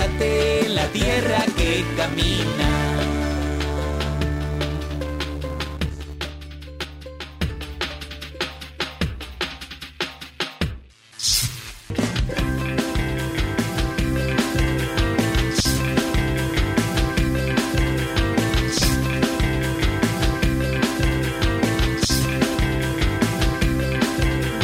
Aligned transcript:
Plántate 0.00 0.64
en 0.64 0.74
la 0.74 0.86
tierra 0.86 1.44
que 1.58 1.84
camina. 1.94 2.70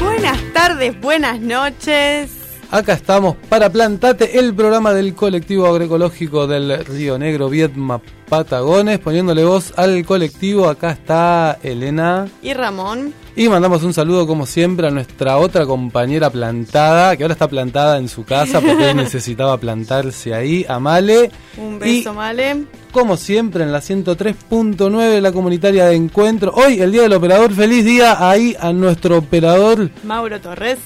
Buenas 0.01 0.53
tardes, 0.55 0.99
buenas 1.03 1.41
noches. 1.41 2.36
Acá 2.71 2.95
estamos 2.95 3.37
para 3.49 3.71
Plantate, 3.71 4.39
el 4.39 4.53
programa 4.55 4.93
del 4.93 5.15
colectivo 5.15 5.67
agroecológico 5.67 6.49
del 6.49 6.85
Río 6.85 7.17
Negro, 7.17 7.49
Viedma, 7.49 8.01
Patagones, 8.29 8.99
poniéndole 8.99 9.45
voz 9.45 9.73
al 9.77 10.05
colectivo. 10.05 10.69
Acá 10.69 10.91
está 10.91 11.59
Elena. 11.63 12.27
Y 12.43 12.53
Ramón. 12.55 13.15
Y 13.37 13.49
mandamos 13.49 13.85
un 13.85 13.95
saludo, 13.95 14.27
como 14.27 14.47
siempre, 14.47 14.89
a 14.89 14.91
nuestra 14.91 15.37
otra 15.39 15.65
compañera 15.65 16.29
plantada, 16.29 17.17
que 17.17 17.23
ahora 17.23 17.35
está 17.35 17.47
plantada 17.47 17.99
en 17.99 18.09
su 18.09 18.25
casa 18.25 18.61
porque 18.61 18.95
necesitaba 18.95 19.57
plantarse 19.59 20.35
ahí, 20.35 20.67
a 20.69 20.81
Male. 20.81 21.31
Un 21.57 21.79
beso, 21.79 22.13
Y, 22.13 22.17
Male. 22.17 22.65
Como 22.91 23.17
siempre, 23.17 23.63
en 23.63 23.71
la 23.73 23.81
103.9, 23.81 25.21
la 25.21 25.33
comunitaria 25.33 25.87
de 25.87 25.95
encuentro. 25.95 26.53
Hoy, 26.55 26.81
el 26.81 26.91
Día 26.91 27.03
del 27.03 27.13
Operador. 27.13 27.53
Feliz 27.53 27.85
día 27.85 28.29
ahí 28.29 28.57
a 28.59 28.73
nuestro 28.73 29.19
operador. 29.19 29.91
Mauro 30.03 30.41
Torres. 30.41 30.79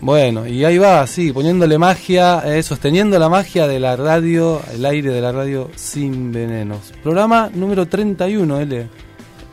Bueno, 0.00 0.46
y 0.46 0.64
ahí 0.64 0.78
va, 0.78 1.00
así, 1.00 1.32
poniéndole 1.32 1.76
magia, 1.76 2.42
eh, 2.44 2.62
sosteniendo 2.62 3.18
la 3.18 3.28
magia 3.28 3.66
de 3.66 3.80
la 3.80 3.96
radio, 3.96 4.62
el 4.72 4.84
aire 4.86 5.10
de 5.10 5.20
la 5.20 5.32
radio 5.32 5.70
sin 5.74 6.30
venenos. 6.30 6.92
Programa 7.02 7.50
número 7.52 7.86
31, 7.86 8.60
L. 8.60 8.88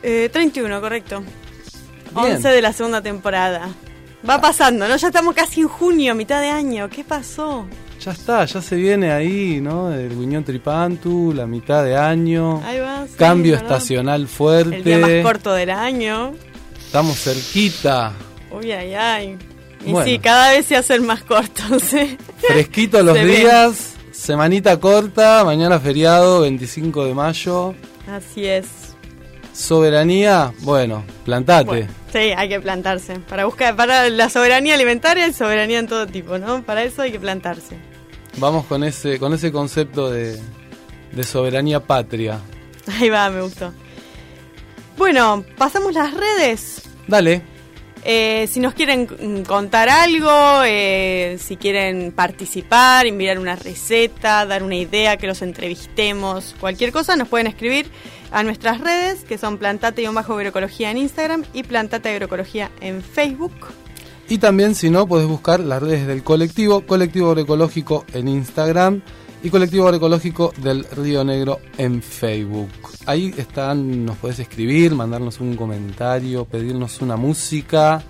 Eh, 0.02 0.28
31, 0.32 0.80
correcto. 0.80 1.22
Bien. 2.14 2.36
11 2.36 2.48
de 2.48 2.62
la 2.62 2.72
segunda 2.72 3.02
temporada. 3.02 3.68
Va 4.28 4.40
pasando, 4.40 4.88
¿no? 4.88 4.96
Ya 4.96 5.08
estamos 5.08 5.34
casi 5.34 5.62
en 5.62 5.68
junio, 5.68 6.14
mitad 6.14 6.40
de 6.40 6.48
año. 6.48 6.88
¿Qué 6.88 7.02
pasó? 7.02 7.66
Ya 8.00 8.12
está, 8.12 8.44
ya 8.44 8.62
se 8.62 8.76
viene 8.76 9.10
ahí, 9.10 9.60
¿no? 9.60 9.92
El 9.92 10.10
Guiñón 10.10 10.44
Tripantu, 10.44 11.32
la 11.34 11.46
mitad 11.46 11.82
de 11.84 11.96
año. 11.96 12.62
Ahí 12.64 12.78
va. 12.78 13.04
sí, 13.06 13.14
Cambio 13.16 13.52
¿verdad? 13.52 13.66
estacional 13.66 14.28
fuerte. 14.28 14.76
El 14.76 14.84
día 14.84 14.98
más 14.98 15.10
corto 15.22 15.52
del 15.54 15.70
año. 15.70 16.34
Estamos 16.78 17.18
cerquita. 17.20 18.12
Uy, 18.52 18.70
ay, 18.70 18.94
ay. 18.94 19.38
Y 19.84 19.92
Bueno. 19.92 20.06
sí, 20.06 20.18
cada 20.18 20.52
vez 20.52 20.66
se 20.66 20.76
hacen 20.76 21.06
más 21.06 21.22
cortos, 21.22 21.92
¿eh? 21.94 22.16
Fresquito 22.38 23.02
los 23.02 23.16
Se 23.16 23.24
días. 23.24 23.92
Semanita 24.12 24.80
corta, 24.80 25.44
mañana 25.44 25.78
feriado, 25.78 26.40
25 26.40 27.04
de 27.04 27.14
mayo. 27.14 27.74
Así 28.10 28.46
es. 28.46 28.66
Soberanía, 29.52 30.52
bueno, 30.60 31.04
plantate. 31.24 31.64
Bueno, 31.66 31.88
sí, 32.12 32.18
hay 32.18 32.48
que 32.48 32.60
plantarse. 32.60 33.18
Para 33.20 33.44
buscar, 33.44 33.74
para 33.76 34.08
la 34.10 34.28
soberanía 34.28 34.74
alimentaria 34.74 35.26
y 35.28 35.32
soberanía 35.32 35.78
en 35.78 35.86
todo 35.86 36.06
tipo, 36.06 36.38
¿no? 36.38 36.62
Para 36.62 36.82
eso 36.84 37.02
hay 37.02 37.12
que 37.12 37.20
plantarse. 37.20 37.76
Vamos 38.38 38.66
con 38.66 38.84
ese, 38.84 39.18
con 39.18 39.32
ese 39.32 39.50
concepto 39.52 40.10
de, 40.10 40.38
de 41.12 41.24
soberanía 41.24 41.80
patria. 41.80 42.38
Ahí 43.00 43.08
va, 43.08 43.30
me 43.30 43.40
gustó. 43.42 43.72
Bueno, 44.98 45.44
pasamos 45.56 45.92
las 45.94 46.12
redes. 46.14 46.82
Dale, 47.06 47.42
Eh, 48.08 48.46
si 48.46 48.60
nos 48.60 48.72
quieren 48.72 49.42
contar 49.44 49.88
algo, 49.88 50.30
eh, 50.64 51.38
si 51.40 51.56
quieren 51.56 52.12
participar, 52.12 53.04
enviar 53.04 53.36
una 53.36 53.56
receta, 53.56 54.46
dar 54.46 54.62
una 54.62 54.76
idea, 54.76 55.16
que 55.16 55.26
los 55.26 55.42
entrevistemos, 55.42 56.54
cualquier 56.60 56.92
cosa, 56.92 57.16
nos 57.16 57.26
pueden 57.26 57.48
escribir 57.48 57.90
a 58.30 58.44
nuestras 58.44 58.80
redes, 58.80 59.24
que 59.24 59.38
son 59.38 59.58
Plantate 59.58 60.08
Bajo 60.08 60.34
Agroecología 60.34 60.92
en 60.92 60.98
Instagram 60.98 61.42
y 61.52 61.64
Plantate 61.64 62.10
Agroecología 62.10 62.70
en 62.80 63.02
Facebook. 63.02 63.54
Y 64.28 64.38
también, 64.38 64.76
si 64.76 64.88
no, 64.88 65.08
podés 65.08 65.26
buscar 65.26 65.58
las 65.58 65.82
redes 65.82 66.06
del 66.06 66.22
colectivo, 66.22 66.82
Colectivo 66.82 67.30
Agroecológico 67.30 68.04
en 68.12 68.28
Instagram 68.28 69.02
y 69.42 69.50
Colectivo 69.50 69.84
Agroecológico 69.84 70.52
del 70.58 70.84
Río 70.84 71.22
Negro 71.24 71.60
en 71.78 72.02
Facebook. 72.02 72.70
Ahí 73.06 73.32
están, 73.36 74.04
nos 74.04 74.16
podés 74.16 74.38
escribir, 74.40 74.94
mandarnos 74.94 75.40
un 75.40 75.54
comentario, 75.56 76.44
pedirnos 76.44 77.00
una 77.00 77.16
música 77.16 78.02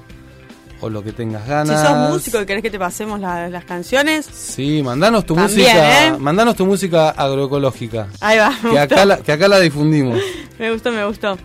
o 0.80 0.88
lo 0.90 1.02
que 1.02 1.12
tengas 1.12 1.46
ganas. 1.46 1.80
Si 1.80 1.86
sos 1.86 2.10
músico 2.10 2.40
y 2.40 2.46
querés 2.46 2.62
que 2.62 2.70
te 2.70 2.78
pasemos 2.78 3.18
la- 3.20 3.48
las 3.48 3.64
canciones, 3.64 4.26
Sí, 4.26 4.82
mandanos 4.82 5.24
tu 5.26 5.34
También, 5.34 5.58
música, 5.68 6.06
¿eh? 6.06 6.18
mandanos 6.18 6.54
tu 6.56 6.64
música 6.66 7.10
agroecológica. 7.10 8.08
ahí 8.20 8.38
va, 8.38 8.54
Que 8.70 8.78
acá, 8.78 9.04
la, 9.04 9.16
que 9.18 9.32
acá 9.32 9.48
la 9.48 9.58
difundimos. 9.60 10.18
me 10.58 10.70
gustó, 10.72 10.90
me 10.92 11.04
gustó. 11.06 11.36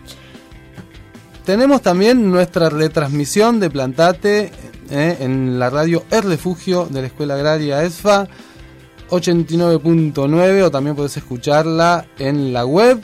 Tenemos 1.44 1.82
también 1.82 2.30
nuestra 2.30 2.68
retransmisión 2.70 3.58
de 3.58 3.68
Plantate 3.68 4.52
eh, 4.90 5.16
en 5.20 5.58
la 5.58 5.70
radio 5.70 6.04
El 6.10 6.22
Refugio 6.22 6.86
de 6.88 7.00
la 7.00 7.06
Escuela 7.08 7.34
Agraria 7.34 7.82
ESFA 7.82 8.28
89.9 9.12 10.62
o 10.62 10.70
también 10.70 10.96
podés 10.96 11.16
escucharla 11.16 12.06
en 12.18 12.52
la 12.52 12.64
web. 12.64 13.00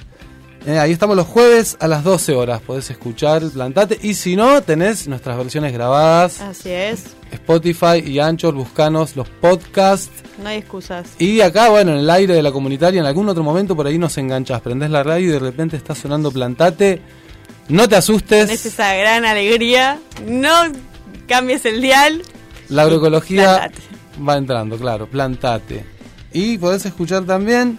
Eh, 0.66 0.78
ahí 0.78 0.90
estamos 0.90 1.16
los 1.16 1.26
jueves 1.26 1.76
a 1.80 1.86
las 1.86 2.02
12 2.02 2.34
horas, 2.34 2.60
podés 2.60 2.90
escuchar 2.90 3.42
Plantate 3.48 3.96
y 4.02 4.14
si 4.14 4.34
no, 4.34 4.60
tenés 4.62 5.06
nuestras 5.06 5.38
versiones 5.38 5.72
grabadas, 5.72 6.40
Así 6.40 6.70
es, 6.70 7.04
Spotify 7.30 8.02
y 8.04 8.18
Anchor, 8.18 8.54
buscanos 8.54 9.14
los 9.14 9.28
podcasts. 9.28 10.10
no 10.42 10.48
hay 10.48 10.58
excusas. 10.58 11.06
Y 11.18 11.40
acá, 11.42 11.68
bueno, 11.68 11.92
en 11.92 11.98
el 11.98 12.10
aire 12.10 12.34
de 12.34 12.42
la 12.42 12.50
comunitaria, 12.50 13.00
en 13.00 13.06
algún 13.06 13.28
otro 13.28 13.44
momento 13.44 13.76
por 13.76 13.86
ahí 13.86 13.98
nos 13.98 14.18
enganchas, 14.18 14.60
prendés 14.60 14.90
la 14.90 15.04
radio 15.04 15.28
y 15.28 15.32
de 15.32 15.38
repente 15.38 15.76
está 15.76 15.94
sonando 15.94 16.30
Plantate. 16.32 17.00
No 17.68 17.88
te 17.88 17.96
asustes. 17.96 18.50
Es 18.50 18.66
esa 18.66 18.94
gran 18.94 19.24
alegría, 19.26 20.00
no 20.26 20.50
cambies 21.28 21.64
el 21.66 21.80
dial. 21.80 22.22
La 22.68 22.82
agroecología 22.82 23.44
Plantate. 23.58 23.82
va 24.28 24.36
entrando, 24.36 24.76
claro, 24.76 25.06
plantate. 25.06 25.84
Y 26.32 26.58
podés 26.58 26.84
escuchar 26.86 27.24
también 27.24 27.78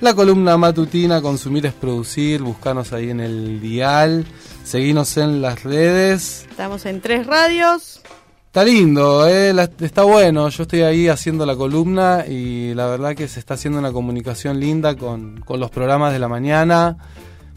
la 0.00 0.14
columna 0.14 0.56
matutina 0.56 1.22
Consumir 1.22 1.66
es 1.66 1.72
Producir, 1.72 2.42
buscanos 2.42 2.92
ahí 2.92 3.10
en 3.10 3.20
el 3.20 3.60
dial, 3.60 4.24
seguinos 4.64 5.16
en 5.16 5.40
las 5.40 5.62
redes. 5.62 6.46
Estamos 6.50 6.84
en 6.86 7.00
tres 7.00 7.26
radios. 7.26 8.00
Está 8.46 8.64
lindo, 8.64 9.26
eh, 9.26 9.52
la- 9.52 9.68
está 9.80 10.04
bueno, 10.04 10.48
yo 10.48 10.62
estoy 10.62 10.82
ahí 10.82 11.08
haciendo 11.08 11.44
la 11.44 11.56
columna 11.56 12.24
y 12.28 12.72
la 12.74 12.86
verdad 12.86 13.16
que 13.16 13.26
se 13.26 13.40
está 13.40 13.54
haciendo 13.54 13.80
una 13.80 13.90
comunicación 13.90 14.60
linda 14.60 14.94
con, 14.96 15.40
con 15.40 15.58
los 15.58 15.70
programas 15.70 16.12
de 16.12 16.20
la 16.20 16.28
mañana. 16.28 16.96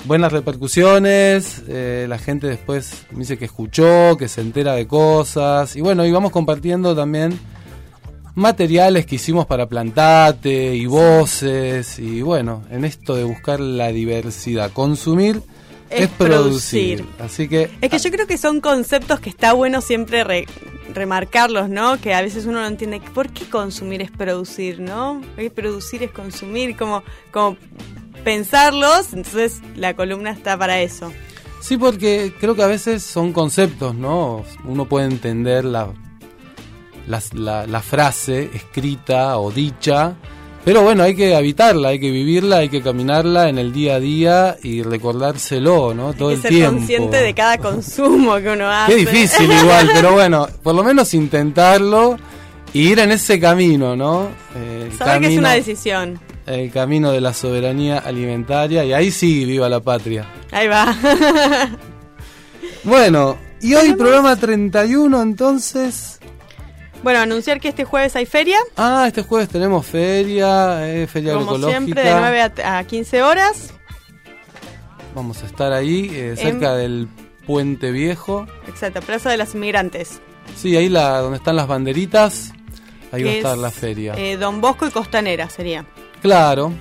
Buenas 0.05 0.31
repercusiones, 0.31 1.63
eh, 1.67 2.05
la 2.09 2.17
gente 2.17 2.47
después 2.47 3.05
me 3.11 3.19
dice 3.19 3.37
que 3.37 3.45
escuchó, 3.45 4.15
que 4.17 4.27
se 4.27 4.41
entera 4.41 4.73
de 4.73 4.87
cosas 4.87 5.75
y 5.75 5.81
bueno, 5.81 6.03
y 6.05 6.11
vamos 6.11 6.31
compartiendo 6.31 6.95
también 6.95 7.37
materiales 8.37 9.05
que 9.05 9.15
hicimos 9.15 9.45
para 9.47 9.67
Plantate 9.67 10.75
y 10.75 10.85
voces 10.85 11.97
y 11.99 12.21
bueno, 12.21 12.63
en 12.69 12.85
esto 12.85 13.15
de 13.15 13.23
buscar 13.23 13.59
la 13.59 13.87
diversidad, 13.89 14.71
consumir 14.71 15.41
es, 15.89 16.01
Es 16.01 16.07
producir. 16.09 17.03
producir. 17.03 17.05
Así 17.25 17.47
que 17.47 17.69
Es 17.81 17.89
que 17.89 17.97
yo 17.99 18.11
creo 18.11 18.27
que 18.27 18.37
son 18.37 18.61
conceptos 18.61 19.19
que 19.19 19.29
está 19.29 19.53
bueno 19.53 19.81
siempre 19.81 20.23
re- 20.23 20.45
remarcarlos, 20.93 21.69
¿no? 21.69 21.99
Que 21.99 22.13
a 22.13 22.21
veces 22.21 22.45
uno 22.45 22.61
no 22.61 22.67
entiende 22.67 23.01
por 23.13 23.29
qué 23.29 23.45
consumir 23.49 24.01
es 24.01 24.11
producir, 24.11 24.79
¿no? 24.81 25.21
Porque 25.35 25.49
producir 25.49 26.03
es 26.03 26.11
consumir, 26.11 26.75
como, 26.77 27.03
como 27.31 27.57
pensarlos, 28.23 29.13
entonces 29.13 29.61
la 29.75 29.95
columna 29.95 30.31
está 30.31 30.57
para 30.57 30.81
eso. 30.81 31.11
Sí, 31.61 31.77
porque 31.77 32.33
creo 32.39 32.55
que 32.55 32.63
a 32.63 32.67
veces 32.67 33.01
son 33.03 33.33
conceptos, 33.33 33.95
¿no? 33.95 34.43
Uno 34.65 34.85
puede 34.85 35.07
entender 35.07 35.65
la, 35.65 35.87
la, 37.07 37.65
la 37.65 37.81
frase 37.81 38.49
escrita 38.53 39.37
o 39.39 39.51
dicha, 39.51 40.15
Pero 40.65 40.81
bueno, 40.81 41.03
hay 41.03 41.15
que 41.15 41.33
habitarla, 41.35 41.89
hay 41.89 41.99
que 41.99 42.11
vivirla, 42.11 42.57
hay 42.57 42.67
que 42.69 42.81
caminarla 42.81 43.47
en 43.47 43.57
el 43.57 43.71
día 43.71 43.95
a 43.95 43.99
día 44.01 44.57
y 44.61 44.83
recordárselo, 44.83 45.93
¿no? 45.93 46.13
Todo 46.13 46.29
hay 46.29 46.35
el 46.35 46.41
que 46.41 46.47
ser 46.49 46.57
tiempo. 46.57 46.77
consciente 46.77 47.17
de 47.17 47.33
cada 47.33 47.57
consumo 47.57 48.35
que 48.37 48.49
uno 48.49 48.67
hace. 48.69 48.91
Qué 48.93 48.99
difícil 48.99 49.49
igual, 49.49 49.89
pero 49.93 50.11
bueno, 50.11 50.45
por 50.61 50.75
lo 50.75 50.83
menos 50.83 51.13
intentarlo 51.13 52.17
y 52.73 52.89
ir 52.89 52.99
en 52.99 53.11
ese 53.11 53.39
camino, 53.39 53.95
¿no? 53.95 54.27
El 54.53 54.91
Saber 54.97 55.21
que 55.21 55.27
es 55.27 55.31
camino- 55.31 55.39
una 55.39 55.53
decisión. 55.53 56.19
El 56.45 56.69
camino 56.71 57.11
de 57.13 57.21
la 57.21 57.33
soberanía 57.33 57.99
alimentaria 57.99 58.83
y 58.83 58.91
ahí 58.93 59.09
sí, 59.11 59.45
viva 59.45 59.67
la 59.69 59.79
patria. 59.79 60.25
Ahí 60.51 60.67
va. 60.67 60.93
Bueno, 62.83 63.37
y 63.61 63.73
hoy 63.73 63.93
programa 63.95 64.35
31 64.35 65.21
entonces. 65.21 66.16
Bueno, 67.03 67.19
anunciar 67.19 67.59
que 67.59 67.69
este 67.69 67.83
jueves 67.85 68.15
hay 68.15 68.25
feria, 68.25 68.57
Ah, 68.75 69.05
este 69.07 69.21
jueves 69.23 69.49
tenemos 69.49 69.85
feria, 69.85 70.87
eh, 70.89 71.07
feria 71.07 71.33
como 71.33 71.51
agroecológica. 71.51 71.79
siempre, 71.81 72.03
de 72.03 72.11
9 72.19 72.41
a, 72.63 72.77
a 72.79 72.83
15 72.83 73.21
horas. 73.23 73.73
Vamos 75.15 75.41
a 75.43 75.45
estar 75.47 75.73
ahí, 75.73 76.09
eh, 76.13 76.35
cerca 76.37 76.75
del 76.75 77.07
Puente 77.45 77.91
Viejo. 77.91 78.45
Exacto, 78.67 79.01
Plaza 79.01 79.29
de 79.31 79.37
las 79.37 79.55
Inmigrantes. 79.55 80.19
Sí, 80.55 80.75
ahí 80.75 80.89
la, 80.89 81.19
donde 81.19 81.37
están 81.37 81.55
las 81.55 81.67
banderitas, 81.67 82.51
ahí 83.11 83.23
va 83.23 83.29
a 83.31 83.33
estar 83.33 83.55
es, 83.55 83.61
la 83.61 83.71
feria. 83.71 84.13
eh, 84.17 84.37
Don 84.37 84.61
Bosco 84.61 84.85
y 84.87 84.91
Costanera 84.91 85.49
sería. 85.49 85.85
Claro, 86.21 86.71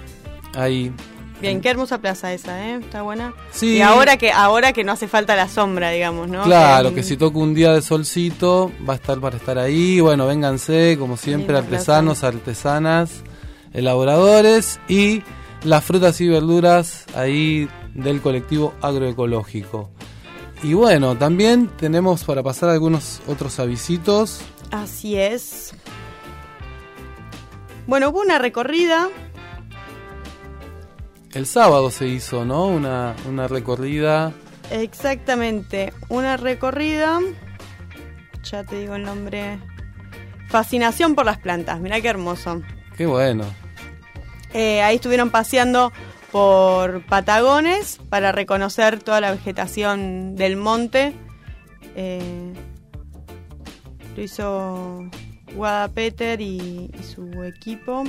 ahí. 0.54 0.92
Bien, 1.40 1.60
qué 1.60 1.68
hermosa 1.68 1.98
plaza 1.98 2.32
esa, 2.32 2.66
¿eh? 2.66 2.78
Está 2.80 3.02
buena. 3.02 3.34
Sí. 3.50 3.76
Y 3.76 3.82
ahora 3.82 4.16
que 4.16 4.32
ahora 4.32 4.72
que 4.72 4.84
no 4.84 4.92
hace 4.92 5.06
falta 5.06 5.36
la 5.36 5.48
sombra, 5.48 5.90
digamos, 5.90 6.28
¿no? 6.28 6.42
Claro, 6.44 6.90
Que, 6.90 6.96
que 6.96 7.02
si 7.02 7.16
toca 7.16 7.38
un 7.38 7.54
día 7.54 7.72
de 7.74 7.82
solcito, 7.82 8.72
va 8.88 8.94
a 8.94 8.96
estar 8.96 9.20
para 9.20 9.36
estar 9.36 9.58
ahí. 9.58 10.00
Bueno, 10.00 10.26
vénganse, 10.26 10.96
como 10.98 11.16
siempre, 11.16 11.58
artesanos, 11.58 12.24
artesanas, 12.24 13.22
elaboradores 13.74 14.80
y 14.88 15.22
las 15.62 15.84
frutas 15.84 16.20
y 16.20 16.28
verduras 16.28 17.04
ahí 17.14 17.68
del 17.94 18.22
colectivo 18.22 18.74
agroecológico. 18.80 19.90
Y 20.62 20.72
bueno, 20.72 21.16
también 21.16 21.68
tenemos 21.76 22.24
para 22.24 22.42
pasar 22.42 22.70
algunos 22.70 23.20
otros 23.26 23.60
avisitos. 23.60 24.40
Así 24.70 25.16
es. 25.16 25.74
Bueno, 27.86 28.08
hubo 28.08 28.20
una 28.20 28.38
recorrida. 28.38 29.08
El 31.36 31.44
sábado 31.44 31.90
se 31.90 32.08
hizo, 32.08 32.46
¿no? 32.46 32.64
Una, 32.66 33.14
una 33.28 33.46
recorrida. 33.46 34.32
Exactamente, 34.70 35.92
una 36.08 36.38
recorrida. 36.38 37.20
Ya 38.42 38.64
te 38.64 38.78
digo 38.80 38.94
el 38.94 39.02
nombre. 39.02 39.58
Fascinación 40.48 41.14
por 41.14 41.26
las 41.26 41.36
plantas, 41.36 41.78
mirá 41.78 42.00
qué 42.00 42.08
hermoso. 42.08 42.62
Qué 42.96 43.04
bueno. 43.04 43.44
Eh, 44.54 44.80
ahí 44.80 44.96
estuvieron 44.96 45.28
paseando 45.28 45.92
por 46.32 47.04
Patagones 47.04 48.00
para 48.08 48.32
reconocer 48.32 49.02
toda 49.02 49.20
la 49.20 49.30
vegetación 49.30 50.36
del 50.36 50.56
monte. 50.56 51.12
Eh, 51.96 52.54
lo 54.16 54.22
hizo 54.22 55.10
Guada 55.54 55.88
Peter 55.88 56.40
y, 56.40 56.90
y 56.98 57.02
su 57.02 57.44
equipo. 57.44 58.04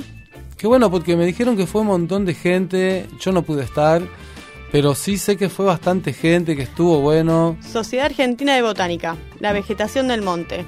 Qué 0.56 0.66
bueno, 0.66 0.90
porque 0.90 1.16
me 1.16 1.24
dijeron 1.24 1.56
que 1.56 1.66
fue 1.66 1.82
un 1.82 1.86
montón 1.88 2.24
de 2.24 2.34
gente. 2.34 3.06
Yo 3.20 3.32
no 3.32 3.42
pude 3.42 3.62
estar, 3.64 4.02
pero 4.72 4.94
sí 4.94 5.16
sé 5.18 5.36
que 5.36 5.48
fue 5.48 5.66
bastante 5.66 6.12
gente, 6.12 6.56
que 6.56 6.62
estuvo 6.62 7.00
bueno. 7.00 7.56
Sociedad 7.60 8.06
Argentina 8.06 8.54
de 8.54 8.62
Botánica, 8.62 9.16
la 9.40 9.52
vegetación 9.52 10.08
del 10.08 10.22
monte. 10.22 10.64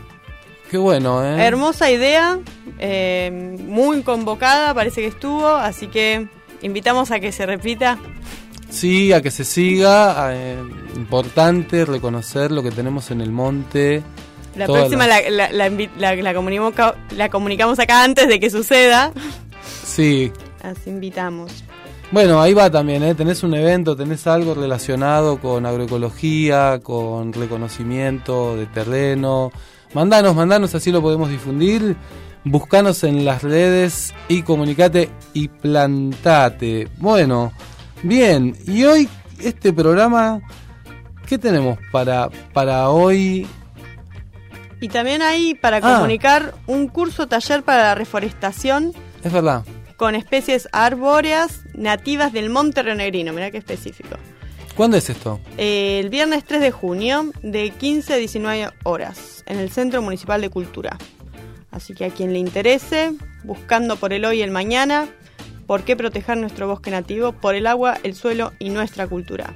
Qué 0.71 0.79
bueno, 0.79 1.25
¿eh? 1.25 1.43
Hermosa 1.43 1.91
idea, 1.91 2.39
eh, 2.79 3.57
muy 3.67 4.03
convocada, 4.03 4.73
parece 4.73 5.01
que 5.01 5.09
estuvo, 5.09 5.49
así 5.49 5.89
que 5.89 6.29
invitamos 6.63 7.11
a 7.11 7.19
que 7.19 7.33
se 7.33 7.45
repita. 7.45 7.99
Sí, 8.69 9.13
a 9.13 9.21
que 9.21 9.33
se 9.33 9.45
siga. 9.45 10.33
eh, 10.33 10.57
importante 10.95 11.85
reconocer 11.85 12.53
lo 12.53 12.63
que 12.63 12.71
tenemos 12.71 13.11
en 13.11 13.21
el 13.21 13.33
monte. 13.33 14.05
La 14.57 14.67
próxima 14.67 15.07
la, 15.07 15.21
la, 15.31 16.15
la 16.17 16.35
comunicamos, 16.35 16.75
ca- 16.75 16.97
la 17.17 17.29
comunicamos 17.29 17.79
acá 17.79 18.03
antes 18.05 18.29
de 18.29 18.41
que 18.41 18.51
suceda. 18.51 19.13
Sí. 19.85 20.33
Así 20.63 20.91
invitamos. 20.91 21.65
Bueno, 22.13 22.41
ahí 22.43 22.53
va 22.55 22.69
también, 22.71 23.05
¿eh? 23.05 23.15
Tenés 23.15 23.45
un 23.45 23.55
evento, 23.55 23.95
tenés 23.97 24.27
algo 24.27 24.55
relacionado 24.55 25.39
con 25.39 25.65
agroecología, 25.65 26.81
con 26.83 27.33
reconocimiento 27.33 28.57
de 28.57 28.67
terreno. 28.67 29.53
Mandanos, 29.95 30.35
mandanos, 30.35 30.75
así 30.75 30.91
lo 30.91 31.01
podemos 31.01 31.31
difundir. 31.31 31.97
Buscanos 32.43 33.05
en 33.05 33.25
las 33.25 33.43
redes 33.43 34.13
y 34.27 34.43
comunicate 34.43 35.11
y 35.35 35.49
plantate. 35.49 36.89
Bueno, 36.97 37.53
bien, 38.03 38.57
y 38.67 38.83
hoy 38.85 39.09
este 39.41 39.73
programa, 39.73 40.41
¿qué 41.27 41.39
tenemos 41.39 41.79
para, 41.93 42.29
para 42.53 42.91
hoy? 42.91 43.47
Y 44.81 44.89
también 44.89 45.23
hay 45.23 45.55
para 45.55 45.79
Ah. 45.79 45.95
comunicar 45.97 46.55
un 46.67 46.89
curso 46.89 47.29
taller 47.29 47.63
para 47.63 47.83
la 47.83 47.95
reforestación 47.95 48.93
Es 49.23 49.33
verdad, 49.33 49.65
con 49.97 50.15
especies 50.15 50.69
arbóreas 50.73 51.61
nativas 51.75 52.33
del 52.33 52.49
Monte 52.51 52.83
Rionegrino. 52.83 53.33
Mirá 53.33 53.51
qué 53.51 53.59
específico. 53.59 54.17
¿cuándo 54.77 54.97
es 54.97 55.11
esto? 55.11 55.41
Eh, 55.59 56.01
el 56.03 56.09
viernes 56.09 56.43
3 56.45 56.63
de 56.63 56.71
junio, 56.71 57.31
de 57.43 57.69
15 57.71 58.15
a 58.15 58.17
19 58.17 58.71
horas, 58.85 59.43
en 59.47 59.59
el 59.59 59.71
Centro 59.71 60.01
Municipal 60.01 60.41
de 60.41 60.49
Cultura. 60.49 60.97
Así 61.71 61.93
que 61.93 62.07
a 62.07 62.11
quien 62.11 62.33
le 62.33 62.39
interese, 62.39 63.13
buscando 63.45 63.97
por 63.97 64.15
el 64.15 64.25
hoy 64.25 64.39
y 64.39 64.43
el 64.43 64.51
mañana, 64.51 65.07
por 65.67 65.83
qué 65.83 65.97
proteger 65.97 66.39
nuestro 66.39 66.67
bosque 66.67 66.91
nativo, 66.91 67.33
por 67.33 67.55
el 67.55 67.67
agua, 67.67 67.99
el 68.05 68.15
suelo 68.15 68.53
y 68.59 68.71
nuestra 68.71 69.07
cultura. 69.07 69.55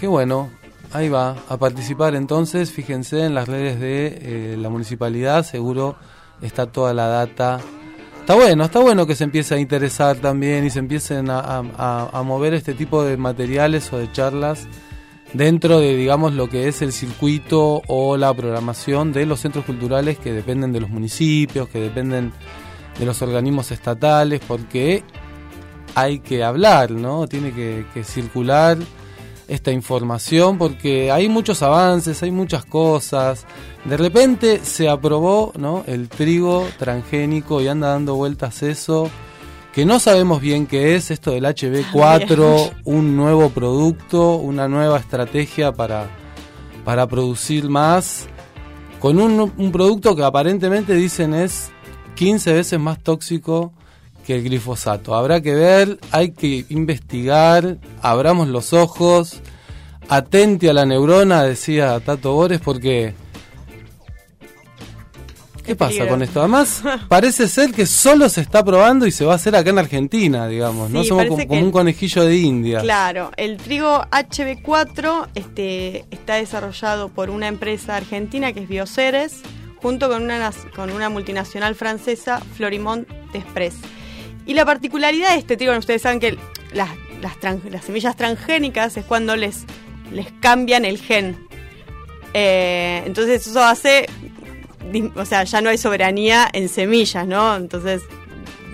Qué 0.00 0.06
bueno, 0.06 0.50
ahí 0.92 1.08
va, 1.08 1.36
a 1.48 1.56
participar 1.56 2.14
entonces, 2.14 2.70
fíjense 2.72 3.24
en 3.24 3.34
las 3.34 3.48
redes 3.48 3.78
de 3.80 4.18
eh, 4.52 4.56
la 4.58 4.68
municipalidad, 4.70 5.44
seguro 5.44 5.96
está 6.42 6.66
toda 6.66 6.92
la 6.94 7.06
data. 7.08 7.60
Está 8.20 8.34
bueno, 8.34 8.64
está 8.64 8.80
bueno 8.80 9.06
que 9.06 9.14
se 9.14 9.24
empiece 9.24 9.54
a 9.54 9.58
interesar 9.58 10.16
también 10.16 10.64
y 10.64 10.70
se 10.70 10.80
empiecen 10.80 11.30
a, 11.30 11.38
a- 11.40 12.10
a- 12.12 12.22
mover 12.22 12.54
este 12.54 12.74
tipo 12.74 13.04
de 13.04 13.16
materiales 13.16 13.92
o 13.92 13.98
de 13.98 14.10
charlas 14.10 14.66
dentro 15.32 15.78
de, 15.78 15.94
digamos, 15.96 16.32
lo 16.34 16.48
que 16.48 16.66
es 16.68 16.82
el 16.82 16.92
circuito 16.92 17.82
o 17.86 18.16
la 18.16 18.34
programación 18.34 19.12
de 19.12 19.26
los 19.26 19.40
centros 19.40 19.64
culturales 19.64 20.18
que 20.18 20.32
dependen 20.32 20.72
de 20.72 20.80
los 20.80 20.90
municipios, 20.90 21.68
que 21.68 21.78
dependen 21.80 22.32
de 22.98 23.06
los 23.06 23.22
organismos 23.22 23.70
estatales, 23.70 24.40
porque 24.46 25.04
hay 25.94 26.18
que 26.18 26.42
hablar, 26.42 26.90
¿no? 26.90 27.26
Tiene 27.28 27.52
que, 27.52 27.86
que 27.94 28.02
circular 28.02 28.76
esta 29.48 29.72
información 29.72 30.58
porque 30.58 31.10
hay 31.10 31.28
muchos 31.28 31.62
avances, 31.62 32.22
hay 32.22 32.30
muchas 32.30 32.64
cosas. 32.64 33.46
De 33.84 33.96
repente 33.96 34.60
se 34.62 34.88
aprobó, 34.88 35.52
¿no? 35.56 35.84
El 35.86 36.08
trigo 36.08 36.66
transgénico 36.78 37.60
y 37.60 37.68
anda 37.68 37.88
dando 37.88 38.16
vueltas 38.16 38.62
eso 38.62 39.10
que 39.72 39.84
no 39.84 40.00
sabemos 40.00 40.40
bien 40.40 40.66
qué 40.66 40.96
es 40.96 41.10
esto 41.10 41.32
del 41.32 41.44
HB4, 41.44 42.72
un 42.84 43.14
nuevo 43.14 43.50
producto, 43.50 44.36
una 44.36 44.68
nueva 44.68 44.98
estrategia 44.98 45.72
para 45.72 46.08
para 46.82 47.08
producir 47.08 47.68
más 47.68 48.26
con 49.00 49.18
un, 49.18 49.52
un 49.56 49.72
producto 49.72 50.14
que 50.14 50.22
aparentemente 50.22 50.94
dicen 50.94 51.34
es 51.34 51.70
15 52.14 52.52
veces 52.52 52.80
más 52.80 53.00
tóxico 53.02 53.72
que 54.26 54.34
el 54.34 54.42
glifosato. 54.42 55.14
Habrá 55.14 55.40
que 55.40 55.54
ver, 55.54 55.98
hay 56.10 56.32
que 56.32 56.66
investigar, 56.68 57.78
abramos 58.02 58.48
los 58.48 58.72
ojos, 58.72 59.40
atente 60.08 60.68
a 60.68 60.72
la 60.72 60.84
neurona, 60.84 61.44
decía 61.44 61.98
Tato 62.00 62.32
Bores, 62.32 62.60
porque... 62.60 63.14
¿Qué 65.64 65.74
pasa 65.74 66.06
con 66.06 66.22
esto? 66.22 66.38
Además, 66.40 66.82
parece 67.08 67.48
ser 67.48 67.72
que 67.72 67.86
solo 67.86 68.28
se 68.28 68.40
está 68.40 68.64
probando 68.64 69.04
y 69.04 69.10
se 69.10 69.24
va 69.24 69.32
a 69.32 69.36
hacer 69.36 69.56
acá 69.56 69.70
en 69.70 69.80
Argentina, 69.80 70.46
digamos. 70.46 70.90
no 70.90 71.02
Sí, 71.02 71.08
somos 71.08 71.24
parece 71.24 71.46
como, 71.46 71.48
como 71.48 71.66
un 71.66 71.72
conejillo 71.72 72.24
de 72.24 72.36
India. 72.36 72.80
Claro, 72.80 73.32
el 73.36 73.56
trigo 73.56 74.02
HB4 74.12 75.28
este, 75.34 76.04
está 76.12 76.34
desarrollado 76.34 77.08
por 77.08 77.30
una 77.30 77.48
empresa 77.48 77.96
argentina 77.96 78.52
que 78.52 78.60
es 78.60 78.68
Bioceres, 78.68 79.40
junto 79.82 80.08
con 80.08 80.22
una, 80.22 80.52
con 80.76 80.90
una 80.90 81.08
multinacional 81.08 81.74
francesa, 81.74 82.40
Florimont 82.54 83.08
Express. 83.34 83.74
Y 84.46 84.54
la 84.54 84.64
particularidad 84.64 85.32
de 85.32 85.38
este 85.38 85.56
trigo, 85.56 85.70
bueno, 85.70 85.80
ustedes 85.80 86.02
saben 86.02 86.20
que 86.20 86.38
las, 86.72 86.88
las, 87.20 87.84
semillas 87.84 88.16
transgénicas 88.16 88.96
es 88.96 89.04
cuando 89.04 89.36
les, 89.36 89.64
les 90.12 90.28
cambian 90.40 90.84
el 90.84 90.98
gen. 90.98 91.36
Eh, 92.32 93.02
entonces 93.06 93.46
eso 93.46 93.62
hace, 93.62 94.06
o 95.14 95.24
sea, 95.24 95.44
ya 95.44 95.60
no 95.60 95.70
hay 95.70 95.78
soberanía 95.78 96.48
en 96.52 96.68
semillas, 96.68 97.26
¿no? 97.26 97.56
Entonces, 97.56 98.02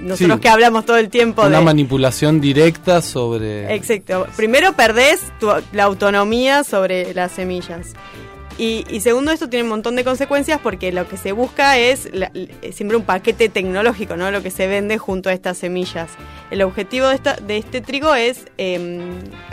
nosotros 0.00 0.36
Sí. 0.36 0.40
que 0.42 0.48
hablamos 0.48 0.84
todo 0.84 0.96
el 0.96 1.08
tiempo 1.10 1.42
Una 1.46 1.60
de... 1.60 1.64
manipulación 1.64 2.40
directa 2.40 3.00
sobre... 3.00 3.72
Exacto. 3.74 4.26
Primero 4.36 4.72
perdés 4.72 5.20
tu- 5.38 5.52
la 5.72 5.84
autonomía 5.84 6.64
sobre 6.64 7.14
las 7.14 7.32
semillas. 7.32 7.92
Y, 8.58 8.84
y 8.90 9.00
segundo, 9.00 9.32
esto 9.32 9.48
tiene 9.48 9.64
un 9.64 9.70
montón 9.70 9.96
de 9.96 10.04
consecuencias 10.04 10.60
porque 10.62 10.92
lo 10.92 11.08
que 11.08 11.16
se 11.16 11.32
busca 11.32 11.78
es 11.78 12.06
l- 12.06 12.30
siempre 12.72 12.96
un 12.96 13.04
paquete 13.04 13.48
tecnológico, 13.48 14.16
¿no? 14.16 14.30
Lo 14.30 14.42
que 14.42 14.50
se 14.50 14.66
vende 14.66 14.98
junto 14.98 15.30
a 15.30 15.32
estas 15.32 15.56
semillas. 15.58 16.10
El 16.50 16.62
objetivo 16.62 17.08
de, 17.08 17.14
esta, 17.14 17.34
de 17.36 17.56
este 17.56 17.80
trigo 17.80 18.14
es 18.14 18.44
eh, 18.58 19.00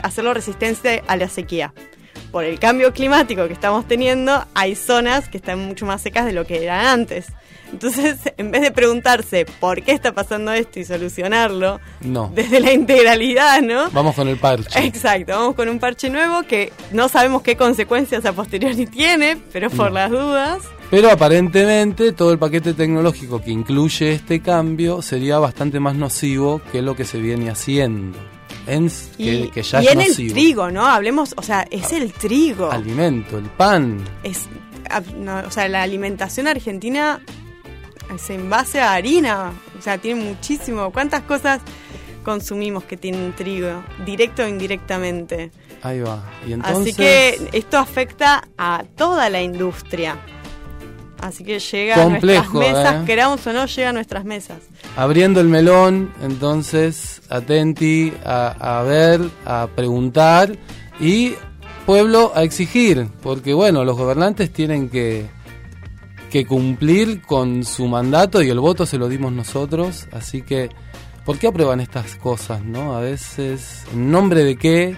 hacerlo 0.02 0.34
resistente 0.34 1.02
a 1.06 1.16
la 1.16 1.28
sequía. 1.28 1.72
Por 2.30 2.44
el 2.44 2.60
cambio 2.60 2.92
climático 2.92 3.46
que 3.48 3.54
estamos 3.54 3.88
teniendo, 3.88 4.44
hay 4.54 4.76
zonas 4.76 5.28
que 5.28 5.38
están 5.38 5.58
mucho 5.58 5.86
más 5.86 6.02
secas 6.02 6.26
de 6.26 6.32
lo 6.32 6.44
que 6.44 6.62
eran 6.62 6.84
antes. 6.86 7.26
Entonces, 7.72 8.16
en 8.36 8.50
vez 8.50 8.62
de 8.62 8.70
preguntarse 8.70 9.46
por 9.60 9.82
qué 9.82 9.92
está 9.92 10.12
pasando 10.12 10.52
esto 10.52 10.80
y 10.80 10.84
solucionarlo 10.84 11.80
No. 12.00 12.30
desde 12.34 12.60
la 12.60 12.72
integralidad, 12.72 13.62
¿no? 13.62 13.90
Vamos 13.90 14.14
con 14.14 14.28
el 14.28 14.36
parche. 14.36 14.84
Exacto, 14.84 15.32
vamos 15.32 15.54
con 15.54 15.68
un 15.68 15.78
parche 15.78 16.10
nuevo 16.10 16.42
que 16.42 16.72
no 16.92 17.08
sabemos 17.08 17.42
qué 17.42 17.56
consecuencias 17.56 18.24
a 18.24 18.32
posteriori 18.32 18.86
tiene, 18.86 19.36
pero 19.52 19.70
por 19.70 19.88
No. 19.88 19.94
las 19.94 20.10
dudas. 20.10 20.58
Pero 20.90 21.08
aparentemente 21.10 22.12
todo 22.12 22.32
el 22.32 22.38
paquete 22.38 22.74
tecnológico 22.74 23.40
que 23.40 23.52
incluye 23.52 24.12
este 24.12 24.40
cambio 24.40 25.02
sería 25.02 25.38
bastante 25.38 25.78
más 25.78 25.94
nocivo 25.94 26.60
que 26.72 26.82
lo 26.82 26.96
que 26.96 27.04
se 27.04 27.18
viene 27.18 27.48
haciendo. 27.48 28.18
En, 28.66 28.90
Y, 29.16 29.42
que, 29.46 29.50
que 29.50 29.62
ya 29.62 29.82
y 29.82 29.86
es 29.86 29.92
en 29.92 30.00
el 30.00 30.32
trigo, 30.32 30.70
¿no? 30.70 30.84
Hablemos, 30.86 31.34
o 31.36 31.42
sea, 31.42 31.64
es 31.70 31.92
el 31.92 32.12
trigo. 32.12 32.70
Alimento, 32.72 33.38
el 33.38 33.44
pan. 33.44 33.98
Es, 34.24 34.48
ah, 34.90 35.00
no, 35.16 35.38
o 35.46 35.50
sea, 35.50 35.68
la 35.68 35.82
alimentación 35.82 36.46
argentina 36.48 37.20
es 38.14 38.30
en 38.30 38.50
base 38.50 38.80
a 38.80 38.92
harina. 38.92 39.52
O 39.78 39.82
sea, 39.82 39.98
tiene 39.98 40.22
muchísimo. 40.22 40.90
¿Cuántas 40.92 41.22
cosas 41.22 41.60
consumimos 42.24 42.84
que 42.84 42.96
tienen 42.96 43.32
trigo? 43.34 43.82
Directo 44.04 44.42
o 44.42 44.48
indirectamente. 44.48 45.50
Ahí 45.82 46.00
va. 46.00 46.22
Y 46.46 46.52
entonces, 46.52 46.82
Así 46.82 46.94
que 46.94 47.48
esto 47.52 47.78
afecta 47.78 48.48
a 48.58 48.84
toda 48.96 49.30
la 49.30 49.42
industria. 49.42 50.18
Así 51.20 51.44
que 51.44 51.58
llega 51.58 52.02
Complejo, 52.02 52.40
a 52.40 52.52
nuestras 52.52 52.76
mesas, 52.76 53.02
¿eh? 53.02 53.06
queramos 53.06 53.46
o 53.46 53.52
no, 53.52 53.66
llega 53.66 53.90
a 53.90 53.92
nuestras 53.92 54.24
mesas. 54.24 54.58
abriendo 54.96 55.40
el 55.40 55.48
melón, 55.48 56.10
entonces 56.22 57.20
atenti 57.28 58.12
a, 58.24 58.78
a 58.78 58.82
ver, 58.84 59.20
a 59.44 59.68
preguntar 59.74 60.56
y 60.98 61.34
pueblo 61.84 62.32
a 62.34 62.42
exigir, 62.42 63.08
porque 63.22 63.52
bueno, 63.52 63.84
los 63.84 63.98
gobernantes 63.98 64.50
tienen 64.50 64.88
que, 64.88 65.26
que 66.30 66.46
cumplir 66.46 67.20
con 67.22 67.64
su 67.64 67.86
mandato 67.88 68.40
y 68.42 68.48
el 68.48 68.60
voto 68.60 68.86
se 68.86 68.96
lo 68.98 69.08
dimos 69.08 69.32
nosotros, 69.32 70.06
así 70.12 70.42
que 70.42 70.70
¿por 71.26 71.38
qué 71.38 71.48
aprueban 71.48 71.80
estas 71.80 72.16
cosas, 72.16 72.62
no? 72.64 72.96
A 72.96 73.00
veces, 73.00 73.84
¿en 73.92 74.10
nombre 74.10 74.44
de 74.44 74.56
qué? 74.56 74.96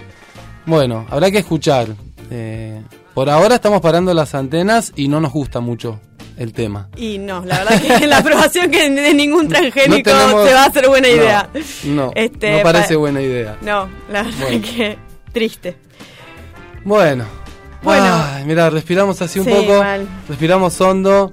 Bueno, 0.66 1.06
habrá 1.10 1.30
que 1.30 1.38
escuchar. 1.38 1.88
Eh, 2.30 2.80
por 3.14 3.28
ahora 3.28 3.56
estamos 3.56 3.80
parando 3.80 4.14
las 4.14 4.34
antenas 4.34 4.92
y 4.96 5.08
no 5.08 5.20
nos 5.20 5.32
gusta 5.32 5.60
mucho 5.60 6.00
el 6.38 6.52
tema. 6.52 6.88
Y 6.96 7.18
no, 7.18 7.44
la 7.44 7.58
verdad 7.64 7.82
que 7.98 8.06
la 8.06 8.18
aprobación 8.18 8.70
que 8.70 8.88
de 8.88 9.12
ningún 9.14 9.48
transgénico 9.48 10.10
No 10.10 10.16
tenemos- 10.18 10.48
se 10.48 10.54
va 10.54 10.62
a 10.62 10.66
hacer 10.66 10.88
buena 10.88 11.08
No, 11.08 11.14
idea. 11.14 11.50
No, 11.84 12.10
Este, 12.14 12.56
no 12.56 12.62
parece 12.62 12.94
pa- 12.94 13.00
buena 13.00 13.20
idea. 13.20 13.58
No, 13.60 13.88
la 14.10 14.22
verdad 14.22 14.38
Bueno. 14.40 14.62
que 14.64 14.98
triste. 15.32 15.76
Bueno. 16.84 17.24
Bueno. 17.82 18.06
Ay, 18.34 18.44
mira, 18.44 18.70
respiramos 18.70 19.20
así 19.22 19.38
un 19.40 19.44
Sí, 19.46 19.50
poco. 19.50 19.78
mal. 19.82 20.06
Respiramos 20.28 20.80
hondo. 20.80 21.32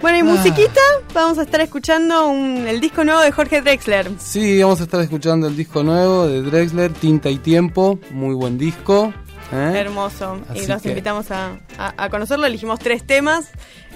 Bueno, 0.00 0.16
y 0.16 0.20
Ah. 0.20 0.24
musiquita, 0.24 0.80
vamos 1.12 1.38
a 1.38 1.42
estar 1.42 1.60
escuchando 1.60 2.28
un- 2.28 2.66
el 2.66 2.80
disco 2.80 3.04
nuevo 3.04 3.20
de 3.20 3.30
Jorge 3.32 3.60
Drexler. 3.60 4.10
Sí, 4.18 4.62
vamos 4.62 4.80
a 4.80 4.84
estar 4.84 5.00
escuchando 5.02 5.46
el 5.46 5.56
disco 5.56 5.82
nuevo 5.82 6.26
de 6.26 6.40
Drexler, 6.42 6.92
Tinta 6.94 7.28
y 7.28 7.36
Tiempo. 7.36 7.98
Muy 8.10 8.34
buen 8.34 8.56
disco. 8.56 9.12
¿eh? 9.52 9.72
Hermoso. 9.78 10.38
y 10.54 10.64
los 10.68 10.80
que- 10.80 10.90
invitamos 10.90 11.32
a, 11.32 11.58
a- 11.76 11.92
a 12.04 12.08
conocerlo. 12.08 12.46
Elegimos 12.46 12.78
tres 12.78 13.04
temas 13.04 13.48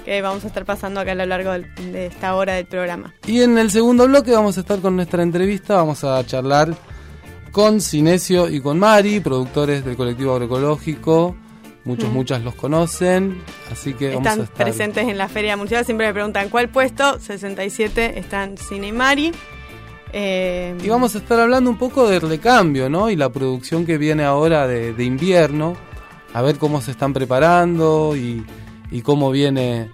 que 0.05 0.21
vamos 0.21 0.43
a 0.43 0.49
estar 0.49 0.65
pasando 0.65 0.99
acá 1.01 1.13
a 1.13 1.15
lo 1.15 1.25
largo 1.27 1.53
de 1.53 2.07
esta 2.07 2.35
hora 2.35 2.55
del 2.55 2.67
programa. 2.67 3.15
Y 3.25 3.41
en 3.41 3.57
el 3.57 3.71
segundo 3.71 4.09
bloque 4.09 4.33
vamos 4.33 4.57
a 4.59 4.61
estar 4.63 4.81
con 4.81 4.97
nuestra 4.97 5.23
entrevista. 5.23 5.77
Vamos 5.77 6.03
a 6.03 6.27
charlar 6.27 6.75
con 7.53 7.81
Cinesio 7.81 8.49
y 8.49 8.61
con 8.61 8.81
Mari, 8.81 9.21
productores 9.21 9.85
del 9.85 9.97
colectivo 9.97 10.33
agroecológico. 10.33 11.37
Muchos, 11.85 12.09
Mm. 12.11 12.13
muchas 12.15 12.43
los 12.43 12.55
conocen. 12.55 13.43
Así 13.71 13.93
que 13.95 14.09
vamos 14.15 14.27
a 14.27 14.31
Están 14.31 14.45
estar. 14.45 14.65
presentes 14.67 15.07
en 15.09 15.19
la 15.19 15.29
Feria 15.29 15.57
Municipal. 15.57 15.85
Siempre 15.85 16.07
me 16.07 16.15
preguntan 16.15 16.49
cuál 16.49 16.69
puesto. 16.71 17.19
67 17.21 18.19
están 18.19 18.57
Cine 18.57 18.89
y 18.89 18.93
Mari. 18.93 19.33
Eh, 20.13 20.77
Y 20.83 20.89
vamos 20.89 21.15
a 21.15 21.19
estar 21.19 21.41
hablando 21.41 21.69
un 21.71 21.77
poco 21.79 22.09
del 22.09 22.21
recambio, 22.23 22.89
¿no? 22.89 23.11
Y 23.11 23.17
la 23.17 23.31
producción 23.31 23.85
que 23.85 23.99
viene 23.99 24.25
ahora 24.25 24.67
de, 24.67 24.93
de 24.95 25.05
invierno. 25.05 25.77
A 26.33 26.41
ver 26.43 26.57
cómo 26.59 26.81
se 26.81 26.91
están 26.93 27.13
preparando 27.13 28.17
y, 28.17 28.45
y 28.91 29.03
cómo 29.03 29.31
viene 29.31 29.91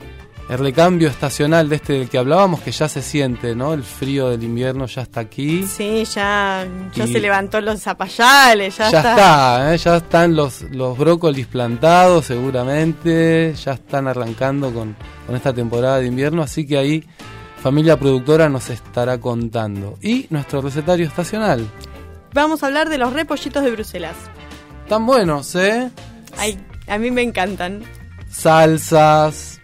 el 0.50 0.58
recambio 0.58 1.08
estacional 1.08 1.68
de 1.68 1.76
este 1.76 1.92
del 1.92 2.08
que 2.08 2.18
hablábamos, 2.18 2.60
que 2.60 2.72
ya 2.72 2.88
se 2.88 3.02
siente, 3.02 3.54
¿no? 3.54 3.72
El 3.72 3.84
frío 3.84 4.28
del 4.30 4.42
invierno 4.42 4.86
ya 4.86 5.02
está 5.02 5.20
aquí. 5.20 5.64
Sí, 5.64 6.04
ya, 6.04 6.66
ya 6.92 7.06
se 7.06 7.20
levantó 7.20 7.60
los 7.60 7.80
zapallales, 7.80 8.76
ya, 8.76 8.90
Ya, 8.90 8.98
está. 8.98 9.10
está, 9.12 9.74
¿eh? 9.74 9.78
ya 9.78 9.96
están 9.98 10.34
los, 10.34 10.62
los 10.72 10.98
brócolis 10.98 11.46
plantados 11.46 12.26
seguramente, 12.26 13.54
ya 13.54 13.72
están 13.74 14.08
arrancando 14.08 14.74
con, 14.74 14.96
con 15.26 15.36
esta 15.36 15.52
temporada 15.52 15.98
de 16.00 16.06
invierno, 16.06 16.42
así 16.42 16.66
que 16.66 16.76
ahí 16.78 17.04
familia 17.62 17.96
productora 17.96 18.48
nos 18.48 18.70
estará 18.70 19.18
contando. 19.18 19.98
Y 20.02 20.26
nuestro 20.30 20.60
recetario 20.62 21.06
estacional. 21.06 21.64
Vamos 22.34 22.64
a 22.64 22.66
hablar 22.66 22.88
de 22.88 22.98
los 22.98 23.12
repollitos 23.12 23.62
de 23.62 23.70
Bruselas. 23.70 24.16
Tan 24.88 25.06
buenos, 25.06 25.54
¿eh? 25.54 25.90
Ay, 26.36 26.58
a 26.88 26.98
mí 26.98 27.12
me 27.12 27.22
encantan. 27.22 27.82
Salsas, 28.28 29.59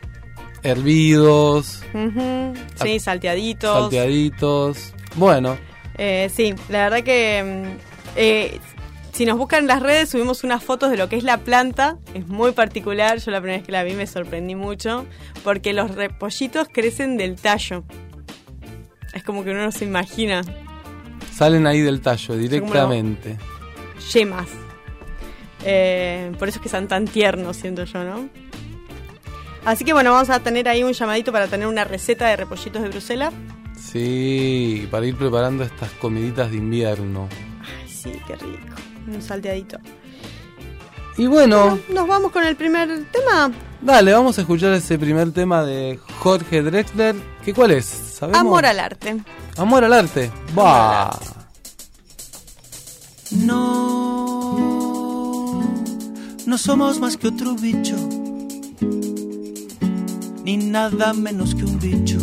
hervidos, 0.67 1.83
Sí, 2.83 2.99
salteaditos. 3.01 3.81
salteaditos. 3.83 4.93
Bueno, 5.17 5.57
Eh, 5.99 6.31
sí, 6.35 6.55
la 6.69 6.85
verdad 6.91 7.03
que 7.05 7.65
mm, 7.65 7.79
eh, 8.17 8.61
si 9.13 9.25
nos 9.25 9.39
buscan 9.39 9.61
en 9.61 9.67
las 9.69 9.83
redes 9.83 10.11
subimos 10.11 10.45
unas 10.45 10.63
fotos 10.63 10.91
de 10.91 10.99
lo 10.99 11.09
que 11.09 11.17
es 11.17 11.25
la 11.25 11.39
planta. 11.39 11.97
Es 12.13 12.27
muy 12.29 12.53
particular. 12.53 13.19
Yo 13.19 13.31
la 13.31 13.41
primera 13.41 13.59
vez 13.59 13.65
que 13.67 13.73
la 13.73 13.83
vi 13.83 13.95
me 13.95 14.07
sorprendí 14.07 14.55
mucho 14.55 15.07
porque 15.43 15.73
los 15.73 15.95
repollitos 15.95 16.69
crecen 16.71 17.17
del 17.17 17.37
tallo. 17.37 17.85
Es 19.15 19.23
como 19.23 19.43
que 19.43 19.51
uno 19.53 19.63
no 19.63 19.73
se 19.73 19.85
imagina 19.87 20.43
salen 21.35 21.67
ahí 21.67 21.81
del 21.81 22.01
tallo 22.03 22.35
directamente. 22.37 23.37
yemas. 24.13 24.49
Eh, 25.65 26.33
por 26.39 26.49
eso 26.49 26.59
es 26.59 26.63
que 26.63 26.69
son 26.69 26.87
tan 26.89 27.07
tiernos, 27.07 27.57
siento 27.57 27.85
yo, 27.85 28.05
¿no? 28.05 28.29
Así 29.67 29.85
que 29.85 29.93
bueno, 29.93 30.13
vamos 30.13 30.31
a 30.31 30.41
tener 30.41 30.67
ahí 30.69 30.83
un 30.83 30.93
llamadito 30.95 31.31
para 31.33 31.47
tener 31.49 31.67
una 31.67 31.85
receta 31.85 32.29
de 32.29 32.37
repollitos 32.37 32.81
de 32.83 32.89
Bruselas. 32.89 33.35
Sí, 33.79 34.89
para 34.91 35.05
ir 35.05 35.17
preparando 35.17 35.63
estas 35.65 35.91
comiditas 35.93 36.51
de 36.51 36.57
invierno. 36.57 37.29
Ay, 37.61 37.89
sí, 37.89 38.13
qué 38.27 38.37
rico. 38.37 38.77
Un 39.07 39.21
salteadito. 39.21 39.79
Y 41.19 41.27
bueno, 41.27 41.79
Nos 41.89 42.07
vamos 42.07 42.31
con 42.33 42.45
el 42.45 42.57
primer 42.57 43.05
tema. 43.11 43.51
dale, 43.81 44.13
vamos 44.13 44.39
a 44.39 44.43
escuchar 44.43 44.73
ese 44.75 44.99
primer 44.99 45.33
tema 45.33 45.65
de 45.65 45.99
Jorge 46.21 46.63
Drexler. 46.63 47.17
¿Qué 47.45 47.53
cuál 47.55 47.73
es? 47.73 47.87
¿Sabemos? 47.87 48.41
Amor 48.41 48.67
al 48.67 48.79
arte. 48.81 49.17
Amor 49.57 49.83
al 49.85 49.93
arte. 49.93 50.31
Va. 50.57 51.19
No, 54.57 55.63
no 56.47 56.59
somos 56.59 57.01
más 57.01 57.17
que 57.17 57.29
otro 57.29 57.55
bicho, 57.55 57.97
ni 60.47 60.57
nada 60.59 61.13
menos 61.13 61.57
que 61.57 61.65
un 61.65 61.81
bicho, 61.81 62.19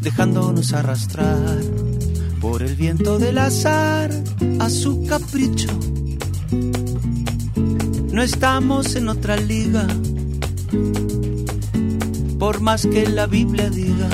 dejándonos 0.00 0.72
arrastrar 0.72 1.60
por 2.40 2.60
el 2.64 2.74
viento 2.74 3.20
del 3.20 3.38
azar 3.38 4.10
a 4.58 4.68
su 4.68 5.06
capricho. 5.06 5.68
No 8.10 8.20
estamos 8.20 8.96
en 8.96 9.08
otra 9.08 9.36
liga, 9.36 9.86
por 12.40 12.60
más 12.60 12.84
que 12.84 13.08
la 13.08 13.28
Biblia 13.28 13.70
diga 13.70 14.10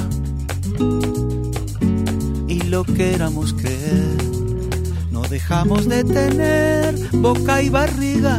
y 2.48 2.60
lo 2.64 2.84
queramos 2.84 3.54
creer. 3.54 4.18
No 5.10 5.22
dejamos 5.22 5.88
de 5.88 6.04
tener 6.04 6.94
boca 7.12 7.62
y 7.62 7.70
barriga. 7.70 8.38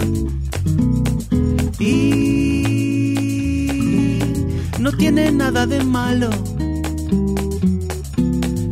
Y 1.80 2.41
no 4.82 4.92
tiene 4.92 5.32
nada 5.32 5.66
de 5.66 5.84
malo. 5.84 6.30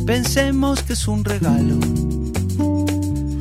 Pensemos 0.04 0.82
que 0.82 0.92
es 0.94 1.08
un 1.08 1.24
regalo. 1.24 1.78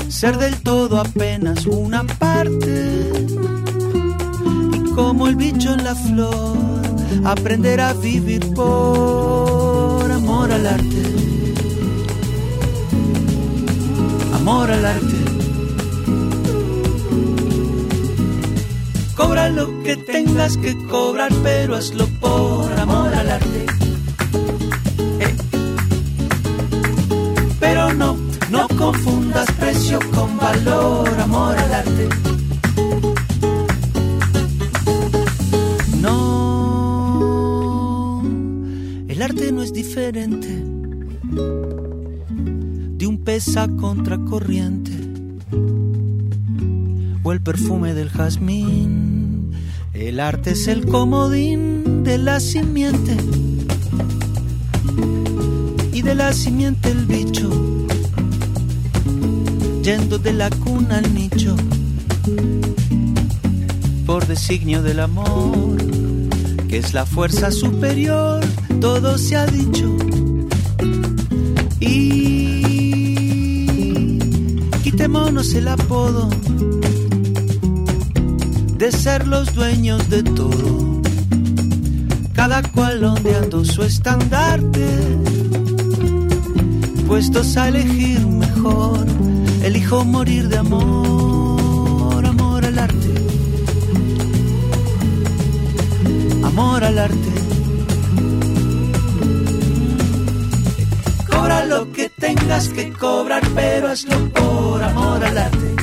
Ser 0.08 0.38
del 0.38 0.56
todo 0.62 1.00
apenas 1.00 1.66
una 1.66 2.04
parte. 2.04 3.12
Y 4.74 4.90
como 4.92 5.28
el 5.28 5.36
bicho 5.36 5.74
en 5.74 5.84
la 5.84 5.96
flor, 5.96 6.58
aprender 7.26 7.82
a 7.82 7.94
vivir 7.94 8.54
por 8.54 10.12
amor 10.12 10.52
al 10.52 10.68
arte 10.68 11.20
amor 14.40 14.72
al 14.72 14.86
arte. 14.86 15.20
Cobra 19.16 19.50
lo 19.50 19.84
que 19.84 19.98
tengas 19.98 20.58
que 20.58 20.78
cobrar, 20.88 21.32
pero 21.44 21.76
hazlo 21.76 22.08
confundas 28.91 29.46
precio 29.60 30.00
con 30.15 30.36
valor, 30.38 31.08
amor 31.19 31.55
al 31.55 31.74
arte. 31.74 32.10
No, 36.01 37.03
el 39.08 39.22
arte 39.22 39.51
no 39.51 39.62
es 39.62 39.74
diferente 39.74 40.48
de 42.98 43.05
un 43.05 43.19
pez 43.24 43.55
a 43.58 43.67
contracorriente 43.67 44.91
o 47.22 47.31
el 47.31 47.41
perfume 47.41 47.93
del 47.93 48.10
jazmín. 48.10 49.51
El 49.93 50.19
arte 50.19 50.53
es 50.53 50.67
el 50.67 50.88
comodín 50.88 52.03
de 52.03 52.17
la 52.17 52.39
simiente 52.39 53.15
y 55.93 56.01
de 56.01 56.15
la 56.15 56.34
simiente 56.34 56.89
el 56.89 57.05
bicho, 57.05 57.51
yendo 59.89 60.19
de 60.19 60.34
la 60.34 60.51
cuna 60.51 61.00
al 61.00 61.13
nicho, 61.15 61.55
por 64.05 64.27
designio 64.27 64.84
del 64.84 65.00
amor, 65.00 65.77
que 66.67 66.77
es 66.77 66.93
la 66.93 67.08
fuerza 67.08 67.50
superior, 67.50 68.39
todo 68.79 69.17
se 69.17 69.36
ha 69.36 69.48
dicho. 69.48 69.98
Y 71.79 73.00
quitémonos 74.84 75.55
el 75.55 75.69
apodo 75.69 76.29
de 78.77 78.91
ser 78.91 79.25
los 79.25 79.55
dueños 79.55 80.08
de 80.12 80.22
todo, 80.22 81.01
cada 82.34 82.62
cual 82.62 83.03
ondeando 83.03 83.65
su 83.65 83.81
estandarte, 83.81 84.88
puestos 87.08 87.58
a 87.58 87.69
elegir 87.69 88.24
mejor, 88.27 89.08
elijo 89.70 90.04
morir 90.04 90.50
de 90.50 90.58
amor, 90.58 92.26
amor 92.26 92.66
al 92.66 92.80
arte, 92.80 93.14
amor 96.44 96.84
al 96.84 96.98
arte. 96.98 97.32
Cobra 101.30 101.66
lo 101.66 101.92
que 101.92 102.10
tengas 102.10 102.70
que 102.70 102.92
cobrar, 102.94 103.44
pero 103.54 103.90
hazlo 103.90 104.18
por 104.30 104.84
amor 104.84 105.24
al 105.24 105.38
arte. 105.38 105.76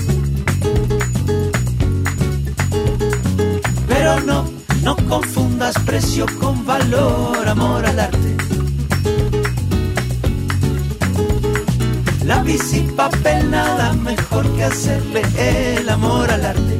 Pero 3.86 4.20
no, 4.22 4.50
no 4.82 4.96
confundas 5.08 5.74
precio 5.86 6.26
con 6.40 6.66
valor, 6.66 7.48
amor 7.48 7.86
al 7.86 8.00
arte. 8.00 8.35
Lápiz 12.26 12.72
y 12.72 12.80
papel, 12.80 13.52
nada 13.52 13.92
mejor 13.92 14.50
que 14.56 14.64
hacerle 14.64 15.22
el 15.38 15.88
amor 15.88 16.28
al 16.28 16.44
arte. 16.44 16.78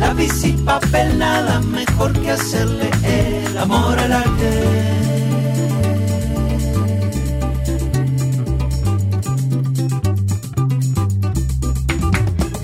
Lápiz 0.00 0.44
y 0.44 0.52
papel, 0.54 1.16
nada 1.16 1.60
mejor 1.60 2.12
que 2.12 2.32
hacerle 2.32 2.90
el 3.04 3.56
amor 3.56 3.96
al 4.00 4.12
arte. 4.14 4.50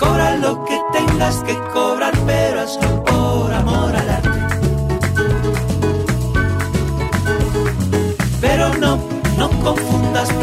Cobra 0.00 0.36
lo 0.38 0.64
que 0.64 0.80
tengas 0.92 1.36
que 1.44 1.56
cobrar, 1.72 2.14
pero 2.26 2.60
hazlo 2.62 3.09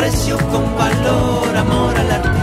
precio 0.09 0.37
con 0.51 0.63
valor, 0.77 1.57
amor 1.57 1.93
al 1.97 2.11
arte. 2.11 2.39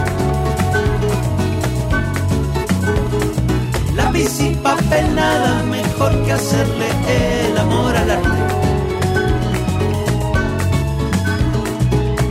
Lápiz 3.95 4.39
y 4.39 4.49
papel, 4.67 5.15
nada 5.15 5.63
mejor 5.63 6.11
que 6.23 6.31
hacerle 6.33 6.87
el 7.07 7.57
amor 7.57 7.95
al 7.97 8.11
arte. 8.11 8.39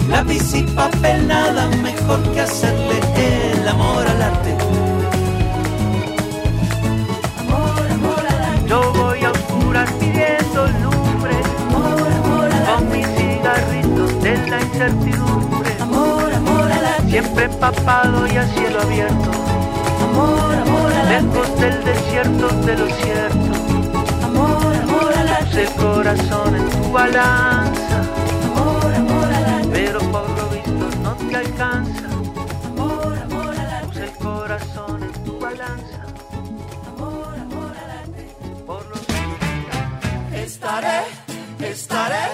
Lápiz 0.08 0.54
y 0.54 0.62
papel, 0.62 1.26
nada 1.26 1.66
mejor 1.82 2.20
que 2.32 2.40
hacerle 2.40 2.96
el 3.16 3.68
amor 3.68 4.06
al 4.06 4.22
arte. 4.22 4.56
Yo 8.68 8.92
voy 8.92 9.24
a 9.24 9.30
oscuras 9.32 9.90
pidiendo 9.98 10.60
lumbre 10.82 11.36
con 12.66 12.88
mis 12.92 13.06
cigarritos 13.16 14.22
de 14.22 14.32
la 14.50 14.60
incertidumbre. 14.60 15.13
Siempre 17.14 17.44
empapado 17.44 18.26
y 18.26 18.36
a 18.36 18.44
cielo 18.44 18.82
abierto. 18.82 19.30
Lejos 21.08 21.60
del 21.60 21.84
desierto 21.84 22.48
de 22.66 22.76
lo 22.76 22.86
cierto. 22.88 23.52
Puse 24.34 25.62
el 25.62 25.70
corazón 25.74 26.56
en 26.56 26.68
tu 26.70 26.90
balanza. 26.90 28.02
Pero 29.72 30.00
por 30.00 30.28
lo 30.28 30.48
visto 30.48 30.90
no 31.04 31.14
te 31.14 31.36
alcanza. 31.36 32.08
Puse 32.74 34.02
el 34.02 34.12
corazón 34.18 35.04
en 35.04 35.12
tu 35.24 35.38
balanza. 35.38 36.02
Por 38.66 38.86
lo 38.86 38.96
Estaré, 40.36 41.04
estaré 41.60 42.26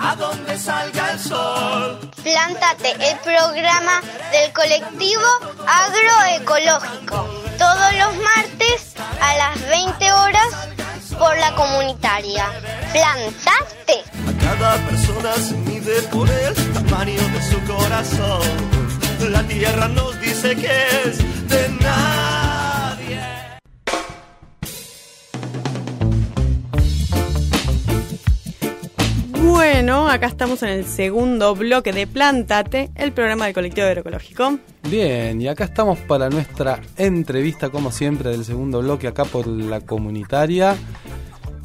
a 0.00 0.16
donde 0.16 0.56
salga 0.56 1.12
el 1.12 1.18
sol. 1.18 2.11
Plántate, 2.22 2.92
el 3.10 3.18
programa 3.18 4.00
del 4.30 4.52
colectivo 4.52 5.22
agroecológico. 5.66 7.28
Todos 7.58 7.94
los 7.94 8.16
martes 8.22 8.94
a 9.20 9.36
las 9.36 9.68
20 9.68 10.12
horas 10.12 10.48
por 11.18 11.36
la 11.38 11.54
comunitaria. 11.54 12.46
Plantate. 12.92 14.04
A 14.28 14.32
cada 14.40 14.76
persona 14.86 15.32
se 15.34 15.54
mide 15.54 16.02
por 16.12 16.28
el 16.30 16.54
tamaño 16.72 17.22
de 17.28 17.42
su 17.50 17.60
corazón. 17.64 18.42
La 19.30 19.42
tierra 19.42 19.88
nos 19.88 20.20
dice 20.20 20.54
que 20.54 20.86
es 21.04 21.48
de 21.48 21.68
nadie. 21.80 22.41
Bueno, 29.84 30.08
acá 30.08 30.28
estamos 30.28 30.62
en 30.62 30.68
el 30.68 30.84
segundo 30.84 31.56
bloque 31.56 31.92
de 31.92 32.06
Plántate, 32.06 32.92
el 32.94 33.10
programa 33.10 33.46
del 33.46 33.54
colectivo 33.54 33.84
agroecológico. 33.88 34.60
Bien, 34.88 35.42
y 35.42 35.48
acá 35.48 35.64
estamos 35.64 35.98
para 35.98 36.30
nuestra 36.30 36.80
entrevista, 36.96 37.68
como 37.68 37.90
siempre, 37.90 38.30
del 38.30 38.44
segundo 38.44 38.78
bloque, 38.80 39.08
acá 39.08 39.24
por 39.24 39.48
la 39.48 39.80
comunitaria. 39.80 40.76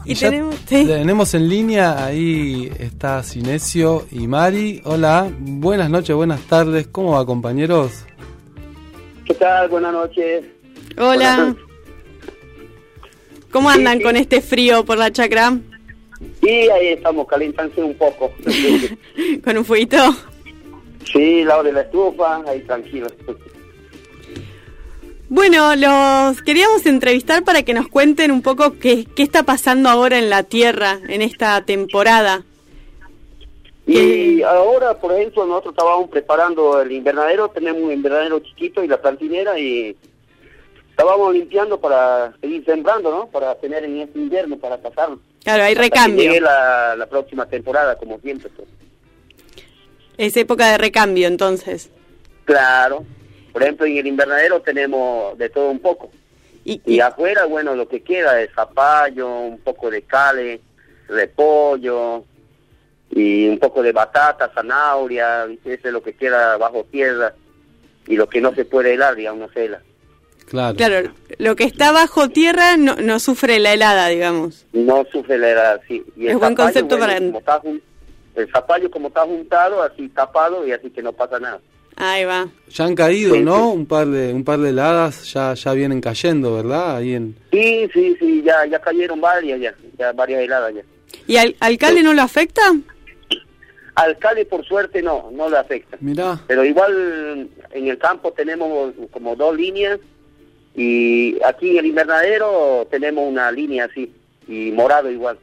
Y 0.03 0.15
tenemos- 0.15 0.55
sí. 0.67 0.87
tenemos 0.87 1.35
en 1.35 1.47
línea, 1.47 2.03
ahí 2.05 2.71
está 2.79 3.21
Cinesio 3.21 4.07
y 4.09 4.25
Mari. 4.25 4.81
Hola, 4.85 5.29
buenas 5.37 5.91
noches, 5.91 6.15
buenas 6.15 6.41
tardes. 6.47 6.87
¿Cómo 6.87 7.11
va, 7.11 7.23
compañeros? 7.23 8.03
¿Qué 9.25 9.35
tal? 9.35 9.69
Buenas 9.69 9.93
noches. 9.93 10.43
Hola. 10.97 11.55
¿Cómo 13.51 13.69
andan 13.69 14.01
con 14.01 14.17
este 14.17 14.41
frío 14.41 14.83
por 14.85 14.97
la 14.97 15.11
chacra? 15.11 15.55
Y 16.41 16.69
ahí 16.69 16.87
estamos 16.89 17.27
calentándose 17.27 17.83
un 17.83 17.95
poco. 17.95 18.31
¿Con 19.43 19.57
un 19.57 19.65
fueguito? 19.65 19.97
sí, 21.11 21.43
la 21.43 21.57
hora 21.57 21.69
de 21.69 21.73
la 21.73 21.81
estufa, 21.81 22.43
ahí 22.47 22.61
tranquilo. 22.61 23.07
Bueno, 25.29 25.75
los 25.75 26.41
queríamos 26.41 26.85
entrevistar 26.85 27.43
para 27.43 27.63
que 27.63 27.73
nos 27.73 27.87
cuenten 27.87 28.31
un 28.31 28.41
poco 28.41 28.77
qué, 28.79 29.05
qué 29.15 29.23
está 29.23 29.43
pasando 29.43 29.89
ahora 29.89 30.17
en 30.17 30.29
la 30.29 30.43
Tierra 30.43 30.99
en 31.07 31.21
esta 31.21 31.63
temporada. 31.65 32.43
Y 33.85 34.41
ahora, 34.41 34.95
por 34.95 35.13
ejemplo, 35.13 35.45
nosotros 35.45 35.73
estábamos 35.73 36.09
preparando 36.09 36.81
el 36.81 36.91
invernadero, 36.91 37.49
tenemos 37.49 37.81
un 37.81 37.93
invernadero 37.93 38.39
chiquito 38.39 38.83
y 38.83 38.87
la 38.87 39.01
plantinera 39.01 39.57
y 39.57 39.95
estábamos 40.89 41.33
limpiando 41.33 41.79
para 41.79 42.33
seguir 42.41 42.65
sembrando, 42.65 43.11
¿no? 43.11 43.27
Para 43.27 43.55
tener 43.55 43.85
en 43.85 43.99
este 44.01 44.19
invierno, 44.19 44.57
para 44.57 44.77
pasarlo. 44.77 45.19
Claro, 45.47 45.63
hay 45.63 45.75
recambio. 45.75 46.41
la, 46.41 46.93
la 46.97 47.05
próxima 47.05 47.45
temporada, 47.45 47.95
como 47.95 48.19
siempre. 48.19 48.49
pues. 48.53 48.67
Es 50.17 50.35
época 50.35 50.69
de 50.71 50.77
recambio, 50.77 51.25
entonces. 51.25 51.89
Claro. 52.43 53.05
Por 53.53 53.63
ejemplo, 53.63 53.85
en 53.85 53.95
el 53.95 54.07
invernadero 54.07 54.61
tenemos 54.61 55.37
de 55.37 55.47
todo 55.47 55.69
un 55.69 55.79
poco. 55.79 56.11
Y, 56.65 56.81
Y 56.85 56.99
afuera, 56.99 57.45
bueno, 57.45 57.75
lo 57.75 57.87
que 57.87 58.03
queda 58.03 58.41
es 58.41 58.49
zapallo, 58.53 59.29
un 59.39 59.59
poco 59.59 59.89
de 59.89 60.01
cale, 60.01 60.59
repollo, 61.07 62.25
y 63.11 63.47
un 63.47 63.57
poco 63.57 63.81
de 63.81 63.93
batata, 63.93 64.51
zanahoria, 64.53 65.45
eso 65.63 65.87
es 65.87 65.93
lo 65.93 66.03
que 66.03 66.13
queda 66.13 66.57
bajo 66.57 66.83
tierra. 66.91 67.33
Y 68.05 68.17
lo 68.17 68.27
que 68.27 68.41
no 68.41 68.53
se 68.53 68.65
puede 68.65 68.95
helar, 68.95 69.15
digamos, 69.15 69.47
no 69.47 69.53
se 69.53 69.63
hela. 69.63 69.81
Claro. 70.47 70.77
Claro, 70.77 71.11
lo 71.39 71.55
que 71.55 71.65
está 71.65 71.91
bajo 71.91 72.29
tierra 72.29 72.77
no, 72.77 72.95
no 72.95 73.19
sufre 73.19 73.59
la 73.59 73.73
helada, 73.73 74.07
digamos. 74.07 74.65
No 74.73 75.03
sufre 75.11 75.37
la 75.37 75.49
edad, 75.49 75.81
sí. 75.87 76.03
Y 76.15 76.23
el 76.27 76.31
Es 76.31 76.37
buen 76.39 76.51
zapallo, 76.51 76.55
concepto 76.73 76.99
para- 76.99 77.17
como 77.17 77.39
está 77.39 77.59
jun- 77.61 77.81
el 78.35 78.51
zapallo 78.51 78.91
como 78.91 79.07
está 79.09 79.21
juntado, 79.23 79.81
así 79.83 80.07
tapado 80.09 80.65
y 80.65 80.71
así 80.71 80.89
que 80.89 81.01
no 81.03 81.11
pasa 81.11 81.39
nada. 81.39 81.59
Ahí 81.97 82.23
va. 82.25 82.47
Ya 82.69 82.85
han 82.85 82.93
caído, 82.95 83.33
Sí, 83.35 83.41
¿no? 83.41 83.71
sí. 83.71 83.77
Un 83.77 83.85
par 83.87 84.07
de 84.07 84.31
un 84.33 84.43
par 84.43 84.59
de 84.59 84.69
heladas 84.69 85.33
ya 85.33 85.53
ya 85.55 85.73
vienen 85.73 85.99
cayendo, 85.99 86.53
¿verdad? 86.55 86.97
Ahí 86.97 87.13
en 87.15 87.35
Sí, 87.51 87.89
sí, 87.93 88.15
sí, 88.19 88.43
ya, 88.45 88.65
ya 88.67 88.79
cayeron 88.79 89.19
varias, 89.19 89.59
ya, 89.59 89.73
ya 89.97 90.11
varias 90.13 90.41
heladas 90.43 90.75
ya. 90.75 90.81
¿Y 91.25 91.37
al 91.37 91.55
alcalde 91.59 92.03
no 92.03 92.13
lo 92.13 92.21
afecta? 92.21 92.61
Alcalde 93.95 94.45
por 94.45 94.63
suerte 94.63 95.01
no, 95.01 95.29
no 95.33 95.49
le 95.49 95.57
afecta. 95.57 95.97
Mirá, 95.99 96.39
Pero 96.47 96.63
igual 96.63 97.49
en 97.71 97.87
el 97.87 97.97
campo 97.97 98.31
tenemos 98.31 98.93
como 99.11 99.35
dos 99.35 99.55
líneas 99.57 99.99
y 100.77 101.35
aquí 101.43 101.71
en 101.71 101.77
el 101.79 101.85
invernadero 101.87 102.87
tenemos 102.89 103.27
una 103.27 103.51
línea 103.51 103.85
así 103.85 104.13
y 104.47 104.71
morado 104.71 105.11
igual. 105.11 105.37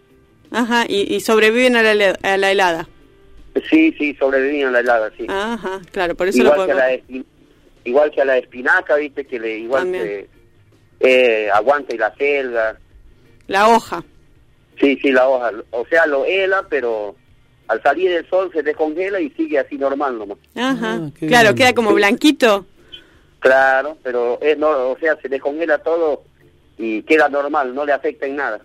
Ajá, 0.50 0.84
y, 0.88 1.12
y 1.14 1.20
sobreviven 1.20 1.74
a 1.76 1.82
la, 1.82 2.16
a 2.22 2.36
la 2.38 2.50
helada. 2.52 2.88
Sí, 3.68 3.92
sí, 3.98 4.14
sobreviven 4.18 4.68
a 4.68 4.70
la 4.70 4.80
helada, 4.80 5.10
sí. 5.18 5.26
Ajá, 5.28 5.80
claro, 5.92 6.14
por 6.14 6.28
eso 6.28 6.42
lo 6.42 6.52
igual, 6.52 6.66
que 6.66 6.72
a 6.72 6.74
la, 6.76 7.00
igual 7.84 8.10
que 8.12 8.20
a 8.22 8.24
la 8.24 8.38
espinaca, 8.38 8.94
viste, 8.96 9.26
que 9.26 9.38
le 9.38 9.58
igual 9.58 9.82
También. 9.82 10.04
que 10.04 10.28
eh, 11.00 11.50
aguanta 11.52 11.94
y 11.94 11.98
la 11.98 12.14
selga. 12.14 12.78
La 13.48 13.68
hoja. 13.68 14.02
Sí, 14.80 14.98
sí, 15.02 15.10
la 15.10 15.28
hoja. 15.28 15.50
O 15.70 15.84
sea, 15.86 16.06
lo 16.06 16.24
hela, 16.24 16.66
pero 16.68 17.14
al 17.68 17.82
salir 17.82 18.10
del 18.10 18.28
sol 18.30 18.50
se 18.52 18.62
descongela 18.62 19.20
y 19.20 19.30
sigue 19.30 19.58
así 19.58 19.76
normal 19.76 20.18
nomás. 20.18 20.38
Ajá, 20.54 20.94
Ah, 20.94 21.10
claro, 21.18 21.48
bien. 21.50 21.56
queda 21.56 21.74
como 21.74 21.92
blanquito. 21.92 22.66
Claro, 23.44 23.98
pero 24.02 24.38
es 24.40 24.56
no, 24.56 24.68
o 24.92 24.96
sea, 24.98 25.16
se 25.20 25.28
descongela 25.28 25.76
todo 25.76 26.22
y 26.78 27.02
queda 27.02 27.28
normal, 27.28 27.74
no 27.74 27.84
le 27.84 27.92
afecta 27.92 28.24
en 28.26 28.36
nada. 28.36 28.58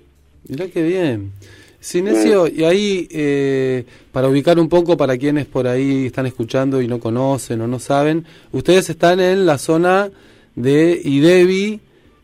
mirá 0.48 0.68
qué 0.70 0.82
bien. 0.84 1.34
Sinesio, 1.82 2.48
y 2.48 2.64
ahí, 2.64 3.08
eh, 3.12 3.84
para 4.14 4.30
ubicar 4.30 4.58
un 4.58 4.70
poco 4.70 4.96
para 4.96 5.18
quienes 5.18 5.48
por 5.48 5.68
ahí 5.68 6.06
están 6.06 6.26
escuchando 6.28 6.82
y 6.82 6.88
no 6.88 6.98
conocen 7.02 7.60
o 7.60 7.68
no 7.68 7.78
saben, 7.80 8.26
ustedes 8.54 8.90
están 8.90 9.20
en 9.20 9.46
la 9.46 9.58
zona 9.58 10.10
de 10.56 10.98
Idevi. 11.04 11.82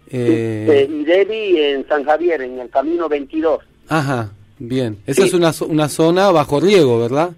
Eh, 0.09 0.87
Eh, 0.87 1.71
en 1.73 1.85
San 1.89 2.05
Javier, 2.05 2.41
en 2.41 2.57
el 2.59 2.69
camino 2.69 3.09
22. 3.09 3.59
ajá, 3.89 4.31
bien. 4.59 4.97
Esa 5.05 5.23
Sí. 5.23 5.27
es 5.27 5.33
una, 5.33 5.51
una 5.67 5.89
zona 5.89 6.31
bajo 6.31 6.61
riego, 6.61 6.99
¿verdad? 7.01 7.31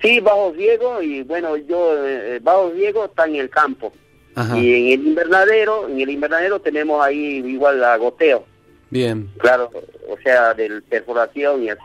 Sí, 0.00 0.20
Bajo 0.20 0.52
Diego 0.52 1.00
y 1.02 1.22
bueno, 1.22 1.56
yo, 1.58 1.94
eh, 2.06 2.38
Bajo 2.42 2.70
Diego 2.72 3.04
está 3.06 3.26
en 3.26 3.36
el 3.36 3.48
campo. 3.50 3.92
Ajá, 4.34 4.58
Y 4.58 4.72
en 4.92 5.00
el 5.00 5.06
invernadero, 5.08 5.88
en 5.88 6.00
el 6.00 6.10
invernadero 6.10 6.58
tenemos 6.60 7.04
ahí 7.04 7.42
igual 7.46 7.80
la 7.80 7.96
goteo, 7.96 8.44
bien. 8.90 9.30
claro, 9.38 9.70
o 10.08 10.16
sea, 10.22 10.54
del 10.54 10.82
perforación 10.82 11.62
y 11.64 11.68
así. 11.70 11.80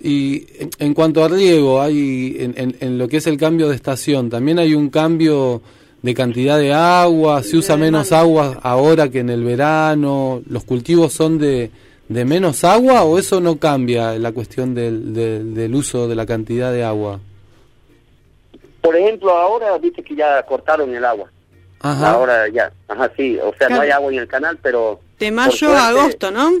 Y 0.00 0.46
en, 0.62 0.70
en 0.78 0.94
cuanto 0.94 1.24
a 1.24 1.28
riego, 1.28 1.80
hay 1.82 2.36
en, 2.38 2.54
en- 2.56 2.76
en 2.80 2.98
lo 2.98 3.08
que 3.08 3.16
es 3.16 3.26
el 3.26 3.36
cambio 3.36 3.68
de 3.68 3.74
estación, 3.74 4.30
también 4.30 4.58
hay 4.60 4.74
un 4.74 4.90
cambio 4.90 5.60
de 6.02 6.14
cantidad 6.14 6.56
de 6.58 6.72
agua, 6.72 7.42
se 7.42 7.56
usa 7.56 7.76
menos 7.76 8.12
agua 8.12 8.60
ahora 8.62 9.08
que 9.08 9.18
en 9.18 9.30
el 9.30 9.42
verano, 9.42 10.40
los 10.48 10.62
cultivos 10.62 11.12
son 11.12 11.38
de, 11.38 11.72
de 12.08 12.24
menos 12.24 12.62
agua 12.62 13.02
o 13.02 13.18
eso 13.18 13.40
no 13.40 13.56
cambia 13.58 14.16
la 14.16 14.30
cuestión 14.30 14.76
del, 14.76 15.12
del, 15.12 15.52
del 15.54 15.74
uso 15.74 16.06
de 16.06 16.14
la 16.14 16.24
cantidad 16.24 16.72
de 16.72 16.84
agua. 16.84 17.18
Por 18.80 18.94
ejemplo, 18.96 19.32
ahora 19.32 19.76
viste 19.78 20.02
que 20.04 20.14
ya 20.14 20.40
cortaron 20.44 20.94
el 20.94 21.04
agua. 21.04 21.28
Ajá, 21.80 22.10
Ahora 22.10 22.48
ya, 22.48 22.72
ajá, 22.88 23.10
sí, 23.16 23.38
o 23.42 23.54
sea, 23.56 23.68
no 23.68 23.80
hay 23.80 23.90
agua 23.90 24.12
en 24.12 24.18
el 24.18 24.26
canal, 24.28 24.58
pero... 24.62 25.00
De 25.18 25.30
mayo 25.30 25.70
a 25.72 25.88
agosto, 25.88 26.30
¿no? 26.30 26.52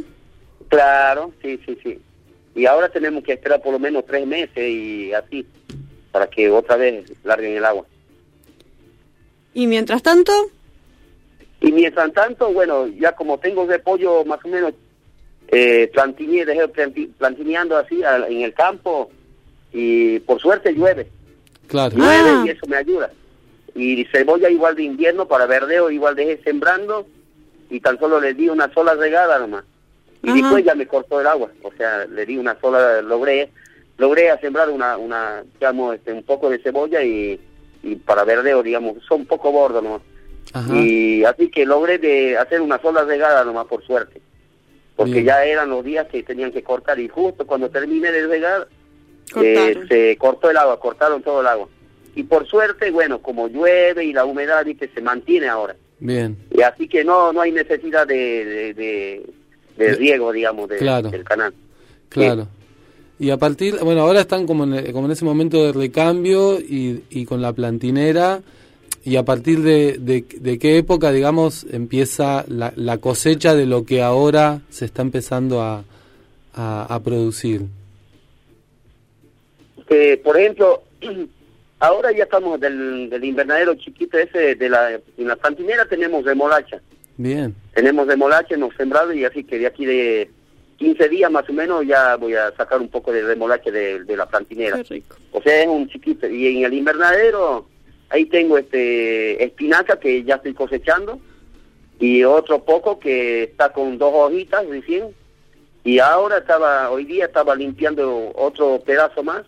Claro, 0.68 1.32
sí, 1.42 1.58
sí, 1.66 1.76
sí. 1.82 1.98
Y 2.54 2.66
ahora 2.66 2.88
tenemos 2.88 3.24
que 3.24 3.32
esperar 3.32 3.60
por 3.62 3.72
lo 3.72 3.78
menos 3.78 4.04
tres 4.06 4.26
meses 4.26 4.56
y 4.58 5.12
así, 5.12 5.44
para 6.12 6.28
que 6.28 6.50
otra 6.50 6.76
vez 6.76 7.10
larguen 7.24 7.56
el 7.56 7.64
agua. 7.64 7.84
Y 9.54 9.66
mientras 9.66 10.02
tanto, 10.02 10.32
Y 11.60 11.72
mientras 11.72 12.12
tanto, 12.12 12.52
bueno, 12.52 12.86
ya 12.86 13.12
como 13.16 13.38
tengo 13.38 13.66
repollo 13.66 14.24
más 14.24 14.38
o 14.44 14.48
menos 14.48 14.72
eh, 15.48 15.90
dejé 15.92 16.68
planti- 16.68 17.10
plantineando 17.18 17.76
así 17.76 18.02
al- 18.04 18.30
en 18.30 18.42
el 18.42 18.54
campo 18.54 19.10
y 19.72 20.20
por 20.20 20.40
suerte 20.40 20.72
llueve, 20.72 21.08
claro. 21.66 21.96
llueve 21.96 22.30
Ah. 22.30 22.42
y 22.46 22.50
eso 22.50 22.66
me 22.68 22.76
ayuda. 22.76 23.10
Y 23.78 24.04
cebolla 24.06 24.50
igual 24.50 24.74
de 24.74 24.82
invierno 24.82 25.28
para 25.28 25.46
verdeo 25.46 25.88
igual 25.90 26.16
dejé 26.16 26.42
sembrando 26.42 27.06
y 27.70 27.78
tan 27.80 27.98
solo 27.98 28.20
le 28.20 28.34
di 28.34 28.48
una 28.48 28.72
sola 28.74 28.94
regada 28.94 29.38
nomás. 29.38 29.64
Y 30.22 30.30
Ajá. 30.30 30.40
después 30.40 30.64
ya 30.64 30.74
me 30.74 30.86
cortó 30.86 31.20
el 31.20 31.28
agua, 31.28 31.50
o 31.62 31.70
sea, 31.76 32.04
le 32.06 32.26
di 32.26 32.36
una 32.36 32.58
sola, 32.60 33.00
logré 33.02 33.50
logré 33.98 34.30
a 34.30 34.40
sembrar 34.40 34.68
una, 34.70 34.96
una 34.96 35.44
digamos, 35.54 35.94
este, 35.94 36.12
un 36.12 36.22
poco 36.24 36.50
de 36.50 36.58
cebolla 36.58 37.02
y, 37.02 37.38
y 37.82 37.96
para 37.96 38.24
verdeo, 38.24 38.62
digamos, 38.62 38.96
son 39.06 39.20
un 39.20 39.26
poco 39.26 39.50
gordos 39.52 39.82
nomás. 39.82 40.02
Ajá, 40.52 40.74
Y 40.74 41.24
así 41.24 41.48
que 41.50 41.66
logré 41.66 41.98
de 41.98 42.36
hacer 42.36 42.60
una 42.60 42.80
sola 42.80 43.04
regada 43.04 43.44
nomás 43.44 43.66
por 43.66 43.84
suerte. 43.84 44.20
Porque 44.96 45.12
Bien. 45.14 45.26
ya 45.26 45.44
eran 45.44 45.70
los 45.70 45.84
días 45.84 46.08
que 46.08 46.24
tenían 46.24 46.50
que 46.50 46.64
cortar 46.64 46.98
y 46.98 47.08
justo 47.08 47.46
cuando 47.46 47.70
terminé 47.70 48.10
de 48.10 48.26
regar 48.26 48.66
eh, 49.40 49.84
se 49.88 50.16
cortó 50.16 50.50
el 50.50 50.56
agua, 50.56 50.80
cortaron 50.80 51.22
todo 51.22 51.40
el 51.42 51.46
agua. 51.46 51.68
Y 52.18 52.24
por 52.24 52.46
suerte, 52.48 52.90
bueno, 52.90 53.20
como 53.22 53.46
llueve 53.48 54.04
y 54.04 54.12
la 54.12 54.24
humedad 54.24 54.64
¿viste? 54.64 54.90
se 54.92 55.00
mantiene 55.00 55.46
ahora. 55.48 55.76
bien. 56.00 56.36
Y 56.50 56.62
así 56.62 56.88
que 56.88 57.04
no 57.04 57.32
no 57.32 57.40
hay 57.42 57.52
necesidad 57.52 58.06
de, 58.08 58.44
de, 58.44 58.74
de- 58.74 59.26
de 59.76 59.94
riego, 59.94 60.32
digamos, 60.32 60.68
Claro. 60.78 61.10
del 61.10 61.22
canal. 61.22 61.54
Claro. 62.08 62.48
Y 63.20 63.30
a 63.30 63.36
partir, 63.36 63.76
bueno, 63.82 64.00
ahora 64.00 64.20
están 64.22 64.46
como 64.46 64.64
en, 64.64 64.92
como 64.92 65.06
en 65.06 65.12
ese 65.12 65.24
momento 65.24 65.64
de 65.64 65.72
recambio 65.72 66.58
y, 66.58 67.04
y 67.10 67.24
con 67.24 67.40
la 67.40 67.52
plantinera. 67.52 68.40
Y 69.04 69.14
a 69.14 69.22
partir 69.24 69.60
de, 69.62 69.98
de, 70.00 70.24
de 70.40 70.58
qué 70.58 70.76
época, 70.78 71.12
digamos, 71.12 71.66
empieza 71.70 72.44
la, 72.48 72.72
la 72.74 72.98
cosecha 72.98 73.54
de 73.54 73.66
lo 73.66 73.84
que 73.84 74.02
ahora 74.02 74.60
se 74.70 74.84
está 74.86 75.02
empezando 75.02 75.62
a, 75.62 75.84
a, 76.54 76.92
a 76.94 77.00
producir. 77.00 77.62
que 79.88 80.20
por 80.22 80.38
ejemplo 80.38 80.82
ahora 81.80 82.12
ya 82.12 82.24
estamos 82.24 82.58
del, 82.60 83.08
del 83.10 83.24
invernadero 83.24 83.74
chiquito 83.74 84.18
ese 84.18 84.54
de 84.54 84.68
la 84.68 84.90
en 84.92 85.28
la 85.28 85.36
cantinera 85.36 85.84
tenemos 85.86 86.24
remolacha 86.24 86.80
Bien, 87.16 87.54
tenemos 87.74 88.06
remolacha 88.06 88.54
hemos 88.54 88.74
sembrado 88.76 89.12
y 89.12 89.24
así 89.24 89.44
que 89.44 89.58
de 89.58 89.66
aquí 89.66 89.84
de 89.86 90.30
15 90.78 91.08
días 91.08 91.30
más 91.30 91.48
o 91.48 91.52
menos 91.52 91.84
ya 91.86 92.14
voy 92.16 92.34
a 92.34 92.52
sacar 92.56 92.80
un 92.80 92.88
poco 92.88 93.12
de 93.12 93.22
remolacha 93.22 93.70
de, 93.70 94.04
de 94.04 94.16
la 94.16 94.26
plantinera 94.26 94.76
Qué 94.78 94.94
rico. 94.94 95.16
o 95.32 95.42
sea 95.42 95.62
es 95.62 95.66
un 95.66 95.88
chiquito. 95.88 96.28
Y 96.28 96.56
en 96.58 96.64
el 96.64 96.74
invernadero 96.74 97.66
ahí 98.10 98.26
tengo 98.26 98.56
este 98.58 99.42
espinaca 99.42 99.98
que 99.98 100.22
ya 100.22 100.36
estoy 100.36 100.54
cosechando 100.54 101.18
y 101.98 102.22
otro 102.22 102.64
poco 102.64 103.00
que 103.00 103.42
está 103.42 103.72
con 103.72 103.98
dos 103.98 104.12
hojitas 104.14 104.66
recién. 104.68 105.08
Y 105.82 105.98
ahora 105.98 106.38
estaba 106.38 106.90
hoy 106.90 107.04
día 107.04 107.24
estaba 107.26 107.56
limpiando 107.56 108.30
otro 108.36 108.80
pedazo 108.84 109.22
más 109.24 109.42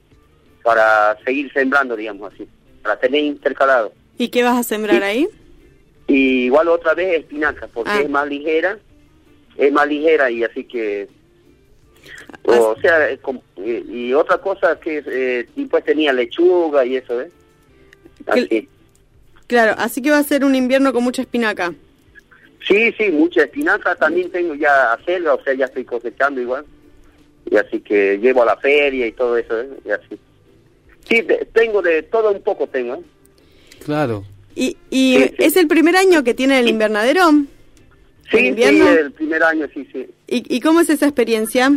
para 0.63 1.17
seguir 1.25 1.53
sembrando 1.53 1.97
digamos 1.97 2.33
así 2.33 2.47
para 2.83 2.99
tener 2.99 3.23
intercalado 3.25 3.93
¿Y 4.19 4.29
qué 4.29 4.43
vas 4.43 4.59
a 4.59 4.63
sembrar 4.63 5.03
ahí? 5.03 5.29
y 6.07 6.45
igual 6.47 6.69
otra 6.69 6.95
vez 6.95 7.21
espinaca 7.21 7.69
porque 7.73 7.91
Ah. 7.93 8.01
es 8.01 8.11
más 8.11 8.27
ligera 8.29 8.79
es 9.57 9.73
más 9.73 9.87
ligera 9.89 10.31
y 10.31 10.45
así 10.45 10.65
que 10.65 11.09
o 12.45 12.77
sea 12.81 13.11
y, 13.13 13.71
y 14.09 14.15
otra 14.15 14.39
cosa 14.39 14.79
que 14.81 15.03
eh, 15.07 15.47
después 15.55 15.85
tenía 15.85 16.13
lechuga 16.13 16.85
y 16.85 16.97
eso 16.97 17.21
¿eh? 17.21 17.31
así 18.27 18.69
Claro, 19.47 19.75
así 19.79 20.01
que 20.01 20.13
va 20.13 20.19
a 20.19 20.23
ser 20.23 20.45
un 20.45 20.55
invierno 20.55 20.93
con 20.93 21.03
mucha 21.03 21.23
espinaca. 21.23 21.75
Sí, 22.69 22.93
sí, 22.97 23.11
mucha 23.11 23.43
espinaca. 23.43 23.97
También 23.97 24.31
tengo 24.31 24.55
ya 24.55 24.93
acelga, 24.93 25.35
o 25.35 25.43
sea, 25.43 25.55
ya 25.55 25.65
estoy 25.65 25.85
cosechando 25.85 26.41
igual. 26.41 26.65
Y 27.51 27.57
así 27.57 27.81
que 27.81 28.17
llevo 28.19 28.45
a 28.45 28.47
la 28.47 28.57
feria 28.59 29.09
y 29.09 29.11
todo 29.13 29.37
eso, 29.37 29.61
¿eh? 29.61 29.69
Y 29.85 29.91
así. 29.91 30.21
Sí, 31.09 31.23
te- 31.23 31.47
tengo 31.53 31.83
de 31.83 32.03
todo 32.05 32.31
un 32.33 32.43
poco, 32.43 32.67
tengo, 32.67 32.95
¿eh? 32.97 33.01
claro. 33.85 34.25
¿Y, 34.55 34.77
y 34.91 35.17
Sí, 35.17 35.25
sí. 35.29 35.35
es 35.39 35.57
el 35.57 35.67
primer 35.69 35.97
año 35.97 36.23
que 36.25 36.35
tiene 36.35 36.59
el 36.59 36.69
invernadero? 36.69 37.29
¿En 37.29 37.49
Sí, 38.31 38.39
sí, 38.39 38.47
invierno? 38.47 38.89
el 38.91 39.13
primer 39.13 39.43
año, 39.43 39.67
sí, 39.75 39.89
sí. 39.93 40.07
¿Y, 40.29 40.57
y 40.57 40.61
cómo 40.61 40.81
es 40.81 40.91
esa 40.91 41.07
experiencia? 41.07 41.73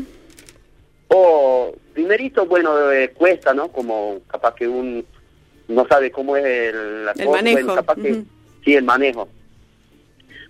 O, 1.08 1.74
primerito, 1.94 2.46
bueno, 2.46 2.92
eh, 2.92 3.12
cuesta, 3.12 3.54
¿no? 3.54 3.70
Como 3.70 4.20
capaz 4.28 4.56
que 4.56 4.68
un 4.68 5.06
no 5.68 5.88
sabe 5.88 6.12
cómo 6.12 6.36
es 6.36 6.44
el, 6.46 7.06
la 7.06 7.12
El 7.14 7.26
cosa, 7.26 7.38
manejo, 7.38 7.56
bueno, 7.58 7.76
capaz 7.76 7.96
que, 7.96 8.24
sí, 8.66 8.74
el 8.76 8.84
manejo. 8.84 9.28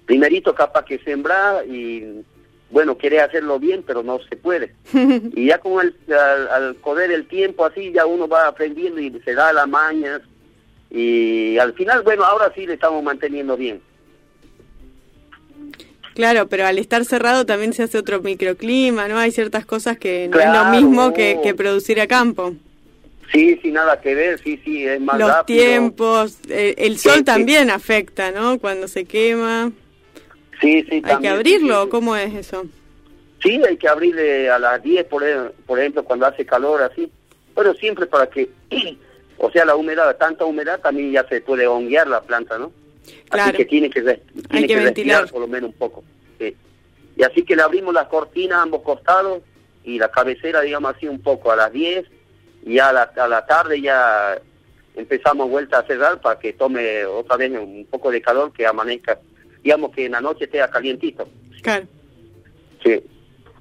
Primerito 0.05 0.53
capaz 0.53 0.83
que 0.85 0.99
sembrar 0.99 1.65
y, 1.67 2.23
bueno, 2.73 2.97
quiere 2.97 3.21
hacerlo 3.21 3.59
bien, 3.59 3.83
pero 3.85 4.03
no 4.03 4.19
se 4.27 4.35
puede. 4.35 4.73
Y 5.35 5.45
ya 5.45 5.59
con 5.59 5.79
el, 5.85 5.95
al, 6.13 6.47
al 6.49 6.75
correr 6.77 7.11
el 7.11 7.27
tiempo 7.27 7.65
así, 7.65 7.91
ya 7.93 8.05
uno 8.05 8.27
va 8.27 8.47
aprendiendo 8.47 8.99
y 8.99 9.11
se 9.23 9.33
da 9.33 9.53
las 9.53 9.67
mañas. 9.67 10.21
Y 10.89 11.57
al 11.59 11.73
final, 11.73 12.01
bueno, 12.03 12.23
ahora 12.25 12.51
sí 12.53 12.65
le 12.67 12.73
estamos 12.73 13.01
manteniendo 13.03 13.55
bien. 13.55 13.79
Claro, 16.15 16.47
pero 16.47 16.65
al 16.67 16.77
estar 16.77 17.05
cerrado 17.05 17.45
también 17.45 17.73
se 17.73 17.83
hace 17.83 17.97
otro 17.97 18.21
microclima, 18.21 19.07
¿no? 19.07 19.17
Hay 19.17 19.31
ciertas 19.31 19.65
cosas 19.65 19.97
que 19.97 20.27
no 20.31 20.39
es 20.39 20.45
lo 20.47 20.65
mismo 20.65 21.13
que, 21.13 21.39
que 21.43 21.55
producir 21.55 21.99
a 22.01 22.07
campo. 22.07 22.53
Sí, 23.31 23.57
sí, 23.63 23.71
nada 23.71 23.99
que 23.99 24.13
ver, 24.13 24.39
sí, 24.43 24.59
sí, 24.63 24.85
es 24.85 25.01
más 25.01 25.17
Los 25.17 25.29
rápido. 25.29 25.59
tiempos, 25.63 26.37
eh, 26.49 26.75
el 26.77 26.99
sol 26.99 27.17
sí. 27.17 27.23
también 27.23 27.71
afecta, 27.71 28.31
¿no? 28.31 28.59
Cuando 28.59 28.87
se 28.87 29.05
quema. 29.05 29.71
Sí, 30.63 30.83
sí, 30.89 31.01
¿Hay 31.05 31.17
que 31.19 31.27
abrirlo? 31.27 31.79
sí, 31.81 31.83
sí. 31.85 31.89
¿Cómo 31.91 32.15
es 32.15 32.33
eso? 32.33 32.65
Sí, 33.43 33.61
hay 33.67 33.75
que 33.77 33.87
abrirle 33.89 34.49
a 34.49 34.57
las 34.57 34.81
10, 34.81 35.05
por, 35.05 35.23
e- 35.23 35.49
por 35.65 35.77
ejemplo, 35.77 36.03
cuando 36.05 36.25
hace 36.25 36.45
calor, 36.45 36.81
así. 36.81 37.11
Pero 37.53 37.73
siempre 37.75 38.05
para 38.07 38.27
que, 38.27 38.49
o 39.37 39.51
sea, 39.51 39.65
la 39.65 39.75
humedad, 39.75 40.15
tanta 40.15 40.45
humedad 40.45 40.79
también 40.79 41.11
ya 41.11 41.27
se 41.27 41.41
puede 41.41 41.67
honguear 41.67 42.07
la 42.07 42.21
planta, 42.21 42.57
¿no? 42.57 42.71
Claro. 43.29 43.49
Así 43.49 43.57
que 43.57 43.65
tiene 43.65 43.89
que, 43.89 44.01
tiene 44.01 44.21
que 44.61 44.67
que, 44.67 44.75
ventilar. 44.75 44.85
respirar 45.23 45.29
por 45.29 45.41
lo 45.41 45.47
menos 45.47 45.71
un 45.71 45.75
poco. 45.77 46.03
Sí. 46.39 46.55
Y 47.17 47.23
así 47.23 47.43
que 47.43 47.55
le 47.57 47.63
abrimos 47.63 47.93
las 47.93 48.07
cortinas 48.07 48.59
a 48.59 48.61
ambos 48.61 48.81
costados 48.83 49.41
y 49.83 49.99
la 49.99 50.09
cabecera, 50.09 50.61
digamos 50.61 50.95
así, 50.95 51.07
un 51.09 51.21
poco 51.21 51.51
a 51.51 51.57
las 51.57 51.73
10 51.73 52.05
y 52.65 52.79
a 52.79 52.93
la, 52.93 53.03
a 53.17 53.27
la 53.27 53.45
tarde 53.45 53.81
ya 53.81 54.39
empezamos 54.95 55.49
vuelta 55.49 55.79
a 55.79 55.85
cerrar 55.85 56.21
para 56.21 56.39
que 56.39 56.53
tome 56.53 57.03
otra 57.05 57.35
vez 57.35 57.51
un 57.51 57.85
poco 57.89 58.09
de 58.09 58.21
calor, 58.21 58.53
que 58.53 58.65
amanezca, 58.65 59.19
digamos 59.63 59.91
que 59.91 60.05
en 60.05 60.11
la 60.13 60.21
noche 60.21 60.45
esté 60.45 60.59
calientito. 60.71 61.27
Claro. 61.61 61.87
Sí. 62.83 63.01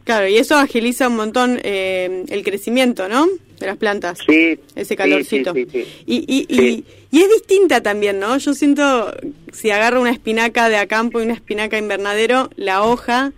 Claro, 0.04 0.26
y 0.26 0.36
eso 0.36 0.56
agiliza 0.56 1.08
un 1.08 1.16
montón 1.16 1.60
eh, 1.62 2.24
el 2.28 2.42
crecimiento, 2.42 3.08
¿no? 3.08 3.26
De 3.60 3.66
las 3.66 3.76
plantas. 3.76 4.18
Sí. 4.26 4.58
Ese 4.74 4.96
calorcito. 4.96 5.54
sí, 5.54 5.66
sí, 5.70 5.84
sí. 5.84 6.02
Y, 6.06 6.16
y, 6.26 6.46
y, 6.48 6.84
y 7.12 7.22
es 7.22 7.28
distinta 7.28 7.80
también, 7.82 8.18
¿no? 8.18 8.36
Yo 8.38 8.52
siento, 8.52 9.14
si 9.52 9.70
agarro 9.70 10.00
una 10.00 10.10
espinaca 10.10 10.68
de 10.68 10.76
acampo 10.76 11.20
y 11.20 11.24
una 11.24 11.34
espinaca 11.34 11.78
invernadero, 11.78 12.50
la 12.56 12.82
hoja 12.82 13.32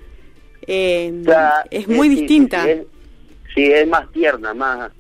eh, 0.67 1.13
es 1.71 1.87
muy 1.87 2.09
distinta. 2.09 2.65
Sí, 2.65 2.71
es, 2.71 2.87
sí, 3.55 3.65
es 3.67 3.87
más 3.87 4.11
tierna, 4.13 4.55
más 4.55 4.91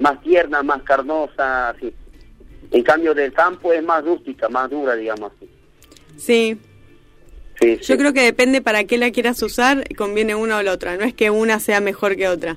más 0.00 0.20
tierna, 0.22 0.62
más 0.62 0.82
carnosa, 0.82 1.70
así. 1.70 1.92
En 2.72 2.82
cambio 2.82 3.14
del 3.14 3.32
campo 3.32 3.72
es 3.72 3.82
más 3.82 4.04
rústica, 4.04 4.48
más 4.48 4.70
dura, 4.70 4.96
digamos 4.96 5.32
así. 5.36 5.48
Sí, 6.16 6.58
Sí, 7.60 7.76
yo 7.76 7.82
sí. 7.82 7.96
creo 7.96 8.12
que 8.12 8.22
depende 8.22 8.62
para 8.62 8.84
qué 8.84 8.96
la 8.98 9.10
quieras 9.10 9.42
usar, 9.42 9.84
conviene 9.96 10.34
una 10.34 10.58
o 10.58 10.62
la 10.62 10.72
otra. 10.72 10.96
No 10.96 11.04
es 11.04 11.14
que 11.14 11.30
una 11.30 11.60
sea 11.60 11.80
mejor 11.80 12.16
que 12.16 12.28
otra. 12.28 12.56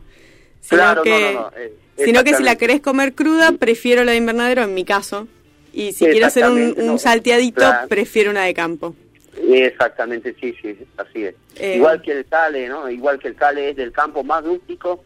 Sino 0.61 0.81
Claro, 0.81 1.03
que, 1.03 1.33
no, 1.33 1.41
no, 1.41 1.51
eh, 1.57 1.73
sino 1.97 2.23
que 2.23 2.35
si 2.35 2.43
la 2.43 2.55
querés 2.55 2.81
comer 2.81 3.13
cruda, 3.13 3.51
prefiero 3.53 4.03
la 4.03 4.11
de 4.11 4.17
invernadero, 4.17 4.63
en 4.63 4.73
mi 4.73 4.85
caso. 4.85 5.27
Y 5.73 5.91
si 5.91 6.05
quiero 6.05 6.27
hacer 6.27 6.49
un, 6.49 6.99
salteadito, 6.99 7.57
claro. 7.57 7.87
prefiero 7.87 8.31
una 8.31 8.43
de 8.43 8.53
campo. 8.53 8.95
Exactamente, 9.35 10.35
sí, 10.39 10.55
sí, 10.61 10.77
así 10.97 11.25
es. 11.25 11.35
Eh. 11.57 11.75
Igual 11.77 12.01
que 12.01 12.11
el 12.11 12.25
cale, 12.25 12.69
¿no? 12.69 12.89
Igual 12.89 13.19
que 13.19 13.27
el 13.29 13.35
cale 13.35 13.71
es 13.71 13.75
del 13.75 13.91
campo 13.91 14.23
más 14.23 14.43
rústico 14.43 15.03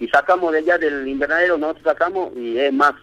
y 0.00 0.08
sacamos 0.08 0.52
de 0.52 0.58
allá 0.58 0.78
del 0.78 1.06
invernadero, 1.06 1.58
nosotros 1.58 1.84
sacamos 1.84 2.32
y 2.36 2.58
es 2.58 2.72
más 2.72 2.94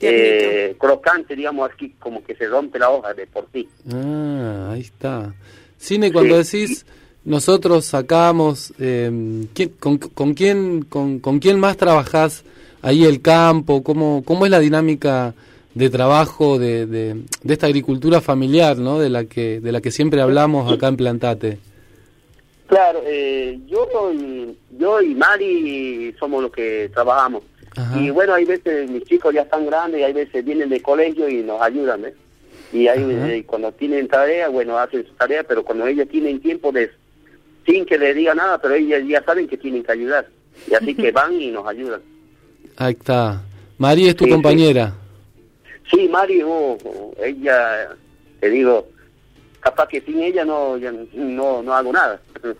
eh, 0.00 0.74
crocante, 0.78 1.36
digamos, 1.36 1.70
aquí 1.70 1.94
como 1.98 2.24
que 2.24 2.34
se 2.34 2.48
rompe 2.48 2.78
la 2.78 2.90
hoja 2.90 3.14
de 3.14 3.26
por 3.26 3.46
sí. 3.52 3.68
Ah, 3.92 4.70
ahí 4.72 4.80
está. 4.80 5.32
Cine, 5.80 6.12
cuando 6.12 6.42
Sí. 6.44 6.58
decís 6.60 6.86
nosotros 7.24 7.86
sacamos, 7.86 8.72
eh, 8.78 9.10
¿quién- 9.54 9.70
con, 9.80 9.96
con 9.98 10.34
quién 10.34 10.82
con, 10.82 11.18
con 11.20 11.38
quién 11.38 11.58
más 11.58 11.76
trabajás 11.78 12.44
ahí 12.82 13.04
el 13.04 13.20
campo? 13.22 13.82
¿Cómo, 13.82 14.22
cómo 14.24 14.44
es 14.44 14.50
la 14.50 14.58
dinámica 14.60 15.34
de 15.74 15.88
trabajo 15.88 16.58
de, 16.58 16.84
de, 16.86 17.14
de 17.42 17.52
esta 17.54 17.66
agricultura 17.66 18.20
familiar, 18.20 18.76
¿no? 18.78 18.98
De 18.98 19.08
la 19.08 19.24
que 19.24 19.60
de 19.60 19.72
la 19.72 19.80
que 19.80 19.90
siempre 19.90 20.20
hablamos 20.20 20.70
acá 20.70 20.88
en 20.88 20.96
Plantate. 20.96 21.58
Claro, 22.66 23.00
eh, 23.06 23.58
yo 23.66 23.88
y, 24.12 24.56
yo 24.78 25.00
y 25.00 25.14
Mari 25.14 26.14
somos 26.20 26.42
los 26.42 26.52
que 26.52 26.90
trabajamos. 26.92 27.42
Ajá. 27.74 27.98
Y 28.00 28.10
bueno, 28.10 28.34
hay 28.34 28.44
veces 28.44 28.88
mis 28.90 29.04
chicos 29.04 29.32
ya 29.34 29.42
están 29.42 29.64
grandes, 29.66 30.00
y 30.00 30.04
hay 30.04 30.12
veces 30.12 30.44
vienen 30.44 30.68
de 30.68 30.80
colegio 30.82 31.28
y 31.28 31.42
nos 31.42 31.60
ayudan, 31.62 32.02
¿ves? 32.02 32.14
Y 32.72 32.86
ahí 32.88 33.02
Ajá. 33.02 33.32
eh, 33.32 33.44
cuando 33.46 33.72
tienen 33.72 34.06
tarea, 34.08 34.48
bueno, 34.48 34.78
hacen 34.78 35.04
su 35.06 35.12
tarea, 35.14 35.42
pero 35.44 35.64
cuando 35.64 35.86
ellos 35.86 36.08
tienen 36.08 36.40
tiempo 36.40 36.70
de 36.72 36.90
sin 37.66 37.84
que 37.84 37.98
les 37.98 38.14
diga 38.16 38.34
nada, 38.34 38.58
pero 38.58 38.74
ellos 38.74 39.02
ya 39.06 39.22
saben 39.24 39.46
que 39.48 39.56
tienen 39.56 39.82
que 39.82 39.92
ayudar. 39.92 40.26
Y 40.70 40.74
así 40.74 40.94
que 40.94 41.10
van 41.12 41.40
y 41.40 41.50
nos 41.50 41.66
ayudan. 41.66 42.00
Ahí 42.76 42.92
está. 42.98 43.42
María 43.78 44.10
es 44.10 44.16
tu 44.16 44.24
Sí, 44.24 44.30
sí. 44.30 44.34
compañera. 44.34 44.94
Sí, 45.90 46.08
Mari, 46.08 46.42
oh, 46.42 46.78
oh, 46.84 47.14
ella, 47.22 47.88
te 48.38 48.48
digo, 48.48 48.88
capaz 49.58 49.88
que 49.88 50.00
sin 50.02 50.20
ella 50.22 50.44
no 50.44 50.78
ya 50.78 50.92
no, 51.14 51.62
no 51.62 51.74
hago 51.74 51.92
nada. 51.92 52.20
Ella 52.42 52.54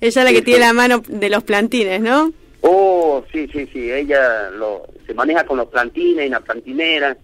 es 0.00 0.16
la 0.16 0.26
Sí, 0.28 0.34
que 0.34 0.42
tiene 0.42 0.60
la 0.60 0.72
mano 0.74 1.02
de 1.08 1.30
los 1.30 1.42
plantines, 1.44 2.00
¿no? 2.02 2.32
Oh, 2.60 3.24
sí, 3.32 3.48
sí, 3.52 3.66
sí, 3.72 3.90
ella 3.90 4.50
lo, 4.50 4.86
se 5.06 5.14
maneja 5.14 5.44
con 5.46 5.56
los 5.56 5.68
plantines 5.68 6.26
y 6.26 6.28
la 6.28 6.40
plantinera 6.40 7.16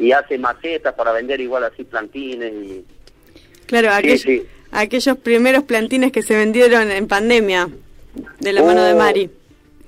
y 0.00 0.10
hace 0.12 0.36
macetas 0.38 0.94
para 0.94 1.12
vender 1.12 1.40
igual 1.40 1.62
así 1.64 1.84
plantines 1.84 2.52
y 2.52 2.84
Claro, 3.66 3.90
aquell- 3.90 4.18
sí. 4.18 4.42
aquellos 4.72 5.16
primeros 5.18 5.62
plantines 5.62 6.10
que 6.10 6.22
se 6.22 6.34
vendieron 6.36 6.90
en 6.90 7.06
pandemia, 7.06 7.68
de 8.40 8.52
la 8.52 8.62
mano 8.64 8.82
de 8.82 8.94
Oh, 8.94 8.96
Mari. 8.96 9.30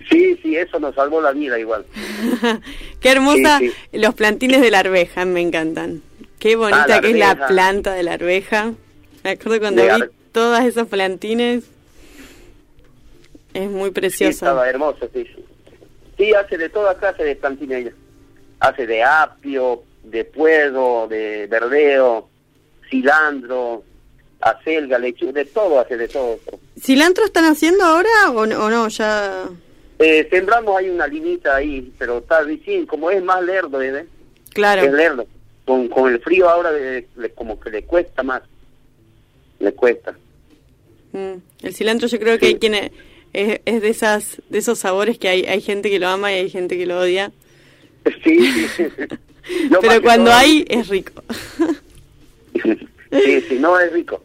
Sí, 0.08 0.36
sí, 0.42 0.56
eso 0.56 0.78
nos 0.78 0.94
salvó 0.94 1.20
la 1.20 1.32
vida 1.32 1.58
igual. 1.58 1.84
Qué 3.00 3.08
hermosa, 3.10 3.58
Sí, 3.58 3.72
los 3.92 4.14
plantines 4.14 4.60
de 4.60 4.70
la 4.70 4.80
arveja, 4.80 5.24
me 5.24 5.40
encantan. 5.40 6.02
Qué 6.38 6.54
bonita 6.56 6.84
Ah, 6.84 6.88
la 6.88 7.00
que 7.00 7.10
es 7.10 7.16
la 7.16 7.46
planta 7.48 7.94
de 7.94 8.02
la 8.02 8.12
arveja. 8.14 8.72
Me 9.24 9.30
acuerdo 9.30 9.60
cuando 9.60 9.82
De 9.82 9.94
vi 9.94 10.02
todos 10.32 10.60
esos 10.64 10.88
plantines. 10.88 11.64
Es 13.54 13.70
muy 13.70 13.88
Sí, 13.90 13.94
preciosa. 13.94 14.32
estaba 14.32 14.68
hermoso, 14.68 15.08
sí, 15.12 15.24
sí. 15.24 15.44
Sí, 16.18 16.34
hace 16.34 16.58
de 16.58 16.68
toda 16.68 16.96
clase 16.98 17.22
de 17.24 17.36
plantines 17.36 17.78
ella. 17.86 17.92
Hace 18.60 18.86
de 18.86 19.02
apio, 19.02 19.82
de 20.04 20.24
puerro, 20.24 21.06
de 21.08 21.46
verdeo, 21.46 22.28
cilantro, 22.90 23.84
acelga, 24.40 24.98
lechuga, 24.98 25.32
de 25.32 25.44
todo 25.46 25.80
hace, 25.80 25.96
de 25.96 26.08
todo. 26.08 26.38
¿Cilantro 26.80 27.24
están 27.24 27.44
haciendo 27.44 27.84
ahora 27.84 28.08
o 28.34 28.46
no? 28.46 28.64
o 28.64 28.70
no? 28.70 28.88
Ya... 28.88 29.48
Eh, 29.98 30.26
sembramos 30.30 30.76
ahí 30.76 30.90
una 30.90 31.06
linita 31.06 31.54
ahí, 31.56 31.92
pero 31.98 32.18
está 32.18 32.42
recién, 32.42 32.86
como 32.86 33.10
es 33.10 33.22
más 33.22 33.42
lerdo, 33.44 33.80
¿eh? 33.80 34.04
Claro. 34.52 34.82
Es 34.82 34.92
lerdo. 34.92 35.26
Con, 35.64 35.86
con 35.88 36.12
el 36.12 36.20
frío 36.20 36.48
ahora 36.48 36.72
le- 36.72 37.06
le- 37.16 37.30
como 37.30 37.60
que 37.60 37.70
le 37.70 37.84
cuesta 37.84 38.24
más. 38.24 38.42
Le 39.60 39.72
cuesta. 39.74 40.12
Mm, 41.12 41.34
El 41.62 41.74
cilantro 41.74 42.08
yo 42.08 42.18
creo 42.18 42.36
que 42.38 42.46
hay 42.46 42.54
quienes 42.56 42.90
es, 43.32 43.60
es 43.64 43.80
de 43.80 43.88
esas 43.88 44.42
de 44.48 44.58
esos 44.58 44.80
sabores 44.80 45.18
que 45.18 45.28
hay 45.28 45.44
hay 45.44 45.60
gente 45.60 45.88
que 45.88 46.00
lo 46.00 46.08
ama 46.08 46.32
y 46.32 46.36
hay 46.36 46.50
gente 46.50 46.76
que 46.76 46.84
lo 46.86 46.98
odia. 46.98 47.30
Sí, 48.24 48.66
sí. 48.76 48.84
Pero 49.80 50.02
cuando 50.02 50.30
todo- 50.30 50.38
hay 50.40 50.64
es 50.68 50.88
rico. 50.88 51.22
sí, 52.62 53.40
sí, 53.48 53.58
no 53.58 53.78
es 53.78 53.92
rico. 53.92 54.22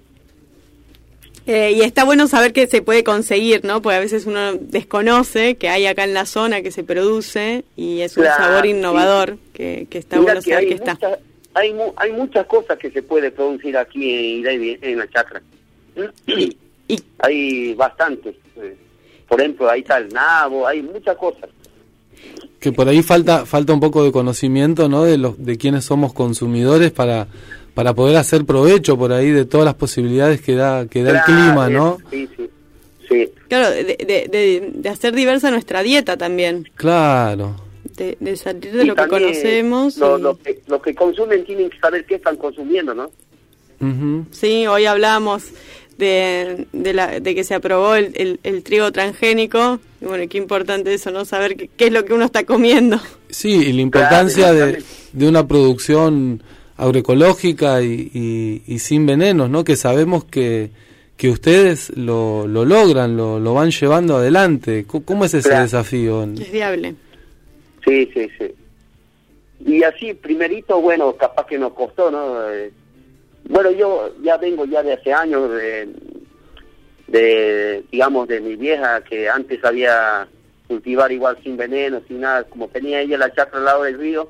Eh, 1.45 1.71
y 1.77 1.81
está 1.81 2.03
bueno 2.03 2.27
saber 2.27 2.51
que 2.51 2.67
se 2.67 2.81
puede 2.81 3.05
conseguir, 3.05 3.63
¿no? 3.63 3.81
Porque 3.81 3.95
a 3.95 3.99
veces 4.01 4.25
uno 4.25 4.53
desconoce 4.55 5.55
que 5.55 5.69
hay 5.69 5.85
acá 5.85 6.03
en 6.03 6.13
la 6.13 6.25
zona 6.25 6.61
que 6.61 6.71
se 6.71 6.83
produce 6.83 7.63
y 7.77 8.01
es 8.01 8.17
un 8.17 8.23
Claro, 8.23 8.43
sabor 8.43 8.63
sí. 8.63 8.69
innovador 8.71 9.37
que, 9.53 9.87
que 9.89 9.97
está 9.97 10.17
Mira 10.17 10.33
bueno 10.33 10.41
que 10.43 10.51
saber 10.51 10.67
que 10.67 10.73
está. 10.73 10.97
Hay, 11.53 11.73
mu- 11.73 11.93
hay 11.95 12.11
muchas 12.11 12.45
cosas 12.47 12.77
que 12.77 12.91
se 12.91 13.01
puede 13.01 13.31
producir 13.31 13.77
aquí 13.77 14.43
en 14.45 14.97
la 14.99 15.07
chacra. 15.09 15.41
Y 16.27 16.55
Hay 17.19 17.73
bastantes. 17.73 18.35
eh. 18.57 18.75
Por 19.27 19.39
ejemplo, 19.41 19.69
ahí 19.69 19.81
está 19.81 19.97
el 19.97 20.09
nabo, 20.09 20.67
hay 20.67 20.81
muchas 20.81 21.17
cosas. 21.17 21.49
Que 22.59 22.71
por 22.71 22.87
ahí 22.89 23.03
falta 23.03 23.45
falta 23.45 23.73
un 23.73 23.79
poco 23.79 24.03
de 24.03 24.11
conocimiento 24.11 24.89
no 24.89 25.03
de 25.03 25.17
los 25.17 25.43
de 25.43 25.57
quienes 25.57 25.85
somos 25.85 26.13
consumidores 26.13 26.91
para 26.91 27.27
para 27.73 27.93
poder 27.93 28.17
hacer 28.17 28.45
provecho 28.45 28.97
por 28.97 29.13
ahí 29.13 29.29
de 29.29 29.45
todas 29.45 29.65
las 29.65 29.75
posibilidades 29.75 30.41
que 30.41 30.55
da 30.55 30.87
que 30.87 31.03
da 31.03 31.11
el 31.11 31.21
clima 31.23 31.69
no 31.69 31.97
Sí, 32.09 32.27
sí. 32.35 32.49
Sí, 33.09 33.29
claro, 33.47 33.69
de, 33.69 33.83
de, 33.85 34.27
de- 34.29 34.71
de 34.73 34.89
hacer 34.89 35.15
diversa 35.15 35.49
nuestra 35.49 35.81
dieta 35.81 36.17
también, 36.17 36.67
claro 36.75 37.55
de, 37.95 38.17
de 38.19 38.35
salir 38.35 38.73
de 38.73 38.83
Y 38.83 38.87
lo 38.87 38.95
que 38.95 39.07
conocemos. 39.07 39.97
Lo, 39.97 40.17
y- 40.17 40.21
lo 40.21 40.37
que, 40.37 40.61
lo 40.67 40.81
que 40.81 40.93
consumen 40.93 41.45
tienen 41.45 41.69
que 41.69 41.79
saber 41.79 42.05
qué 42.05 42.15
están 42.15 42.35
consumiendo, 42.35 42.93
¿no? 42.93 43.09
Ujú. 43.79 44.25
Sí, 44.31 44.67
hoy 44.67 44.85
hablamos 44.85 45.45
de, 45.97 46.67
de, 46.73 46.93
la, 46.93 47.19
de 47.19 47.35
que 47.35 47.43
se 47.43 47.53
aprobó 47.55 47.95
el, 47.95 48.11
el, 48.15 48.39
el 48.43 48.63
trigo 48.63 48.91
transgénico. 48.91 49.79
Y 50.01 50.05
bueno, 50.05 50.25
qué 50.29 50.37
importante 50.37 50.93
eso, 50.93 51.11
¿no? 51.11 51.25
Saber 51.25 51.55
qué, 51.55 51.69
qué 51.75 51.87
es 51.87 51.91
lo 51.93 52.05
que 52.05 52.13
uno 52.13 52.25
está 52.25 52.43
comiendo. 52.45 52.99
sí 53.29 53.49
y 53.51 53.73
la 53.73 53.81
importancia 53.81 54.53
de, 54.53 54.83
de 55.13 55.27
una 55.27 55.47
producción 55.47 56.41
agroecológica 56.77 57.81
y, 57.81 58.11
y, 58.13 58.61
y 58.73 58.79
sin 58.79 59.05
venenos 59.05 59.49
no 59.49 59.63
que 59.63 59.75
sabemos 59.75 60.23
que 60.25 60.69
que 61.17 61.29
ustedes 61.31 61.91
lo, 61.97 62.45
lo 62.47 62.63
logran 62.65 63.17
lo, 63.17 63.39
lo 63.39 63.55
van 63.55 63.71
llevando 63.71 64.17
adelante 64.17 64.85
¿Cómo- 64.85 65.03
cómo 65.03 65.25
es 65.25 65.33
ese 65.33 65.49
Claro. 65.49 65.63
desafío 65.63 66.23
Es 66.39 66.51
viable. 66.51 66.93
Sí, 67.83 68.07
sí, 68.13 68.29
sí. 68.37 68.45
Y 69.65 69.81
así, 69.81 70.13
primerito, 70.13 70.79
bueno, 70.79 71.13
capaz 71.15 71.47
que 71.47 71.57
nos 71.57 71.73
costó, 71.73 72.11
¿no? 72.11 72.35
Bueno, 73.49 73.71
yo 73.71 74.11
ya 74.21 74.37
vengo 74.37 74.65
ya 74.65 74.83
de 74.83 74.93
hace 74.93 75.13
años 75.13 75.49
de, 77.07 77.83
digamos, 77.91 78.27
de 78.27 78.41
mi 78.41 78.55
vieja 78.55 79.01
que 79.01 79.29
antes 79.29 79.61
sabía 79.61 80.27
cultivar 80.67 81.11
igual 81.11 81.37
sin 81.43 81.55
veneno, 81.55 82.01
sin 82.07 82.19
nada, 82.21 82.43
como 82.43 82.67
tenía 82.67 83.01
ella 83.01 83.17
la 83.17 83.33
chacra 83.33 83.59
al 83.59 83.65
lado 83.65 83.83
del 83.83 83.97
río, 83.97 84.27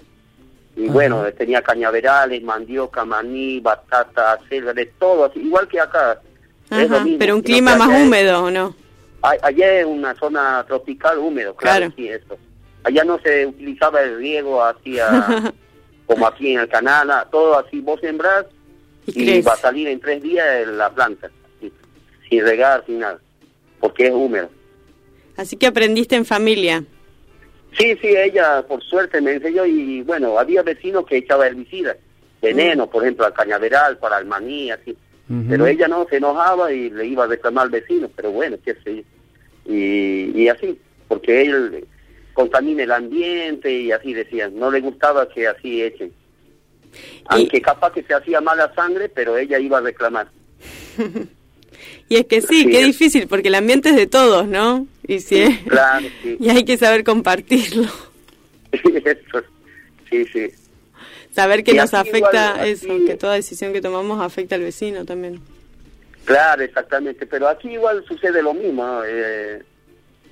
y 0.75 0.84
Ajá. 0.86 0.93
bueno, 0.93 1.23
tenía 1.36 1.63
cañaverales, 1.63 2.43
mandioca, 2.43 3.03
maní, 3.06 3.60
batata, 3.60 4.38
selga, 4.47 4.73
de 4.73 4.86
todo, 4.86 5.25
así, 5.25 5.39
igual 5.39 5.67
que 5.67 5.80
acá. 5.80 6.21
Ajá, 6.69 6.99
mismo, 7.03 7.17
pero 7.17 7.36
un 7.36 7.41
clima 7.41 7.75
más 7.75 7.89
allá 7.89 8.03
húmedo, 8.03 8.43
¿o 8.43 8.51
no? 8.51 8.75
Allá 9.23 9.80
es 9.80 9.86
una 9.86 10.13
zona 10.15 10.63
tropical 10.67 11.17
húmedo, 11.17 11.56
claro, 11.56 11.88
Claro. 11.88 11.93
sí, 11.97 12.08
eso. 12.10 12.38
Allá 12.84 13.03
no 13.03 13.17
se 13.19 13.47
utilizaba 13.47 14.01
el 14.03 14.17
riego 14.19 14.63
hacia, 14.63 15.51
como 16.06 16.27
aquí 16.27 16.53
en 16.53 16.60
el 16.60 16.69
canal, 16.69 17.10
todo 17.32 17.58
así, 17.58 17.80
vos 17.82 17.99
sembrás 17.99 18.45
Y 19.08 19.41
va 19.41 19.54
a 19.54 19.58
salir 19.58 19.88
en 19.88 20.00
tres 20.00 20.22
días 20.22 20.67
la 20.67 20.93
planta, 20.93 21.32
así, 21.58 21.72
sin 22.30 22.43
regar, 22.43 22.84
sin 22.86 23.00
nada, 23.00 23.20
porque 23.80 24.08
es 24.08 24.13
húmedo. 24.13 24.50
Así 25.38 25.56
que 25.56 25.67
aprendiste 25.67 26.15
en 26.15 26.26
familia. 26.26 26.84
Sí, 27.78 27.98
sí, 28.02 28.08
ella 28.08 28.65
por 28.67 28.84
suerte 28.84 29.22
me 29.22 29.34
enseñó 29.34 29.65
y 29.65 30.02
bueno, 30.02 30.38
había 30.39 30.63
vecinos 30.63 31.06
que 31.06 31.17
echaba 31.17 31.48
herbicidas, 31.48 31.98
veneno, 32.41 32.89
por 32.89 33.04
ejemplo, 33.04 33.26
al 33.26 33.34
cañaveral, 33.34 33.98
para 33.98 34.17
el 34.17 34.26
maní, 34.26 34.72
así. 34.72 34.96
Pero 35.50 35.67
ella 35.67 35.89
no, 35.89 36.08
se 36.10 36.17
enojaba 36.17 36.72
y 36.72 36.89
le 36.89 37.06
iba 37.06 37.26
a 37.26 37.28
reclamar 37.28 37.65
al 37.65 37.70
vecino, 37.70 38.10
pero 38.15 38.32
bueno, 38.32 38.58
qué 38.63 38.76
sé 38.76 38.96
yo. 38.96 39.04
Y, 39.65 40.32
y 40.34 40.48
así, 40.48 40.80
porque 41.10 41.41
él 41.41 41.86
contamina 42.34 42.84
el 42.84 42.91
ambiente 42.93 43.70
y 43.70 43.91
así 43.91 44.13
decían, 44.13 44.58
no 44.58 44.72
le 44.72 44.80
gustaba 44.80 45.28
que 45.28 45.48
así 45.48 45.84
echen. 45.84 46.13
Aunque 47.26 47.62
capaz 47.62 47.91
que 47.93 48.04
se 48.04 48.13
hacía 48.13 48.41
mala 48.41 48.73
sangre, 48.73 49.10
pero 49.10 49.38
ella 49.38 49.60
iba 49.60 49.78
a 49.78 49.82
reclamar. 49.82 50.28
Y 52.10 52.15
es 52.15 52.26
que 52.26 52.41
sí, 52.41 52.63
Sí. 52.63 52.69
qué 52.69 52.84
difícil, 52.84 53.28
porque 53.28 53.50
el 53.50 53.56
ambiente 53.56 53.89
es 53.89 53.95
de 53.97 54.08
todos, 54.08 54.47
¿no? 54.47 54.88
Y 55.06 55.19
sí, 55.19 55.43
Claro, 55.67 56.08
sí. 56.23 56.38
y 56.39 56.50
hay 56.50 56.63
que 56.63 56.78
saber 56.78 57.04
compartirlo. 57.04 57.84
Eso, 58.71 59.41
sí, 60.10 60.26
sí. 60.32 60.47
Saber 61.32 61.63
que 61.65 61.71
Y 61.71 61.76
nos 61.76 61.93
afecta 61.93 62.54
igual, 62.56 62.67
eso, 62.67 62.88
que 63.06 63.15
toda 63.15 63.34
decisión 63.34 63.73
que 63.73 63.82
tomamos 63.82 64.21
afecta 64.21 64.56
al 64.56 64.62
vecino 64.62 65.04
también. 65.06 65.41
Claro, 66.26 66.63
exactamente, 66.63 67.26
pero 67.26 67.47
aquí 67.50 67.69
igual 67.69 68.04
sucede 68.08 68.41
lo 68.41 68.54
mismo. 68.54 69.02
Eh, 69.06 69.62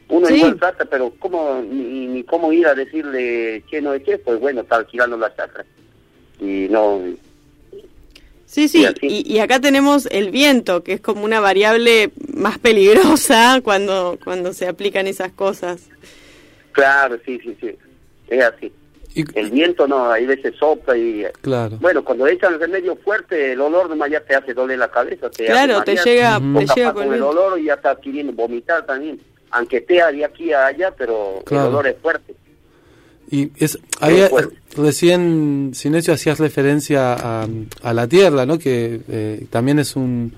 uno 0.07 0.27
Sí. 0.27 0.35
igual 0.35 0.57
trata, 0.57 0.85
pero 0.85 1.13
cómo 1.19 1.61
ni, 1.61 2.07
ni 2.07 2.23
cómo 2.23 2.51
ir 2.53 2.67
a 2.67 2.73
decirle 2.75 3.63
que 3.69 3.81
no 3.81 3.93
es 3.93 4.01
que, 4.03 4.17
pues 4.17 4.39
bueno, 4.39 4.61
está 4.61 4.77
alquilando 4.77 5.17
la 5.17 5.35
chacra. 5.35 5.65
Y 6.39 6.67
no, 6.69 7.01
Sí, 8.45 8.69
sí, 8.69 8.81
Y 8.81 8.85
así. 8.85 8.97
y, 9.01 9.33
y 9.33 9.39
acá 9.39 9.59
tenemos 9.59 10.07
el 10.11 10.31
viento, 10.31 10.81
que 10.83 10.93
es 10.93 11.01
como 11.01 11.25
una 11.25 11.39
variable 11.41 12.11
más 12.33 12.57
peligrosa 12.57 13.59
cuando, 13.63 14.17
cuando 14.23 14.53
se 14.53 14.67
aplican 14.67 15.07
esas 15.07 15.31
cosas. 15.33 15.81
claro, 16.71 17.17
sí, 17.25 17.37
sí, 17.43 17.55
sí, 17.59 17.71
es 18.29 18.43
así. 18.43 18.71
Y- 19.13 19.23
El 19.39 19.49
viento 19.49 19.87
no, 19.87 20.09
hay 20.11 20.25
veces 20.25 20.55
sopla 20.57 20.95
y... 20.97 21.25
claro. 21.41 21.77
Bueno, 21.79 22.03
cuando 22.03 22.27
echan 22.27 22.53
el 22.53 22.59
remedio 22.59 22.95
fuerte, 22.97 23.53
el 23.53 23.61
olor 23.61 23.89
nomás 23.89 24.09
ya 24.11 24.19
te 24.21 24.35
hace 24.35 24.53
doler 24.53 24.77
la 24.77 24.89
cabeza. 24.91 25.29
Te 25.29 25.45
Claro, 25.45 25.77
hace 25.77 25.95
te 25.95 26.03
llega, 26.03 26.37
te 26.39 26.93
con 26.93 27.13
el 27.13 27.21
olor 27.23 27.57
y 27.59 27.65
ya 27.65 27.75
está 27.75 27.95
queriendo 27.99 28.33
vomitar 28.33 28.85
también. 28.85 29.19
Aunque 29.51 29.77
esté 29.77 29.95
de 30.11 30.25
aquí 30.25 30.51
a 30.51 30.65
allá, 30.67 30.91
pero 30.97 31.41
Claro. 31.45 31.67
el 31.67 31.73
olor 31.73 31.87
es 31.87 31.95
fuerte. 32.01 32.35
Y 33.31 33.49
es, 33.57 33.77
ahí, 33.99 34.19
eh, 34.21 34.27
fuerte. 34.29 34.55
recién, 34.77 35.71
Sinesio, 35.73 36.13
hacías 36.13 36.39
referencia 36.39 37.13
a, 37.13 37.47
a 37.81 37.93
la 37.93 38.07
tierra, 38.07 38.45
¿no? 38.45 38.59
Que 38.59 39.01
eh, 39.09 39.45
también 39.49 39.79
es 39.79 39.95
un, 39.95 40.31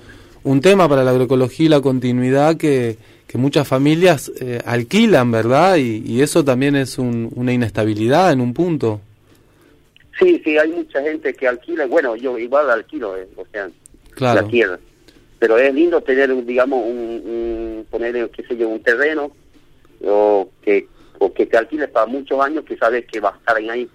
un 0.44 0.62
tema 0.62 0.88
para 0.88 1.04
la 1.04 1.12
agroecología 1.12 1.66
y 1.66 1.70
la 1.70 1.82
continuidad 1.82 2.56
que, 2.56 2.98
que 3.28 3.38
muchas 3.38 3.68
familias 3.68 4.32
eh, 4.40 4.60
alquilan, 4.66 5.30
¿verdad? 5.32 5.76
Y, 5.78 6.02
y 6.06 6.22
eso 6.22 6.46
también 6.46 6.76
es 6.78 6.98
un- 6.98 7.30
una 7.36 7.52
inestabilidad 7.52 8.32
en 8.32 8.40
un 8.42 8.54
punto. 8.54 9.02
Sí, 10.20 10.42
sí, 10.44 10.58
hay 10.58 10.70
mucha 10.72 11.02
gente 11.04 11.34
que 11.34 11.48
alquila. 11.48 11.86
Bueno, 11.86 12.16
yo 12.16 12.38
igual 12.40 12.70
alquilo, 12.72 13.16
eh, 13.18 13.28
o 13.36 13.46
sea, 13.52 13.70
Claro. 14.16 14.42
la 14.42 14.48
tierra. 14.48 14.80
Pero 15.38 15.60
es 15.60 15.72
lindo 15.76 16.02
tener, 16.02 16.34
digamos, 16.46 16.84
un, 16.84 16.96
un 16.98 17.86
poner, 17.92 18.28
qué 18.32 18.42
sé 18.44 18.58
yo, 18.58 18.68
un 18.70 18.82
terreno 18.82 19.30
o 20.04 20.50
que, 20.64 20.88
o 21.20 21.34
que 21.34 21.46
te 21.46 21.58
alquiles 21.58 21.90
para 21.90 22.06
muchos 22.06 22.40
años 22.40 22.64
que 22.66 22.78
sabes 22.78 23.06
que 23.06 23.20
va 23.20 23.30
a 23.30 23.38
estar 23.38 23.58
ahí. 23.58 23.90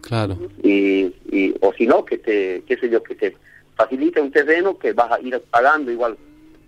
Claro. 0.00 0.36
Y, 0.62 1.12
y, 1.30 1.54
o 1.60 1.72
si 1.72 1.86
no, 1.86 2.04
que 2.04 2.18
te, 2.18 2.62
qué 2.66 2.76
sé 2.76 2.88
yo, 2.88 3.02
que 3.02 3.14
te 3.14 3.36
facilite 3.74 4.20
un 4.20 4.30
terreno 4.30 4.78
que 4.78 4.92
vas 4.92 5.12
a 5.12 5.20
ir 5.20 5.40
pagando 5.50 5.90
igual. 5.90 6.16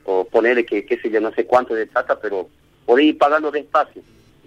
O 0.05 0.25
ponerle 0.25 0.64
que, 0.64 0.85
qué 0.85 0.99
sé 0.99 1.11
yo, 1.11 1.20
no 1.20 1.33
sé 1.33 1.44
cuánto 1.44 1.75
de 1.75 1.87
plata, 1.87 2.18
pero 2.20 2.49
por 2.87 3.01
ir 3.01 3.16
pagando 3.18 3.51
despacio. 3.51 4.03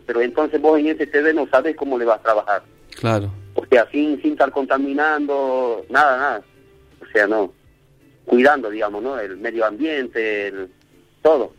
Pero 0.06 0.22
entonces 0.22 0.60
vos 0.62 0.80
en 0.80 0.88
ese 0.88 1.08
terreno 1.08 1.48
sabes 1.50 1.76
cómo 1.76 1.98
le 1.98 2.06
vas 2.06 2.20
a 2.20 2.24
trabajar. 2.24 2.64
Claro. 3.00 3.32
O 3.56 3.66
sea, 3.66 3.88
sin, 3.92 4.22
sin 4.22 4.34
estar 4.34 4.52
contaminando, 4.52 5.86
nada, 5.90 6.18
nada. 6.18 6.44
O 7.02 7.06
sea, 7.12 7.28
no. 7.28 7.54
Cuidando, 8.26 8.70
digamos, 8.70 9.04
¿no? 9.04 9.20
El 9.20 9.38
medio 9.38 9.66
ambiente, 9.66 10.48
el, 10.48 10.70
todo. 11.22 11.54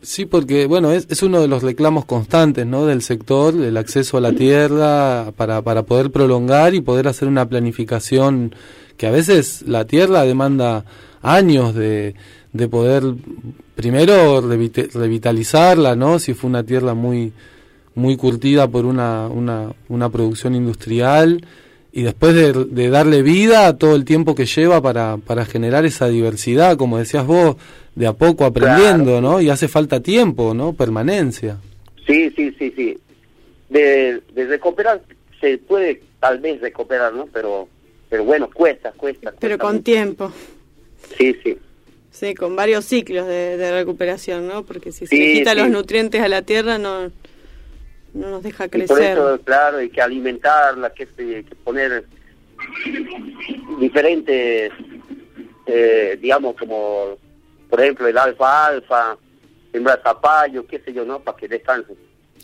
Sí, 0.00 0.26
porque 0.26 0.66
bueno, 0.66 0.92
es, 0.92 1.06
es 1.10 1.22
uno 1.22 1.40
de 1.40 1.48
los 1.48 1.62
reclamos 1.62 2.04
constantes 2.04 2.66
¿no? 2.66 2.86
del 2.86 3.02
sector, 3.02 3.54
el 3.54 3.76
acceso 3.76 4.16
a 4.16 4.20
la 4.20 4.32
tierra 4.32 5.32
para, 5.36 5.62
para 5.62 5.82
poder 5.82 6.12
prolongar 6.12 6.74
y 6.74 6.80
poder 6.80 7.08
hacer 7.08 7.26
una 7.26 7.48
planificación 7.48 8.54
que 8.96 9.08
a 9.08 9.10
veces 9.10 9.62
la 9.62 9.86
tierra 9.86 10.22
demanda 10.22 10.84
años 11.20 11.74
de, 11.74 12.14
de 12.52 12.68
poder 12.68 13.02
primero 13.74 14.40
revitalizarla, 14.40 15.96
¿no? 15.96 16.18
Si 16.18 16.34
fue 16.34 16.48
una 16.48 16.64
tierra 16.64 16.94
muy 16.94 17.32
muy 17.94 18.16
curtida 18.16 18.68
por 18.68 18.86
una, 18.86 19.26
una, 19.26 19.72
una 19.88 20.08
producción 20.08 20.54
industrial 20.54 21.44
y 21.92 22.02
después 22.02 22.34
de, 22.34 22.52
de 22.52 22.90
darle 22.90 23.22
vida 23.22 23.66
a 23.66 23.76
todo 23.78 23.94
el 23.96 24.04
tiempo 24.04 24.34
que 24.34 24.46
lleva 24.46 24.80
para, 24.82 25.16
para 25.18 25.44
generar 25.44 25.84
esa 25.86 26.08
diversidad, 26.08 26.76
como 26.76 26.98
decías 26.98 27.26
vos, 27.26 27.56
de 27.94 28.06
a 28.06 28.12
poco 28.12 28.44
aprendiendo, 28.44 29.12
Claro. 29.12 29.20
¿no? 29.20 29.40
Y 29.40 29.50
hace 29.50 29.68
falta 29.68 30.00
tiempo, 30.00 30.54
¿no? 30.54 30.72
Permanencia. 30.74 31.56
Sí, 32.06 32.30
sí, 32.36 32.54
sí, 32.58 32.72
sí. 32.76 32.98
De, 33.68 34.20
de 34.34 34.46
recuperar, 34.46 35.02
se 35.40 35.58
puede 35.58 36.02
tal 36.20 36.38
vez 36.38 36.60
recuperar, 36.60 37.12
¿no? 37.14 37.26
Pero, 37.32 37.68
pero 38.08 38.24
bueno, 38.24 38.48
cuesta, 38.52 38.92
cuesta. 38.92 39.32
Pero 39.38 39.56
cuesta 39.58 39.64
con 39.64 39.72
mucho. 39.76 39.84
tiempo. 39.84 40.32
Sí, 41.16 41.36
sí. 41.42 41.56
Sí, 42.10 42.34
con 42.34 42.56
varios 42.56 42.84
ciclos 42.84 43.26
de, 43.26 43.56
de 43.56 43.70
recuperación, 43.72 44.46
¿no? 44.48 44.64
Porque 44.64 44.90
si 44.92 45.06
se 45.06 45.14
Sí, 45.14 45.18
le 45.18 45.32
quita 45.34 45.52
sí. 45.52 45.58
los 45.58 45.68
nutrientes 45.70 46.20
a 46.20 46.28
la 46.28 46.42
tierra 46.42 46.78
no, 46.78 47.10
no 48.18 48.30
nos 48.30 48.42
deja 48.42 48.64
Y 48.66 48.68
por 48.68 48.78
crecer. 48.80 49.12
eso, 49.12 49.40
claro, 49.44 49.78
hay 49.78 49.88
que 49.90 50.00
alimentarla, 50.02 50.90
que, 50.92 51.06
se- 51.06 51.44
que 51.44 51.54
poner 51.64 52.04
diferentes, 53.80 54.72
eh, 55.66 56.18
digamos, 56.20 56.56
como, 56.56 57.16
por 57.70 57.80
ejemplo, 57.80 58.06
el 58.06 58.18
alfa-alfa, 58.18 59.16
sembrar 59.72 60.00
zapallo, 60.02 60.66
qué 60.66 60.80
sé 60.80 60.92
yo, 60.92 61.04
¿no? 61.04 61.20
Para 61.20 61.36
que 61.36 61.48
descansen. 61.48 61.96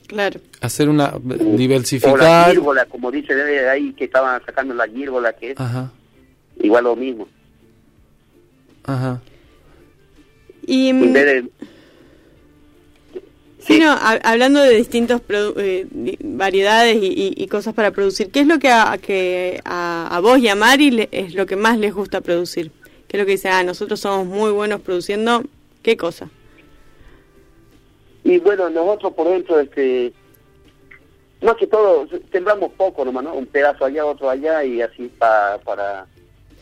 Claro. 0.06 0.38
Hacer 0.60 0.88
una 0.88 1.14
O 1.16 1.20
la 1.28 1.34
diversificar. 1.56 2.54
como 2.90 3.10
dice 3.10 3.34
de 3.34 3.68
ahí 3.68 3.92
que 3.94 4.04
estaban 4.04 4.44
sacando 4.44 4.74
la 4.74 4.86
gírgola, 4.86 5.32
que 5.32 5.52
es 5.52 5.60
Ajá, 5.60 5.90
igual 6.60 6.84
lo 6.84 6.94
mismo. 6.96 7.26
ajá. 8.84 9.20
Y 10.66 10.88
En 10.90 11.10
mm, 11.10 11.12
vez 11.12 11.24
de- 11.24 11.50
sí, 13.66 13.78
no, 13.78 13.90
ha- 13.92 14.20
hablando 14.24 14.60
de 14.60 14.76
distintas 14.76 15.20
variedades 16.22 16.96
y, 17.02 17.06
y- 17.06 17.34
y 17.36 17.46
cosas 17.48 17.74
para 17.74 17.90
producir, 17.90 18.30
¿qué 18.30 18.40
es 18.40 18.46
lo 18.46 18.58
que 18.58 18.68
a, 18.68 18.96
que 18.98 19.60
a, 19.64 20.08
a 20.14 20.20
vos 20.20 20.38
y 20.38 20.48
a 20.48 20.54
Mari 20.54 20.90
le- 20.90 21.08
es 21.12 21.34
lo 21.34 21.46
que 21.46 21.56
más 21.56 21.78
les 21.78 21.92
gusta 21.94 22.20
producir? 22.20 22.70
¿Qué 23.08 23.16
es 23.16 23.20
lo 23.20 23.26
que 23.26 23.32
dicen? 23.32 23.52
Ah, 23.52 23.62
nosotros 23.62 24.00
somos 24.00 24.26
muy 24.26 24.50
buenos 24.50 24.80
produciendo. 24.80 25.42
¿Qué 25.82 25.96
cosa? 25.96 26.28
Y 28.24 28.38
bueno, 28.38 28.70
nosotros, 28.70 29.12
por 29.12 29.26
ejemplo, 29.28 29.60
este, 29.60 30.12
más 31.42 31.56
que 31.56 31.66
todo, 31.66 32.06
sembramos 32.32 32.72
poco 32.72 33.04
nomás, 33.04 33.24
¿no? 33.24 33.34
Un 33.34 33.46
pedazo 33.46 33.84
allá, 33.84 34.06
otro 34.06 34.30
allá 34.30 34.64
y 34.64 34.80
así 34.80 35.08
pa- 35.18 35.58
para, 35.62 36.06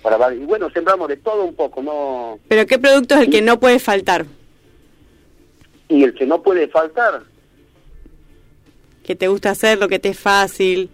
para... 0.03 0.35
Y 0.35 0.39
bueno, 0.41 0.69
sembramos 0.71 1.09
de 1.09 1.17
todo 1.19 1.45
un 1.45 1.55
poco, 1.55 1.81
¿no? 1.83 2.39
¿Pero 2.49 2.67
qué 2.67 2.79
producto 2.79 3.15
es 3.15 3.21
el 3.23 3.31
que 3.31 3.43
no 3.43 3.61
puede 3.61 3.79
faltar? 3.79 4.27
Y 5.93 6.05
el 6.05 6.15
que 6.15 6.25
no 6.27 6.43
puede 6.43 6.69
faltar, 6.69 7.23
Que 9.05 9.15
te 9.17 9.29
gusta 9.29 9.51
hacer, 9.51 9.79
lo 9.79 9.89
que 9.89 9.99
te 9.99 10.11
es 10.11 10.19
fácil. 10.19 10.89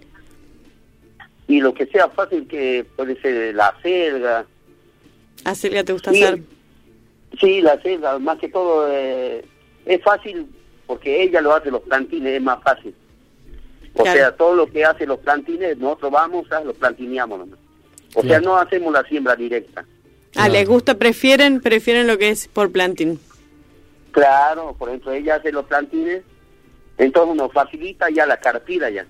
y 1.47 1.61
lo 1.61 1.73
que 1.73 1.87
sea 1.87 2.09
fácil 2.09 2.47
que 2.49 2.85
puede 2.97 3.21
ser 3.21 3.55
la 3.55 3.75
selga, 3.83 4.45
Hacer 5.45 5.71
que 5.73 5.85
te 5.85 5.93
gusta 5.93 6.11
hacer. 6.11 6.41
sí, 7.41 7.61
la 7.61 7.81
selga, 7.81 8.19
más 8.19 8.39
que 8.39 8.49
todo 8.49 8.89
eh, 8.91 9.45
es 9.87 10.03
fácil 10.03 10.47
porque 10.87 11.23
ella 11.23 11.41
lo 11.41 11.55
hace 11.55 11.71
los 11.71 11.83
plantines, 11.83 12.35
es 12.35 12.43
más 12.43 12.63
fácil. 12.63 12.95
O 13.95 14.03
Claro. 14.03 14.19
sea, 14.19 14.37
todo 14.37 14.55
lo 14.57 14.67
que 14.71 14.85
hace 14.85 15.07
los 15.07 15.19
plantines, 15.21 15.77
nosotros 15.79 16.11
vamos, 16.13 16.51
a 16.53 16.65
los 16.65 16.77
plantineamos 16.77 17.39
nomás. 17.41 17.59
O 18.15 18.23
sea, 18.23 18.41
no 18.41 18.57
hacemos 18.57 18.93
la 18.93 19.03
siembra 19.05 19.37
directa. 19.37 19.85
Ah, 20.35 20.49
les 20.49 20.67
gusta, 20.67 20.97
prefieren, 20.99 21.61
prefieren 21.61 22.07
lo 22.07 22.17
que 22.19 22.31
es 22.31 22.49
por 22.49 22.71
planting. 22.73 23.19
Claro, 24.13 24.75
por 24.79 24.89
ejemplo, 24.89 25.13
ella 25.13 25.37
hace 25.37 25.53
los 25.53 25.65
plantines, 25.67 26.23
entonces 26.97 27.37
nos 27.37 27.53
facilita 27.53 28.09
ya 28.11 28.27
la 28.27 28.39
cartilla 28.39 28.89
ya. 28.91 29.07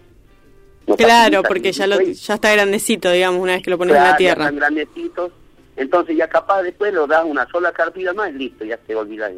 Nos 0.87 0.97
Claro, 0.97 1.43
porque 1.43 1.73
ya, 1.73 1.87
lo, 1.87 2.01
ya 2.01 2.35
está 2.35 2.53
grandecito, 2.53 3.11
digamos, 3.11 3.41
una 3.41 3.53
vez 3.55 3.63
que 3.63 3.71
lo 3.71 3.79
pones 3.79 3.97
en 3.97 4.03
la 4.03 4.11
ya 4.11 4.17
tierra. 4.17 4.43
están 4.45 4.57
grandecitos, 4.57 5.33
entonces 5.77 6.17
ya 6.17 6.29
capaz 6.29 6.63
después 6.63 6.93
lo 6.93 7.07
das 7.07 7.25
una 7.25 7.47
sola 7.49 7.73
cartilla 7.73 8.13
más 8.15 8.31
y 8.31 8.35
listo, 8.35 8.65
ya 8.65 8.77
te 8.79 8.95
olvidas. 8.95 9.33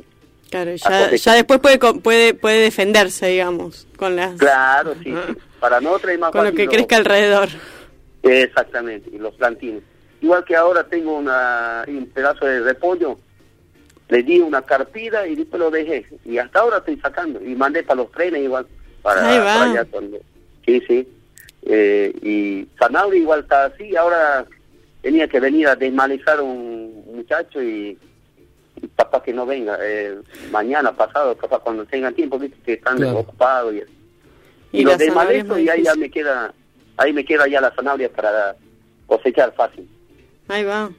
Claro, 0.50 0.74
ya, 0.74 1.10
ya 1.14 1.34
después 1.34 1.60
puede, 1.60 1.78
puede 1.78 2.34
puede 2.34 2.60
defenderse, 2.60 3.26
digamos, 3.28 3.86
con 3.96 4.16
las 4.16 4.36
Claro, 4.38 4.94
sí, 4.94 5.12
sí. 5.14 5.36
Para 5.60 5.80
nosotros 5.80 6.12
es 6.12 6.18
más 6.18 6.32
con 6.32 6.44
lo 6.44 6.52
que 6.52 6.64
lo- 6.64 6.70
crezca 6.72 6.96
alrededor. 6.96 7.48
Exactamente, 8.22 9.10
y 9.12 9.18
los 9.18 9.34
plantines. 9.34 9.82
Igual 10.20 10.44
que 10.44 10.54
ahora 10.56 10.84
tengo 10.84 11.16
una, 11.16 11.84
un 11.86 12.06
pedazo 12.06 12.44
de 12.46 12.60
repollo, 12.60 13.18
le 14.10 14.22
di 14.22 14.40
una 14.40 14.62
carpida 14.62 15.26
y 15.26 15.36
después 15.36 15.60
lo 15.60 15.70
dejé. 15.70 16.04
Y 16.24 16.36
hasta 16.38 16.60
ahora 16.60 16.78
estoy 16.78 16.96
sacando. 16.98 17.40
Y 17.42 17.54
mandé 17.54 17.82
para 17.82 18.02
los 18.02 18.10
trenes 18.12 18.42
igual. 18.42 18.66
Para, 19.02 19.26
Ahí 19.28 19.38
va. 19.38 19.44
para 19.44 19.64
allá 19.70 19.84
cuando- 19.86 20.18
Sí, 20.66 20.82
sí. 20.86 21.08
Eh, 21.62 22.12
y 22.22 22.68
zanahoria 22.78 23.20
igual 23.20 23.40
está 23.40 23.66
así. 23.66 23.96
Ahora 23.96 24.44
tenía 25.02 25.28
que 25.28 25.40
venir 25.40 25.68
a 25.68 25.76
desmalezar 25.76 26.40
un 26.40 27.04
muchacho 27.14 27.62
y, 27.62 27.96
y 28.82 28.88
capaz 28.96 29.22
que 29.22 29.32
no 29.32 29.46
venga. 29.46 29.78
Eh, 29.80 30.18
mañana, 30.50 30.92
pasado, 30.92 31.36
capaz 31.36 31.60
cuando 31.60 31.84
tengan 31.86 32.14
tiempo, 32.14 32.38
viste 32.38 32.58
que 32.64 32.72
están 32.74 32.96
Claro. 32.96 33.18
ocupados. 33.20 33.74
Y, 33.74 33.78
Y 34.72 34.80
y, 34.80 34.84
lo 34.84 34.96
muy 35.46 35.62
y 35.62 35.68
ahí 35.68 35.82
ya 35.82 35.94
me 35.94 36.10
queda, 36.10 36.52
ahí 36.96 37.12
me 37.12 37.24
queda 37.24 37.46
ya 37.48 37.60
la 37.60 37.72
zanahoria 37.74 38.10
para 38.10 38.54
cosechar 39.06 39.52
fácil. 39.54 39.88
Ahí 40.48 40.64
va. 40.64 40.90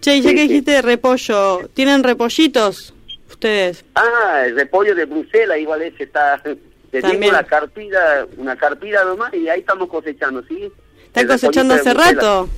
Che, 0.00 0.16
y 0.16 0.20
ya 0.22 0.30
Sí, 0.30 0.34
que 0.36 0.42
sí. 0.42 0.48
dijiste 0.48 0.70
de 0.72 0.82
repollo, 0.82 1.68
¿tienen 1.74 2.02
repollitos 2.02 2.92
ustedes? 3.30 3.84
Ah, 3.94 4.42
el 4.46 4.56
repollo 4.56 4.94
de 4.94 5.04
Bruselas, 5.04 5.58
igual 5.58 5.82
ese 5.82 6.04
está. 6.04 6.42
También. 7.00 7.30
una 7.32 7.42
carpida, 7.44 8.26
una 8.36 8.54
carpida 8.56 9.02
nomás 9.04 9.32
y 9.32 9.48
ahí 9.48 9.60
estamos 9.60 9.88
cosechando, 9.88 10.42
¿sí? 10.46 10.70
¿Están 11.06 11.26
cosechando 11.26 11.72
hace 11.74 11.94
rato? 11.94 12.48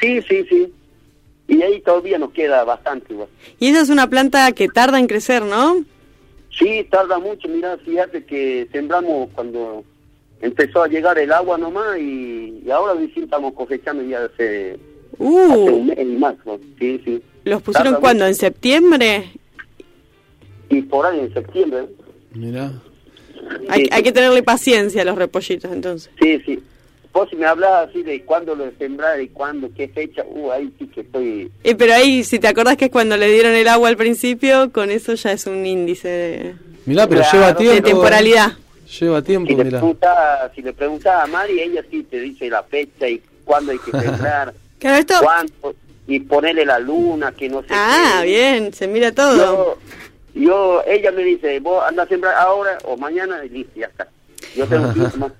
Sí, 0.00 0.22
sí, 0.26 0.46
sí. 0.48 0.72
Y 1.46 1.60
ahí 1.62 1.80
todavía 1.82 2.16
nos 2.18 2.32
queda 2.32 2.64
bastante 2.64 3.12
igual. 3.12 3.28
Y 3.58 3.68
esa 3.68 3.82
es 3.82 3.90
una 3.90 4.08
planta 4.08 4.50
que 4.52 4.68
tarda 4.68 4.98
en 4.98 5.06
crecer, 5.06 5.42
¿no? 5.42 5.84
Sí, 6.58 6.86
tarda 6.90 7.18
mucho, 7.18 7.46
mira, 7.48 7.76
fíjate 7.84 8.24
que 8.24 8.66
sembramos 8.72 9.28
cuando 9.34 9.84
empezó 10.40 10.82
a 10.82 10.88
llegar 10.88 11.18
el 11.18 11.32
agua 11.32 11.58
nomás 11.58 11.98
y, 11.98 12.62
y 12.64 12.70
ahora 12.70 12.94
recién 12.94 13.24
estamos 13.24 13.52
cosechando 13.52 14.02
ya 14.02 14.24
hace, 14.24 14.78
hace 15.20 15.60
un 15.70 15.72
Uh, 15.72 15.84
mes 15.84 15.98
y 16.00 16.04
más, 16.16 16.34
¿no? 16.46 16.58
Sí, 16.78 17.00
sí. 17.04 17.22
¿los 17.44 17.62
pusieron 17.62 17.94
cuándo? 17.96 18.24
mucho. 18.24 18.28
¿En 18.28 18.34
septiembre? 18.34 19.30
Y 20.68 20.82
por 20.82 21.06
ahí 21.06 21.20
en 21.20 21.34
septiembre. 21.34 21.86
Mirá. 22.32 22.72
Hay, 23.68 23.82
Sí, 23.84 23.88
hay 23.90 23.98
sí. 23.98 24.02
que 24.04 24.12
tenerle 24.12 24.42
paciencia 24.42 25.02
a 25.02 25.04
los 25.04 25.16
repollitos, 25.16 25.70
entonces. 25.72 26.10
Sí, 26.20 26.40
sí. 26.46 26.62
Vos 27.12 27.28
si 27.28 27.34
me 27.34 27.44
hablas 27.46 27.88
así 27.88 28.04
de 28.04 28.22
cuándo 28.24 28.54
lo 28.54 28.70
sembrar 28.78 29.20
y 29.20 29.28
cuándo, 29.28 29.68
qué 29.76 29.88
fecha, 29.88 30.24
uh, 30.28 30.52
ahí 30.52 30.72
sí 30.78 30.86
que 30.86 31.00
estoy... 31.00 31.50
Eh, 31.64 31.74
pero 31.74 31.92
ahí, 31.94 32.22
si 32.22 32.38
te 32.38 32.46
acordás 32.46 32.76
que 32.76 32.84
es 32.84 32.90
cuando 32.92 33.16
le 33.16 33.26
dieron 33.32 33.52
el 33.54 33.66
agua 33.66 33.88
al 33.88 33.96
principio, 33.96 34.70
con 34.70 34.92
eso 34.92 35.14
ya 35.14 35.32
es 35.32 35.46
un 35.46 35.66
índice 35.66 36.08
de, 36.08 36.54
Mirá, 36.86 37.08
pero 37.08 37.22
Claro, 37.22 37.36
lleva 37.36 37.48
de 37.48 37.54
tiempo. 37.58 37.74
de 37.74 37.82
temporalidad. 37.82 38.52
Lleva 39.00 39.22
tiempo, 39.22 39.48
Si 39.50 39.56
le, 39.56 39.64
si 40.54 40.62
le 40.62 40.72
preguntaba 40.72 41.24
a 41.24 41.26
Mari, 41.26 41.60
ella 41.60 41.82
sí 41.90 42.04
te 42.04 42.20
dice 42.20 42.48
la 42.48 42.62
fecha 42.62 43.08
y 43.08 43.20
cuándo 43.44 43.72
hay 43.72 43.78
que 43.78 43.90
sembrar, 44.00 44.54
Claro, 44.80 44.98
esto... 44.98 45.14
cuánto, 45.22 45.74
y 46.08 46.18
ponerle 46.20 46.64
la 46.64 46.78
luna, 46.80 47.30
que 47.32 47.48
no 47.48 47.60
sé 47.60 47.68
Ah, 47.70 48.18
qué. 48.22 48.26
bien, 48.28 48.72
se 48.72 48.88
mira 48.88 49.12
todo. 49.12 49.36
Yo, 50.34 50.42
yo, 50.42 50.82
ella 50.88 51.12
me 51.12 51.22
dice, 51.22 51.60
vos 51.60 51.84
andas 51.86 52.06
a 52.06 52.08
sembrar 52.08 52.34
ahora 52.34 52.78
o 52.84 52.96
mañana 52.96 53.44
y 53.44 53.48
listo, 53.50 53.72
ya 53.78 53.86
está. 53.86 54.08
Yo 54.56 54.66
tengo 54.66 54.88
tiempo 54.92 55.16
más. 55.18 55.32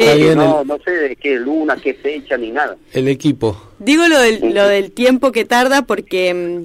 Eh, 0.00 0.32
no, 0.36 0.60
el, 0.62 0.66
no 0.68 0.78
sé 0.84 0.90
de 0.92 1.16
qué 1.16 1.36
luna, 1.36 1.76
qué 1.76 1.92
fecha, 1.94 2.36
ni 2.36 2.50
nada. 2.50 2.76
el 2.92 3.08
equipo. 3.08 3.60
Digo 3.78 4.06
lo 4.08 4.18
del, 4.20 4.54
lo 4.54 4.66
del 4.66 4.92
tiempo 4.92 5.32
que 5.32 5.44
tarda 5.44 5.82
porque 5.82 6.32
mm, 6.34 6.64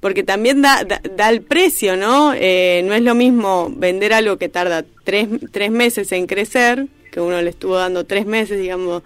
porque 0.00 0.22
también 0.22 0.62
da, 0.62 0.84
da, 0.84 1.00
da 1.16 1.28
el 1.28 1.42
precio, 1.42 1.96
¿no? 1.96 2.32
Eh, 2.34 2.82
no 2.84 2.94
es 2.94 3.02
lo 3.02 3.14
mismo 3.14 3.68
vender 3.74 4.12
algo 4.12 4.36
que 4.38 4.48
tarda 4.48 4.84
tres, 5.04 5.28
tres 5.50 5.70
meses 5.72 6.12
en 6.12 6.26
crecer, 6.26 6.86
que 7.10 7.20
uno 7.20 7.42
le 7.42 7.50
estuvo 7.50 7.76
dando 7.76 8.04
tres 8.04 8.24
meses, 8.24 8.60
digamos, 8.60 9.02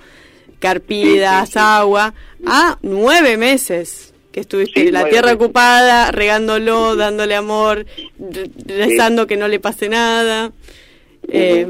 carpidas, 0.62 1.40
Sí, 1.48 1.52
sí, 1.52 1.52
sí. 1.52 1.58
agua, 1.60 2.14
a 2.46 2.78
nueve 2.82 3.36
meses 3.36 4.14
que 4.32 4.40
estuviste 4.40 4.84
Sí, 4.84 4.90
la 4.90 5.04
tierra 5.10 5.32
meses. 5.32 5.42
ocupada, 5.42 6.10
regándolo, 6.10 6.96
dándole 6.96 7.34
amor, 7.34 7.84
re- 8.18 8.50
rezando 8.64 9.26
que 9.26 9.36
no 9.36 9.46
le 9.48 9.60
pase 9.60 9.90
nada, 9.90 10.52
eh, 11.28 11.66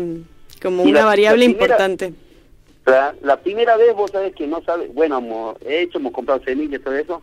como 0.62 0.84
una 0.84 1.01
la- 1.01 1.05
variable 1.07 1.47
la 1.49 1.51
primera- 1.55 1.64
importante. 1.74 2.12
La, 2.86 3.14
la 3.22 3.36
primera 3.40 3.76
vez, 3.76 3.95
vos 3.95 4.11
sabés 4.11 4.34
que 4.34 4.47
no 4.47 4.62
sabes, 4.62 4.93
bueno, 4.95 5.18
hemos 5.18 5.57
hecho, 5.66 5.99
hemos 5.99 6.12
comprado 6.12 6.43
semillas 6.45 6.80
todo 6.82 6.95
eso, 6.97 7.22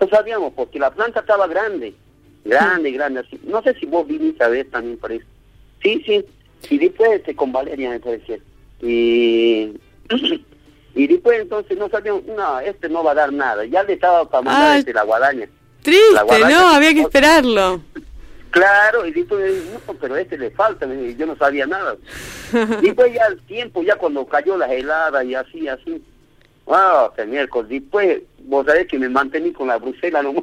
no 0.00 0.08
sabíamos, 0.08 0.52
porque 0.54 0.78
la 0.78 0.90
planta 0.92 1.20
estaba 1.20 1.46
grande, 1.46 1.94
grande, 2.44 2.90
grande, 2.92 3.20
así. 3.20 3.38
No 3.44 3.62
sé 3.62 3.74
si 3.74 3.86
vos 3.86 4.06
viniste 4.06 4.42
a 4.42 4.48
ver 4.48 4.68
también 4.70 4.96
por 4.98 5.12
eso. 5.12 5.26
Sí, 5.82 6.02
sí, 6.06 6.24
y 6.70 6.78
después 6.78 7.10
este, 7.12 7.34
con 7.36 7.52
Valeria 7.52 7.90
me 7.90 8.00
parecía. 8.00 8.38
Y, 8.82 9.72
y 10.94 11.06
después 11.06 11.40
entonces 11.40 11.78
no 11.78 11.88
sabíamos, 11.88 12.24
no, 12.26 12.60
este 12.60 12.88
no 12.88 13.02
va 13.04 13.12
a 13.12 13.14
dar 13.14 13.32
nada, 13.32 13.64
ya 13.64 13.82
le 13.84 13.94
estaba 13.94 14.28
para 14.28 14.42
mandar 14.42 14.72
Ah. 14.72 14.78
este, 14.78 14.92
la 14.92 15.02
guadaña. 15.04 15.48
Triste, 15.82 16.14
La 16.14 16.22
guadaña. 16.22 16.58
¿no? 16.60 16.68
Había 16.68 16.92
que 16.94 17.00
esperarlo. 17.00 17.80
Claro, 18.50 19.06
y 19.06 19.12
después, 19.12 19.62
no, 19.86 19.94
pero 19.94 20.14
a 20.16 20.20
este 20.20 20.36
le 20.36 20.50
falta, 20.50 20.84
yo 21.16 21.26
no 21.26 21.36
sabía 21.36 21.66
nada. 21.66 21.96
Después 22.82 23.14
ya 23.14 23.26
el 23.26 23.40
tiempo, 23.42 23.80
ya 23.82 23.94
cuando 23.94 24.26
cayó 24.26 24.56
la 24.58 24.66
helada 24.74 25.22
y 25.22 25.36
así, 25.36 25.68
así. 25.68 26.02
Wow, 26.66 27.12
qué 27.16 27.24
miércoles. 27.26 27.68
Después, 27.70 28.22
vos 28.44 28.66
sabés 28.66 28.88
que 28.88 28.98
me 28.98 29.08
mantení 29.08 29.52
con 29.52 29.68
la 29.68 29.76
Bruselas 29.78 30.24
nomás. 30.24 30.42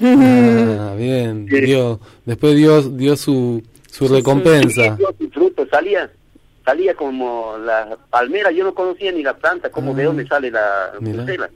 Ah, 0.00 0.94
bien. 0.96 1.46
Sí. 1.50 1.60
Dio, 1.62 1.98
después 2.24 2.54
dio, 2.56 2.80
dio 2.82 3.16
su, 3.16 3.60
su 3.90 4.06
recompensa. 4.06 4.94
Dio 4.96 5.12
su 5.18 5.28
fruto, 5.30 5.66
salía, 5.68 6.08
salía 6.68 6.94
como 6.94 7.56
la 7.64 7.96
palmera, 8.10 8.50
yo 8.50 8.62
no 8.64 8.74
conocía 8.74 9.10
ni 9.12 9.22
la 9.22 9.34
planta, 9.36 9.70
como 9.70 9.94
de 9.94 10.02
Ah, 10.02 10.06
dónde 10.06 10.26
sale 10.26 10.50
la 10.50 10.92
mira. 11.00 11.16
Bruselas. 11.22 11.50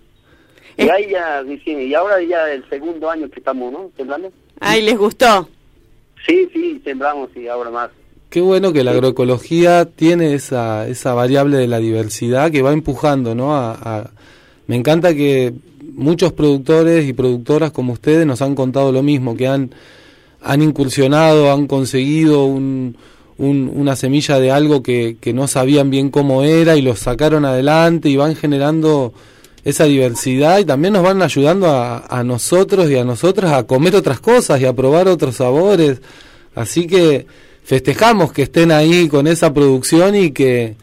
Eh. 0.79 0.87
Y 0.87 0.89
ahí 0.89 1.11
ya, 1.11 1.43
recién, 1.43 1.83
y 1.83 1.93
ahora 1.93 2.23
ya 2.23 2.51
el 2.51 2.67
segundo 2.71 3.11
año 3.11 3.29
que 3.29 3.41
estamos, 3.41 3.71
¿no? 3.71 3.91
Sembrando. 3.97 4.33
Ay, 4.59 4.81
les 4.83 4.97
gustó. 4.97 5.49
Sí, 6.27 6.49
sí, 6.53 6.81
sembramos 6.83 7.29
y 7.37 7.47
ahora 7.49 7.71
más. 7.71 7.91
Qué 8.31 8.41
bueno 8.41 8.73
que 8.73 8.83
la 8.85 8.93
agroecología 8.93 9.85
tiene 9.85 10.33
esa, 10.33 10.89
esa 10.89 11.13
variable 11.13 11.59
de 11.59 11.69
la 11.69 11.79
diversidad 11.79 12.51
que 12.51 12.63
va 12.63 12.73
empujando, 12.73 13.35
¿no? 13.35 13.55
A, 13.55 13.73
a- 13.73 14.11
me 14.67 14.77
encanta 14.77 15.13
que 15.15 15.53
muchos 15.93 16.33
productores 16.33 17.05
y 17.07 17.13
productoras 17.13 17.71
como 17.73 17.93
ustedes 17.93 18.25
nos 18.25 18.41
han 18.41 18.55
contado 18.55 18.93
lo 18.93 19.03
mismo, 19.03 19.37
que 19.37 19.47
han, 19.49 19.75
han 20.41 20.63
incursionado, 20.63 21.53
han 21.53 21.67
conseguido 21.67 22.47
un, 22.47 22.97
un- 23.39 23.71
una 23.75 23.97
semilla 23.97 24.39
de 24.39 24.51
algo 24.51 24.83
que, 24.83 25.17
que 25.21 25.33
no 25.33 25.49
sabían 25.49 25.91
bien 25.91 26.11
cómo 26.11 26.43
era 26.43 26.77
y 26.77 26.83
lo 26.83 26.95
sacaron 26.97 27.45
adelante 27.45 28.09
y 28.09 28.17
van 28.17 28.35
generando 28.37 29.13
esa 29.65 29.85
diversidad 29.85 30.59
y 30.59 30.65
también 30.65 30.93
nos 30.95 31.03
van 31.05 31.23
ayudando 31.23 31.69
a, 31.69 31.99
a 32.07 32.25
nosotros 32.25 32.91
y 32.91 32.97
a 32.97 33.05
nosotras 33.05 33.53
a 33.53 33.63
comer 33.65 33.95
otras 33.95 34.21
cosas 34.21 34.61
y 34.61 34.65
a 34.65 34.73
probar 34.73 35.07
otros 35.09 35.37
sabores. 35.37 36.01
Así 36.55 36.87
que 36.87 37.27
festejamos 37.65 38.33
que 38.33 38.43
estén 38.43 38.73
ahí 38.73 39.09
con 39.09 39.27
esa 39.27 39.55
producción 39.55 40.15
y 40.17 40.33
que, 40.33 40.75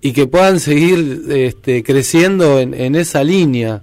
y 0.00 0.12
que 0.12 0.26
puedan 0.26 0.60
seguir 0.60 1.22
este, 1.28 1.82
creciendo 1.82 2.60
en, 2.60 2.72
en 2.74 2.94
esa 2.94 3.24
línea. 3.24 3.82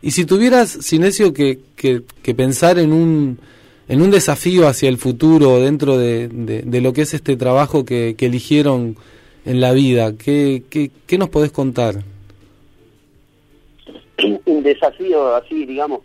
Y 0.00 0.10
si 0.12 0.24
tuvieras, 0.24 0.70
Sinesio, 0.80 1.32
que, 1.32 1.60
que, 1.76 2.02
que 2.22 2.34
pensar 2.34 2.78
en 2.78 2.92
un, 2.92 3.38
en 3.92 4.00
un 4.00 4.10
desafío 4.10 4.66
hacia 4.68 4.88
el 4.88 4.96
futuro 4.96 5.60
dentro 5.60 5.98
de, 5.98 6.26
de- 6.28 6.80
lo 6.80 6.94
que 6.94 7.02
es 7.02 7.12
este 7.12 7.36
trabajo 7.36 7.84
que, 7.84 8.14
que 8.16 8.24
eligieron 8.24 8.96
en 9.44 9.60
la 9.60 9.72
vida, 9.72 10.16
¿qué, 10.16 10.62
qué, 10.70 11.18
nos 11.18 11.28
podés 11.28 11.52
contar? 11.52 11.96
un 14.46 14.62
desafío 14.62 15.34
así, 15.34 15.66
digamos. 15.66 16.00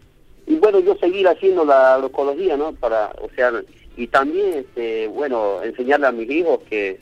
Y 0.48 0.56
bueno, 0.56 0.82
yo 0.82 0.98
seguir 0.98 1.30
haciendo 1.30 1.64
la 1.64 1.94
agroecología, 1.96 2.58
¿no? 2.58 2.74
Para, 2.74 3.08
o 3.22 3.30
sea, 3.34 3.54
y 3.96 4.08
también, 4.08 4.54
este, 4.56 5.08
bueno, 5.08 5.64
enseñarle 5.64 6.08
a 6.08 6.12
mis 6.12 6.30
hijos 6.30 6.60
que, 6.70 7.00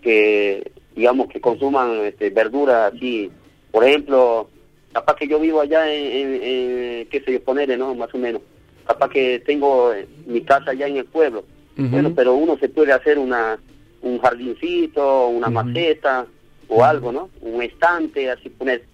que 0.00 0.72
digamos, 0.96 1.28
que 1.28 1.42
consuman 1.42 2.06
este, 2.06 2.30
verduras 2.30 2.94
así. 2.94 3.30
Por 3.70 3.84
ejemplo, 3.84 4.48
capaz 4.94 5.16
que 5.16 5.28
yo 5.28 5.38
vivo 5.38 5.60
allá 5.60 5.92
en, 5.92 6.06
en, 6.06 6.42
en, 6.42 7.06
qué 7.08 7.20
sé 7.22 7.32
yo, 7.34 7.42
ponerle, 7.42 7.76
¿no? 7.76 7.94
Más 7.94 8.14
o 8.14 8.18
menos. 8.18 8.40
Capaz 8.86 9.08
que 9.10 9.40
tengo 9.46 9.92
eh, 9.92 10.06
mi 10.26 10.40
casa 10.42 10.70
allá 10.72 10.86
en 10.86 10.96
el 10.98 11.04
pueblo. 11.06 11.44
Bueno, 11.76 12.12
pero 12.14 12.34
uno 12.34 12.56
se 12.58 12.68
puede 12.68 12.92
hacer 12.92 13.18
una 13.18 13.58
un 14.02 14.18
jardincito, 14.18 15.28
una 15.28 15.48
maceta 15.48 16.26
o 16.68 16.84
algo, 16.84 17.12
¿no? 17.12 17.30
Un 17.40 17.62
estante, 17.62 18.30
así 18.30 18.48
poner 18.50 18.84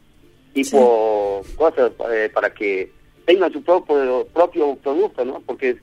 tipo 0.52 1.42
cosas 1.56 1.92
eh, 2.12 2.30
para 2.32 2.52
que 2.52 2.90
tengan 3.24 3.52
su 3.52 3.62
propio, 3.62 4.26
propio 4.32 4.76
producto, 4.76 5.24
¿no? 5.24 5.40
Porque 5.46 5.78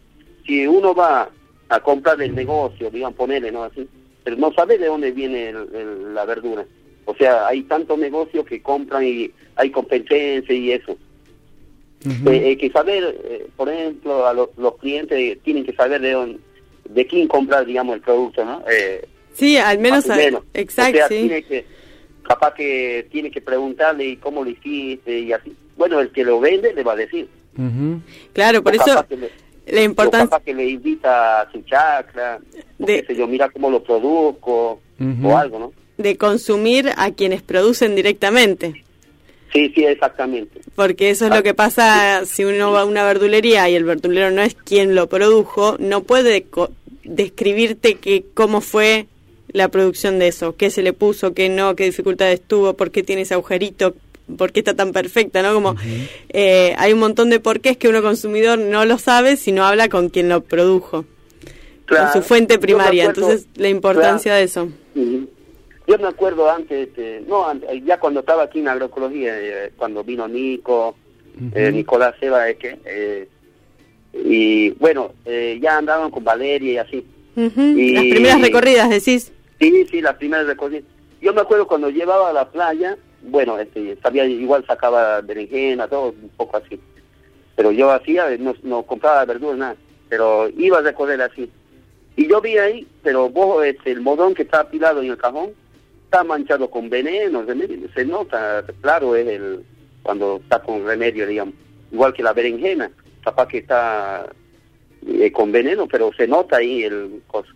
si 0.45 0.65
uno 0.67 0.93
va 0.93 1.29
a 1.69 1.79
comprar 1.79 2.17
del 2.17 2.35
negocio, 2.35 2.89
digamos, 2.91 3.15
ponerle, 3.17 3.51
¿no? 3.51 3.63
Así, 3.63 3.87
pero 4.23 4.35
no 4.37 4.51
sabe 4.53 4.77
de 4.77 4.87
dónde 4.87 5.11
viene 5.11 5.49
el- 5.49 5.75
el- 5.75 6.13
la 6.13 6.25
verdura. 6.25 6.65
O 7.05 7.15
sea, 7.15 7.47
hay 7.47 7.63
tantos 7.63 7.97
negocios 7.99 8.45
que 8.45 8.61
compran 8.61 9.03
y 9.05 9.31
hay 9.55 9.69
competencia 9.71 10.53
y 10.55 10.71
eso. 10.71 10.97
Ujú. 12.05 12.29
Eh, 12.29 12.45
hay 12.45 12.57
que 12.57 12.69
saber, 12.71 13.17
eh, 13.23 13.47
por 13.55 13.69
ejemplo, 13.69 14.25
a 14.27 14.33
los, 14.33 14.49
los 14.57 14.77
clientes 14.77 15.37
tienen 15.43 15.65
que 15.65 15.73
saber 15.73 16.01
de 16.01 16.11
dónde, 16.11 16.39
de 16.89 17.07
quién 17.07 17.27
comprar, 17.27 17.65
digamos, 17.65 17.95
el 17.95 18.01
producto, 18.01 18.45
¿no? 18.45 18.63
Eh, 18.71 19.03
Sí, 19.33 19.57
al 19.57 19.79
menos, 19.79 20.05
menos. 20.07 20.43
exacto, 20.53 20.93
O 20.93 20.97
sea, 20.97 21.07
sí. 21.09 21.15
tiene 21.27 21.43
que, 21.43 21.65
capaz 22.23 22.53
que 22.53 23.07
tiene 23.11 23.29
que 23.31 23.41
preguntarle 23.41 24.05
y 24.05 24.17
cómo 24.17 24.43
lo 24.43 24.49
hiciste 24.49 25.19
y 25.19 25.33
así. 25.33 25.53
Bueno, 25.75 25.99
el 25.99 26.11
que 26.11 26.23
lo 26.23 26.39
vende 26.39 26.73
le 26.73 26.83
va 26.83 26.93
a 26.93 26.95
decir. 26.95 27.27
Ujú. 27.57 27.99
Claro, 28.33 28.63
por 28.63 28.71
O 28.71 28.75
eso 28.75 28.85
capaz 28.85 29.07
que 29.07 29.17
le- 29.17 29.31
la 29.67 29.81
importancia 29.81 30.29
capaz 30.29 30.43
que 30.43 30.53
le 30.53 30.69
invita 30.69 31.41
a 31.41 31.51
su 31.51 31.61
chacra, 31.63 32.39
o 32.79 32.85
De- 32.85 33.01
qué 33.01 33.07
sé 33.07 33.15
yo, 33.19 33.27
mira 33.27 33.49
cómo 33.49 33.69
lo 33.69 33.83
produzco, 33.83 34.79
Ujú. 34.99 35.27
o 35.27 35.37
algo, 35.37 35.59
¿no? 35.59 35.73
de 35.97 36.17
consumir 36.17 36.89
a 36.97 37.11
quienes 37.11 37.41
producen 37.41 37.95
directamente. 37.95 38.83
Sí, 39.55 39.71
sí, 39.73 39.85
exactamente. 39.85 40.59
Porque 40.75 41.09
eso 41.09 41.25
es 41.25 41.31
Ah, 41.31 41.37
lo 41.37 41.43
que 41.43 41.53
pasa 41.53 42.25
si 42.25 42.43
uno 42.43 42.71
va 42.73 42.81
a 42.81 42.85
una 42.85 43.05
verdulería 43.05 43.69
y 43.69 43.75
el 43.75 43.85
verdulero 43.85 44.29
no 44.29 44.41
es 44.41 44.53
quien 44.53 44.93
lo 44.95 45.07
produjo, 45.07 45.77
no 45.79 46.03
puede 46.03 46.43
co- 46.43 46.71
describirte 47.05 47.95
que 47.95 48.25
cómo 48.33 48.59
fue 48.59 49.07
la 49.53 49.69
producción 49.69 50.19
de 50.19 50.27
eso, 50.27 50.57
qué 50.57 50.69
se 50.69 50.81
le 50.83 50.91
puso, 50.91 51.33
qué 51.33 51.47
no, 51.47 51.75
qué 51.77 51.85
dificultades 51.85 52.41
tuvo, 52.41 52.73
por 52.73 52.91
qué 52.91 53.01
tiene 53.03 53.21
ese 53.21 53.33
agujerito, 53.35 53.95
por 54.37 54.51
qué 54.51 54.59
está 54.59 54.73
tan 54.73 54.91
perfecta, 54.91 55.41
¿no? 55.41 55.53
Como 55.53 55.75
eh, 56.29 56.75
hay 56.77 56.91
un 56.91 56.99
montón 56.99 57.29
de 57.29 57.39
porqués 57.39 57.77
que 57.77 57.87
uno 57.87 58.01
consumidor 58.01 58.59
no 58.59 58.83
lo 58.83 58.97
sabe 58.97 59.37
si 59.37 59.53
no 59.53 59.63
habla 59.65 59.87
con 59.87 60.09
quien 60.09 60.27
lo 60.27 60.41
produjo, 60.41 61.05
Claro. 61.85 62.11
con 62.11 62.21
su 62.21 62.27
fuente 62.27 62.59
primaria. 62.59 63.03
acuerdo- 63.05 63.29
Entonces, 63.29 63.47
la 63.55 63.69
importancia 63.69 64.33
de 64.33 64.43
eso. 64.43 64.67
Yo 65.87 65.97
me 65.99 66.07
acuerdo 66.07 66.49
antes, 66.49 66.87
este, 66.87 67.23
no, 67.27 67.47
antes, 67.47 67.69
ya 67.85 67.99
cuando 67.99 68.21
estaba 68.21 68.43
aquí 68.43 68.59
en 68.59 68.67
agroecología, 68.67 69.33
eh, 69.39 69.71
cuando 69.77 70.03
vino 70.03 70.27
Nico, 70.27 70.95
eh, 71.53 71.71
Nicolás 71.71 72.15
Seba, 72.19 72.49
es 72.49 72.57
que, 72.57 72.79
eh, 72.85 73.27
y 74.13 74.71
bueno, 74.71 75.11
eh, 75.25 75.59
ya 75.61 75.77
andaban 75.77 76.09
con 76.09 76.23
Valeria 76.23 76.71
y 76.73 76.77
así. 76.77 77.05
Y- 77.35 77.93
Las 77.93 78.03
primeras 78.05 78.41
recorridas, 78.41 78.89
decís. 78.89 79.31
Sí, 79.59 79.85
sí, 79.91 80.01
las 80.01 80.15
primeras 80.15 80.47
recorridas. 80.47 80.85
Yo 81.21 81.33
me 81.33 81.41
acuerdo 81.41 81.67
cuando 81.67 81.89
llevaba 81.89 82.29
a 82.29 82.33
la 82.33 82.49
playa, 82.49 82.97
bueno, 83.21 83.59
este, 83.59 83.97
sabía, 84.01 84.25
igual 84.25 84.65
sacaba 84.65 85.21
berenjena, 85.21 85.87
todo, 85.87 86.09
un 86.09 86.29
poco 86.37 86.57
así. 86.57 86.79
Pero 87.55 87.71
yo 87.71 87.91
hacía, 87.91 88.35
no, 88.37 88.55
no 88.63 88.83
compraba 88.83 89.25
verduras, 89.25 89.57
nada. 89.57 89.75
Pero 90.09 90.49
iba 90.57 90.79
a 90.79 90.81
recorrer 90.81 91.21
así. 91.21 91.49
Y 92.15 92.27
yo 92.27 92.41
vi 92.41 92.57
ahí, 92.57 92.87
pero 93.03 93.29
vos, 93.29 93.65
este, 93.65 93.91
el 93.91 94.01
modón 94.01 94.33
que 94.33 94.43
está 94.43 94.61
apilado 94.61 95.01
en 95.01 95.11
el 95.11 95.17
cajón, 95.17 95.51
está 96.15 96.23
manchado 96.23 96.69
con 96.69 96.89
veneno, 96.89 97.43
remedio, 97.43 97.89
se 97.93 98.05
nota, 98.05 98.63
claro, 98.81 99.15
es 99.17 99.27
el 99.27 99.59
cuando 100.01 100.37
está 100.41 100.61
con 100.61 100.85
remedio, 100.85 101.27
digamos. 101.27 101.55
Igual 101.91 102.13
que 102.13 102.23
la 102.23 102.31
berenjena, 102.31 102.89
capaz 103.21 103.47
que 103.49 103.57
está 103.57 104.25
eh, 105.07 105.31
con 105.33 105.51
veneno, 105.51 105.87
pero 105.87 106.11
se 106.13 106.25
nota 106.25 106.57
ahí 106.57 106.83
el 106.83 107.21
coso. 107.27 107.51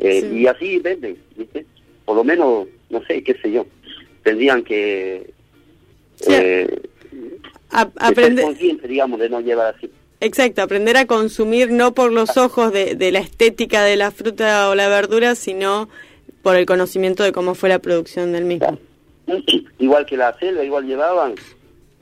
Eh, 0.00 0.20
Sí. 0.22 0.36
Y 0.40 0.46
así 0.48 0.78
venden, 0.80 1.16
¿viste? 1.36 1.64
Por 2.04 2.16
lo 2.16 2.24
menos, 2.24 2.66
no 2.90 3.04
sé, 3.04 3.22
qué 3.22 3.34
sé 3.40 3.52
yo. 3.52 3.66
Tendrían 4.24 4.64
que, 4.64 5.30
Sí. 6.16 6.32
eh, 6.32 6.80
A- 7.70 7.86
que 7.86 7.92
ser 7.92 8.12
aprende- 8.12 8.42
conscientes, 8.42 8.88
digamos, 8.90 9.20
de 9.20 9.28
no 9.28 9.40
llevar 9.40 9.74
así. 9.76 9.88
Exacto, 10.20 10.62
aprender 10.62 10.96
a 10.96 11.06
consumir 11.06 11.70
no 11.70 11.94
por 11.94 12.10
los 12.12 12.36
ojos 12.36 12.72
de, 12.72 12.94
de 12.96 13.12
la 13.12 13.20
estética 13.20 13.84
de 13.84 13.96
la 13.96 14.10
fruta 14.10 14.68
o 14.70 14.74
la 14.74 14.88
verdura, 14.88 15.34
sino 15.36 15.88
por 16.42 16.56
el 16.56 16.66
conocimiento 16.66 17.22
de 17.22 17.32
cómo 17.32 17.54
fue 17.54 17.68
la 17.68 17.78
producción 17.78 18.32
del 18.32 18.44
mismo. 18.44 18.78
igual 19.78 20.06
que 20.06 20.16
la 20.16 20.36
selva, 20.38 20.64
igual 20.64 20.86
llevaban, 20.86 21.34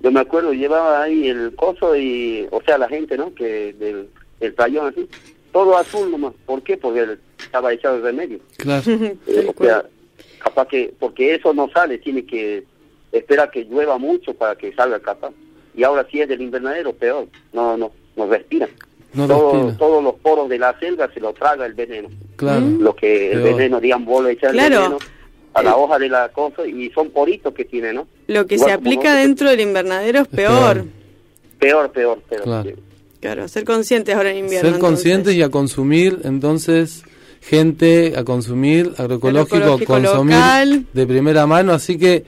yo 0.00 0.10
me 0.10 0.20
acuerdo, 0.20 0.52
llevaba 0.52 1.02
ahí 1.02 1.28
el 1.28 1.54
coso 1.54 1.94
y, 1.94 2.46
o 2.50 2.62
sea, 2.62 2.78
la 2.78 2.88
gente, 2.88 3.18
¿no? 3.18 3.34
Que 3.34 3.74
del, 3.74 4.08
del 4.40 4.56
rayón 4.56 4.86
así, 4.88 5.06
todo 5.52 5.76
azul 5.76 6.10
nomás. 6.10 6.32
¿Por 6.46 6.62
qué? 6.62 6.76
Porque 6.76 7.18
estaba 7.38 7.72
echado 7.72 7.96
el 7.96 8.02
remedio. 8.02 8.40
Claro. 8.56 8.82
Eh, 8.90 9.16
o 9.54 9.62
sea, 9.62 9.84
capaz 10.38 10.68
que, 10.68 10.94
porque 10.98 11.34
eso 11.34 11.52
no 11.52 11.68
sale, 11.70 11.98
tiene 11.98 12.24
que 12.24 12.64
esperar 13.12 13.50
que 13.50 13.64
llueva 13.64 13.98
mucho 13.98 14.32
para 14.32 14.56
que 14.56 14.72
salga 14.72 15.00
capaz. 15.00 15.32
Y 15.74 15.84
ahora 15.84 16.06
si 16.10 16.20
es 16.20 16.28
del 16.28 16.40
invernadero, 16.40 16.94
peor, 16.94 17.28
no, 17.52 17.76
no, 17.76 17.92
no 18.16 18.26
respira. 18.26 18.68
No 19.14 19.26
Todo-. 19.26 19.74
Todos 19.78 20.02
los 20.04 20.14
poros 20.16 20.48
de 20.48 20.58
la 20.58 20.78
selva 20.78 21.08
se 21.12 21.20
lo 21.20 21.32
traga 21.32 21.66
el 21.66 21.74
veneno. 21.74 22.08
Claro. 22.36 22.64
Lo 22.78 22.94
que 22.94 23.32
el 23.32 23.40
veneno, 23.42 23.80
digamos, 23.80 24.08
vos 24.08 24.24
le 24.24 24.32
echas 24.32 24.50
el 24.50 24.56
Claro. 24.58 24.76
veneno 24.76 24.98
a 25.52 25.62
la 25.64 25.76
hoja 25.76 25.98
de 25.98 26.08
la 26.08 26.28
cosa 26.28 26.64
y 26.66 26.90
son 26.90 27.10
poritos 27.10 27.52
que 27.52 27.64
tiene, 27.64 27.92
¿no? 27.92 28.06
Lo 28.28 28.46
que 28.46 28.54
Igual 28.54 28.70
se 28.70 28.74
aplica 28.74 29.14
dentro 29.16 29.50
del 29.50 29.60
invernadero 29.60 30.20
es 30.20 30.28
Es 30.28 30.34
peor. 30.36 30.84
peor. 31.58 31.90
Peor, 31.90 31.90
peor. 31.92 32.42
Claro. 32.44 32.70
Claro, 33.20 33.48
ser 33.48 33.64
conscientes 33.64 34.14
ahora 34.14 34.30
en 34.30 34.38
invierno. 34.38 34.70
Ser 34.70 34.78
conscientes 34.78 35.34
y 35.34 35.42
a 35.42 35.50
consumir, 35.50 36.20
entonces, 36.24 37.02
gente 37.42 38.14
a 38.16 38.24
consumir, 38.24 38.92
agroecológico, 38.96 39.56
Agroecológico 39.56 39.92
consumir 39.92 40.36
local. 40.36 40.84
de 40.92 41.06
primera 41.06 41.46
mano. 41.46 41.72
Así 41.72 41.98
que, 41.98 42.24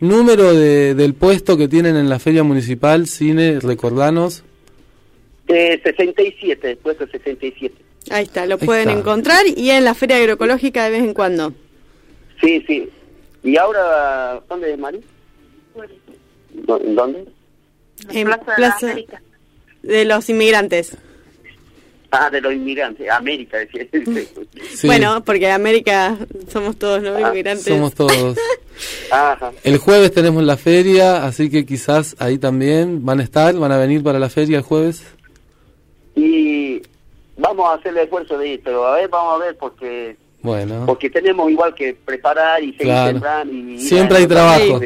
número 0.00 0.52
de, 0.52 0.94
del 0.94 1.14
puesto 1.14 1.56
que 1.56 1.68
tienen 1.68 1.96
en 1.96 2.10
la 2.10 2.18
Feria 2.18 2.42
Municipal, 2.42 3.06
Cine, 3.06 3.58
recordanos. 3.60 4.42
Eh, 5.48 5.80
67, 5.84 6.76
puesto 6.82 7.06
67. 7.06 7.74
Ahí 8.10 8.24
está, 8.24 8.46
lo 8.46 8.56
Ahí 8.60 8.66
pueden 8.66 8.88
está. 8.88 9.00
encontrar 9.00 9.46
y 9.46 9.70
en 9.70 9.84
la 9.84 9.94
feria 9.94 10.16
agroecológica 10.16 10.84
de 10.84 10.90
vez 10.90 11.02
en 11.02 11.14
cuando. 11.14 11.52
Sí, 12.40 12.62
sí. 12.66 12.88
¿Y 13.42 13.56
ahora 13.56 14.42
dónde 14.48 14.72
es 14.72 14.78
Mari? 14.78 15.00
¿Dó- 16.66 16.78
¿Dónde? 16.78 17.24
En 18.10 18.28
Plaza 18.56 18.94
de 19.82 20.04
los 20.04 20.28
Inmigrantes. 20.28 20.96
Ah, 22.16 22.30
de 22.30 22.40
los 22.40 22.52
inmigrantes, 22.52 23.10
América, 23.10 23.58
decía. 23.58 23.86
Sí, 24.76 24.86
Bueno, 24.86 25.24
porque 25.24 25.46
en 25.46 25.50
América 25.52 26.16
somos 26.48 26.76
todos 26.78 27.02
los 27.02 27.16
Ah, 27.16 27.28
inmigrantes. 27.30 27.64
somos 27.64 27.92
todos. 27.92 28.36
Ajá. 29.10 29.50
El 29.64 29.78
jueves 29.78 30.12
tenemos 30.12 30.44
la 30.44 30.56
feria, 30.56 31.24
así 31.26 31.50
que 31.50 31.66
quizás 31.66 32.14
ahí 32.20 32.38
también 32.38 33.04
van 33.04 33.18
a 33.18 33.24
estar, 33.24 33.56
van 33.56 33.72
a 33.72 33.78
venir 33.78 34.04
para 34.04 34.20
la 34.20 34.28
feria 34.30 34.58
el 34.58 34.62
jueves. 34.62 35.02
Y 36.16 36.82
vamos 37.36 37.66
a 37.68 37.74
hacer 37.74 37.92
el 37.92 37.98
esfuerzo 38.04 38.38
de 38.38 38.48
ir, 38.48 38.60
pero 38.64 38.86
a 38.86 38.96
ver, 38.96 39.08
vamos 39.08 39.40
a 39.40 39.44
ver, 39.44 39.56
porque 39.56 40.16
Bueno, 40.42 40.84
porque 40.86 41.10
tenemos 41.10 41.50
igual 41.50 41.74
que 41.74 41.94
preparar 42.04 42.62
y 42.62 42.72
seguir 42.72 42.84
Claro. 42.86 43.10
sembrando. 43.12 43.52
Y, 43.54 43.78
Siempre 43.80 44.18
hay 44.18 44.24
y- 44.24 44.28
trabajo. 44.28 44.80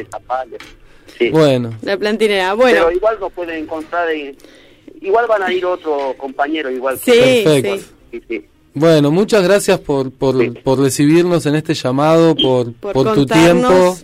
Sí. 1.19 1.31
bueno, 1.31 1.73
La 1.83 1.97
plantinera. 1.97 2.55
Bueno, 2.55 2.79
Pero 2.87 2.93
igual 2.93 3.17
nos 3.21 3.33
pueden 3.33 3.65
encontrar, 3.65 4.09
en- 4.11 4.37
igual 5.01 5.27
van 5.27 5.43
a 5.43 5.53
ir 5.53 5.65
otros 5.67 6.15
compañeros, 6.17 6.73
igual. 6.73 6.97
sí, 6.99 7.11
Perfecto. 7.45 7.77
sí. 7.79 7.87
Sí, 8.13 8.23
sí. 8.29 8.45
bueno, 8.75 9.11
muchas 9.11 9.43
gracias 9.43 9.81
por, 9.81 10.11
por, 10.13 10.39
Sí. 10.41 10.51
por 10.63 10.79
recibirnos 10.81 11.45
en 11.47 11.57
este 11.57 11.75
llamado, 11.75 12.35
por, 12.37 12.73
Por 12.75 12.93
por 12.95 13.15
tu 13.15 13.27
tiempo, 13.27 13.99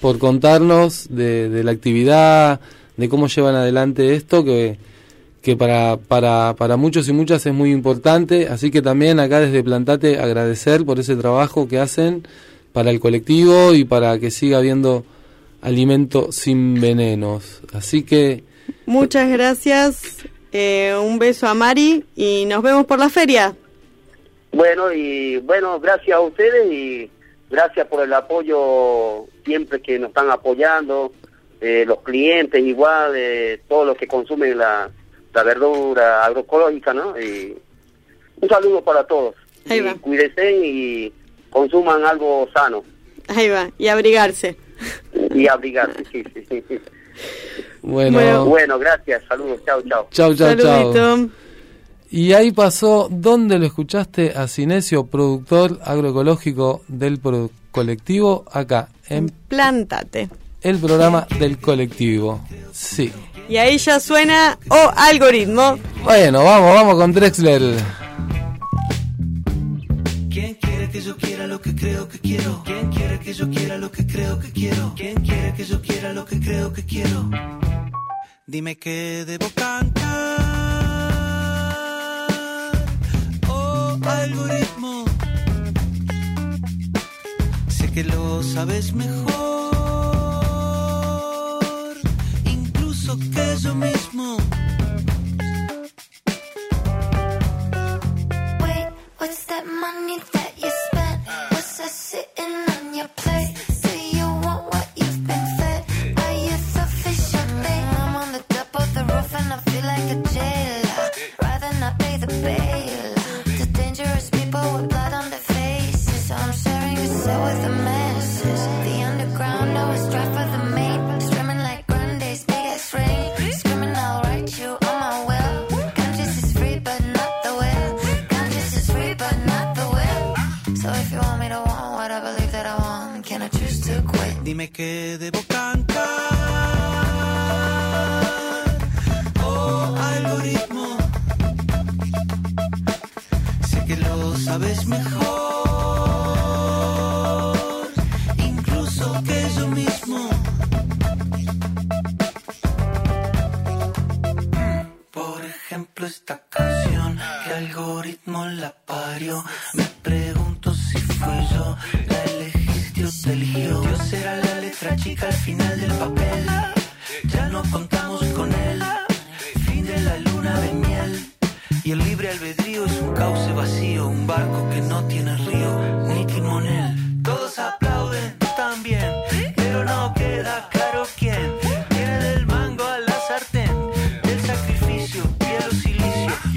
por 0.00 0.18
contarnos 0.18 1.06
de, 1.14 1.50
de 1.50 1.62
la 1.64 1.70
actividad, 1.72 2.60
de 2.96 3.08
cómo 3.08 3.26
llevan 3.28 3.54
adelante 3.54 4.14
esto, 4.14 4.42
que, 4.44 4.78
que 5.44 5.56
para, 5.56 5.98
para, 5.98 6.54
para 6.56 6.78
muchos 6.78 7.06
y 7.10 7.12
muchas 7.12 7.44
es 7.44 7.52
muy 7.52 7.70
importante. 7.70 8.48
Así 8.48 8.70
que 8.70 8.80
también 8.80 9.20
acá 9.20 9.40
desde 9.40 9.62
Plantate 9.62 10.18
agradecer 10.18 10.86
por 10.86 10.98
ese 10.98 11.16
trabajo 11.16 11.68
que 11.68 11.78
hacen 11.78 12.26
para 12.72 12.90
el 12.90 12.98
colectivo 12.98 13.74
y 13.74 13.84
para 13.84 14.18
que 14.18 14.30
siga 14.30 14.56
habiendo 14.56 15.04
alimento 15.60 16.32
sin 16.32 16.80
venenos. 16.80 17.60
Así 17.74 18.04
que 18.04 18.42
Muchas 18.86 19.28
gracias. 19.28 20.24
eh, 20.50 20.96
un 20.98 21.18
beso 21.18 21.46
a 21.46 21.52
Mari 21.52 22.04
y 22.16 22.46
nos 22.46 22.62
vemos 22.62 22.86
por 22.86 22.98
la 22.98 23.10
feria. 23.10 23.54
Bueno, 24.50 24.92
y 24.94 25.36
bueno, 25.38 25.78
gracias 25.78 26.16
a 26.16 26.20
ustedes 26.20 26.72
y 26.72 27.10
gracias 27.50 27.86
por 27.86 28.02
el 28.02 28.12
apoyo 28.14 29.26
siempre 29.44 29.82
que 29.82 29.98
nos 29.98 30.08
están 30.08 30.30
apoyando, 30.30 31.12
eh, 31.60 31.84
los 31.86 32.00
clientes 32.00 32.64
igual, 32.64 33.12
eh, 33.14 33.60
todos 33.68 33.86
los 33.86 33.96
que 33.96 34.06
consumen 34.06 34.56
la, 34.56 34.90
la 35.34 35.42
verdura 35.42 36.24
agroecológica, 36.24 36.94
¿no? 36.94 37.18
Y 37.20 37.56
un 38.40 38.48
saludo 38.48 38.82
para 38.82 39.04
todos. 39.06 39.34
Ahí 39.68 39.78
Y 39.78 39.80
va. 39.80 39.94
cuídense 39.94 40.52
y 40.64 41.12
consuman 41.50 42.04
algo 42.04 42.48
sano 42.52 42.84
Ahí 43.28 43.48
va, 43.48 43.70
y 43.78 43.88
abrigarse. 43.88 44.56
y 45.34 45.48
abrigarse. 45.48 46.04
sí, 46.12 46.22
sí, 46.34 46.44
sí, 46.48 46.64
sí. 46.68 46.78
bueno, 47.82 48.18
Bueno. 48.18 48.44
Bueno, 48.46 48.78
gracias, 48.78 49.22
saludos, 49.28 49.60
chao, 49.64 49.80
chao. 49.82 50.08
chau, 50.10 50.34
chau, 50.34 50.54
chau. 50.56 50.92
Saludito. 50.92 51.34
Y 52.10 52.32
ahí 52.32 52.52
pasó, 52.52 53.08
¿dónde 53.10 53.58
lo 53.58 53.66
escuchaste? 53.66 54.32
A 54.36 54.46
Cinesio, 54.46 55.06
productor 55.06 55.80
agroecológico 55.82 56.82
del 56.86 57.18
pro- 57.18 57.50
colectivo, 57.72 58.44
acá, 58.52 58.88
en 59.08 59.30
Plántate. 59.48 60.28
el 60.62 60.78
programa 60.78 61.26
del 61.40 61.58
colectivo. 61.58 62.40
Sí. 62.72 63.10
Y 63.48 63.56
ahí 63.56 63.78
ya 63.78 64.00
suena 64.00 64.58
O 64.68 64.90
Algoritmo. 64.96 65.78
Bueno, 66.02 66.44
vamos, 66.44 66.74
vamos 66.74 66.94
con 66.96 67.12
Drexler. 67.12 67.62
¿Quién 70.30 70.54
quiere 70.54 70.90
que 70.90 71.00
yo 71.00 71.16
quiera 71.16 71.46
lo 71.46 71.60
que 71.60 71.74
creo 71.74 72.08
que 72.08 72.18
quiero? 72.18 72.62
¿Quién 72.64 72.90
quiere 72.90 73.18
que 73.20 73.32
yo 73.32 73.50
quiera 73.50 73.78
lo 73.78 73.90
que 73.90 74.06
creo 74.06 74.38
que 74.38 74.50
quiero? 74.52 74.92
¿Quién 74.96 75.14
quiere 75.22 75.54
que 75.54 75.64
yo 75.64 75.80
quiera 75.82 76.12
lo 76.12 76.24
que 76.24 76.40
creo 76.40 76.72
que 76.72 76.84
quiero? 76.84 77.30
Dime 78.46 78.76
que 78.76 79.24
debo 79.26 79.46
cantar. 79.54 80.04
Oh, 83.48 83.98
algoritmo. 84.04 85.04
Sé 87.68 87.90
que 87.92 88.04
lo 88.04 88.42
sabes 88.42 88.92
mejor, 88.92 89.43
incluso 93.14 93.30
que 93.30 93.56
yo 93.62 93.74
mismo. 93.74 94.36
Wait, 98.60 98.88
what's 99.18 99.44
that 99.46 99.64
money 99.66 100.20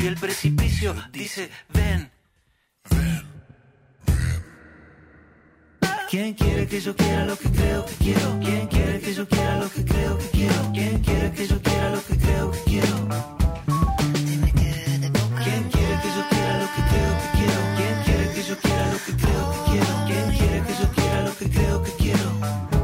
y 0.08 0.10
el 0.10 0.16
precipicio 0.16 0.96
dice 1.12 1.50
ven. 1.74 2.10
¿Quién 6.10 6.34
quiere 6.34 6.66
que 6.66 6.80
yo 6.80 6.96
quiera 6.96 7.26
lo 7.26 7.38
que 7.38 7.50
creo 7.50 7.86
que 7.86 7.94
quiero? 7.96 8.40
¿Quién 8.40 8.68
quiere 8.68 9.02
que 9.02 9.14
yo 9.14 9.28
quiera 9.28 9.58
lo 9.58 9.70
que 9.70 9.84
creo 9.84 10.18
que 10.18 10.30
quiero? 10.30 10.72
¿Quién 10.74 11.00
quiere 11.02 11.32
que 11.34 11.48
yo 11.48 11.62
quiera 11.62 11.90
lo 11.90 12.02
que 12.06 12.18
creo 12.18 12.52
que 12.52 12.60
quiero? 12.70 12.98
¿Quién 15.44 15.64
quiere 15.74 15.96
que 16.04 16.10
yo 16.16 16.24
quiera 16.30 16.58
lo 16.62 16.68
que 16.74 16.82
creo 16.92 17.14
que 17.22 17.30
quiero? 17.38 17.62
¿Quién 17.76 17.96
quiere 18.06 18.26
que 18.34 18.44
yo 18.44 18.58
quiera 18.64 18.86
lo 18.94 19.00
que 19.06 19.14
creo 19.22 19.44
que 19.52 19.60
quiero? 19.70 19.92
¿Quién 20.08 20.28
quiere 20.38 20.62
que 20.68 20.74
yo 20.82 20.88
quiera 20.96 21.22
lo 21.24 21.38
que 21.38 21.50
creo 21.50 21.84
que 21.84 21.92
quiero? 21.92 22.77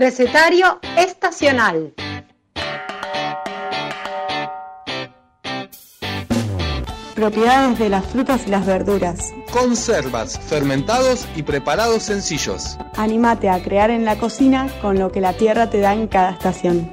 Recetario 0.00 0.80
estacional. 0.96 1.92
Propiedades 7.14 7.78
de 7.78 7.90
las 7.90 8.06
frutas 8.06 8.46
y 8.46 8.50
las 8.50 8.64
verduras. 8.64 9.34
Conservas, 9.52 10.40
fermentados 10.40 11.28
y 11.36 11.42
preparados 11.42 12.04
sencillos. 12.04 12.78
Anímate 12.96 13.50
a 13.50 13.62
crear 13.62 13.90
en 13.90 14.06
la 14.06 14.16
cocina 14.16 14.70
con 14.80 14.98
lo 14.98 15.12
que 15.12 15.20
la 15.20 15.34
tierra 15.34 15.68
te 15.68 15.80
da 15.80 15.92
en 15.92 16.08
cada 16.08 16.30
estación. 16.30 16.90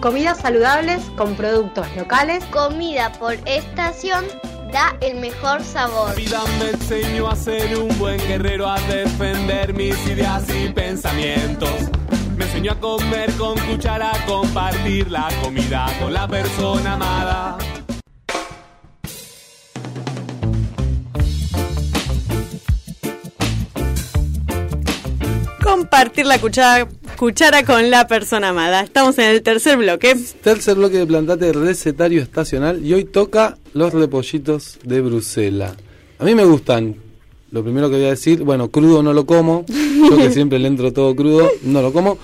Comidas 0.00 0.38
saludables 0.38 1.00
con 1.16 1.36
productos 1.36 1.86
locales. 1.94 2.44
Comida 2.46 3.12
por 3.20 3.34
estación 3.46 4.24
da 4.72 4.96
el 5.00 5.20
mejor 5.20 5.62
sabor. 5.62 6.08
La 6.08 6.14
vida 6.14 6.42
me 6.58 6.70
enseñó 6.70 7.28
a 7.28 7.36
ser 7.36 7.78
un 7.78 7.96
buen 7.98 8.18
guerrero, 8.26 8.68
a 8.68 8.80
defender 8.80 9.74
mis 9.74 9.94
ideas 10.06 10.44
y 10.48 10.70
pensamientos. 10.70 11.70
Me 12.36 12.44
enseñó 12.44 12.72
a 12.72 12.80
comer 12.80 13.30
con 13.34 13.56
cuchara, 13.58 14.10
a 14.10 14.26
compartir 14.26 15.10
la 15.10 15.28
comida 15.42 15.86
con 16.00 16.12
la 16.12 16.26
persona 16.26 16.94
amada. 16.94 17.58
Compartir 25.72 26.26
la 26.26 26.38
cuchara, 26.38 26.86
cuchara 27.16 27.64
con 27.64 27.90
la 27.90 28.06
persona 28.06 28.50
amada. 28.50 28.82
Estamos 28.82 29.16
en 29.16 29.30
el 29.30 29.42
tercer 29.42 29.78
bloque. 29.78 30.14
Tercer 30.42 30.74
bloque 30.74 30.98
de 30.98 31.06
Plantate 31.06 31.50
Recetario 31.50 32.20
Estacional 32.20 32.84
y 32.84 32.92
hoy 32.92 33.04
toca 33.04 33.56
los 33.72 33.94
repollitos 33.94 34.78
de 34.84 35.00
Bruselas. 35.00 35.72
A 36.18 36.24
mí 36.24 36.34
me 36.34 36.44
gustan. 36.44 36.96
Lo 37.52 37.62
primero 37.62 37.88
que 37.88 37.96
voy 37.96 38.04
a 38.04 38.10
decir, 38.10 38.42
bueno, 38.42 38.68
crudo 38.68 39.02
no 39.02 39.14
lo 39.14 39.24
como. 39.24 39.64
Yo 39.66 40.14
que 40.18 40.30
siempre 40.30 40.58
le 40.58 40.68
entro 40.68 40.92
todo 40.92 41.16
crudo, 41.16 41.50
no 41.62 41.80
lo 41.80 41.90
como. 41.90 42.18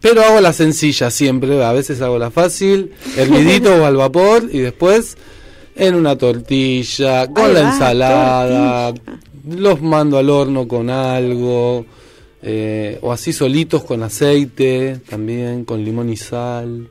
Pero 0.00 0.22
hago 0.22 0.40
la 0.40 0.54
sencilla 0.54 1.10
siempre. 1.10 1.62
A 1.62 1.74
veces 1.74 2.00
hago 2.00 2.18
la 2.18 2.30
fácil, 2.30 2.94
hervidito 3.18 3.82
o 3.82 3.84
al 3.84 3.96
vapor 3.96 4.48
y 4.50 4.60
después 4.60 5.18
en 5.76 5.94
una 5.94 6.16
tortilla, 6.16 7.26
con 7.26 7.52
la 7.52 7.70
ensalada. 7.70 8.94
Los 9.46 9.82
mando 9.82 10.16
al 10.16 10.30
horno 10.30 10.66
con 10.66 10.88
algo. 10.88 11.84
Eh, 12.46 12.98
o 13.00 13.10
así 13.12 13.32
solitos 13.32 13.84
con 13.84 14.02
aceite, 14.02 15.00
también 15.08 15.64
con 15.64 15.82
limón 15.84 16.10
y 16.10 16.16
sal. 16.16 16.88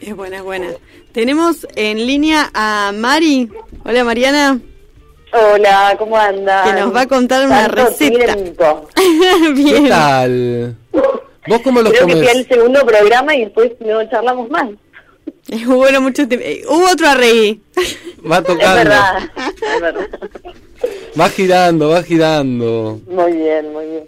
Es 0.00 0.16
buena, 0.16 0.38
es 0.38 0.42
buena. 0.42 0.68
Tenemos 1.12 1.66
en 1.76 2.06
línea 2.06 2.50
a 2.54 2.92
Mari. 2.94 3.50
Hola 3.84 4.04
Mariana. 4.04 4.58
Hola, 5.32 5.94
¿cómo 5.98 6.16
andan? 6.16 6.64
Que 6.74 6.80
nos 6.80 6.94
va 6.94 7.02
a 7.02 7.06
contar 7.06 7.44
una 7.46 7.66
Tanto 7.68 7.84
receta. 7.84 8.36
Bien. 9.54 9.84
¿Qué 9.84 9.88
tal? 9.90 10.76
¿Vos 11.46 11.60
cómo 11.62 11.82
los 11.82 11.92
Creo 11.92 12.06
que 12.06 12.16
fui 12.16 12.28
al 12.28 12.46
segundo 12.48 12.84
programa 12.86 13.34
y 13.36 13.40
después 13.44 13.72
no 13.80 14.08
charlamos 14.10 14.48
más. 14.50 14.68
Bueno, 15.66 16.00
mucho 16.00 16.26
tiempo. 16.26 16.44
Eh, 16.46 16.62
Hubo 16.68 16.90
otro 16.90 17.08
arregui. 17.08 17.60
Va 18.30 18.38
Es 18.38 18.44
tocando. 18.44 18.74
verdad, 18.76 19.30
es 19.74 19.80
verdad. 19.80 20.06
Va 21.18 21.28
girando, 21.28 21.88
va 21.90 22.02
girando. 22.02 23.00
Muy 23.08 23.32
bien, 23.32 23.72
muy 23.72 23.86
bien. 23.86 24.04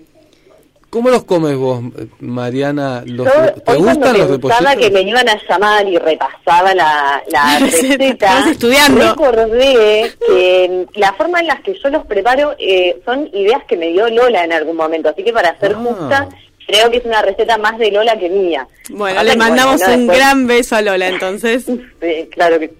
¿Cómo 0.90 1.10
los 1.10 1.24
comes 1.24 1.54
vos, 1.56 1.82
Mariana? 2.20 3.02
¿Los- 3.04 3.26
Yo, 3.26 3.32
¿Te 3.62 3.74
gustan 3.74 4.16
los 4.18 4.38
pensaba 4.38 4.70
repollitos? 4.72 4.76
que 4.76 4.90
me 4.90 5.02
iban 5.02 5.28
a 5.28 5.38
llamar 5.48 5.86
y 5.86 5.98
repasaba 5.98 6.74
la, 6.74 7.22
la 7.30 7.58
receta, 7.60 8.50
estudiando. 8.50 9.10
recordé 9.10 10.10
que 10.26 10.86
la 10.94 11.12
forma 11.12 11.40
en 11.40 11.48
la 11.48 11.60
que 11.62 11.74
yo 11.78 11.90
los 11.90 12.06
preparo 12.06 12.54
eh, 12.58 13.00
son 13.04 13.28
ideas 13.34 13.62
que 13.68 13.76
me 13.76 13.88
dio 13.88 14.08
Lola 14.08 14.44
en 14.44 14.52
algún 14.52 14.76
momento, 14.76 15.10
así 15.10 15.22
que 15.22 15.32
para 15.32 15.58
ser 15.60 15.72
Ah. 15.76 15.84
justa, 15.84 16.28
creo 16.66 16.90
que 16.90 16.96
es 16.98 17.04
una 17.04 17.20
receta 17.20 17.58
más 17.58 17.76
de 17.78 17.90
Lola 17.90 18.18
que 18.18 18.30
mía. 18.30 18.66
Bueno, 18.88 19.22
le 19.22 19.36
mandamos 19.36 19.78
bueno, 19.80 19.94
un 19.94 20.00
después- 20.06 20.18
gran 20.18 20.46
beso 20.46 20.76
a 20.76 20.80
Lola, 20.82 21.08
entonces. 21.08 21.66
Sí, 22.00 22.28
claro 22.30 22.58
que 22.58 22.72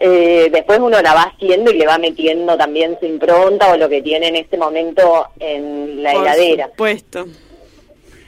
eh, 0.00 0.48
después 0.52 0.78
uno 0.78 1.00
la 1.02 1.12
va 1.14 1.22
haciendo 1.34 1.70
y 1.70 1.78
le 1.78 1.86
va 1.86 1.98
metiendo 1.98 2.56
también 2.56 2.96
su 3.00 3.06
impronta 3.06 3.72
o 3.72 3.76
lo 3.76 3.88
que 3.88 4.00
tiene 4.02 4.28
en 4.28 4.36
este 4.36 4.56
momento 4.56 5.26
en 5.40 6.02
la 6.02 6.12
Por 6.12 6.22
heladera. 6.22 6.66
supuesto. 6.68 7.26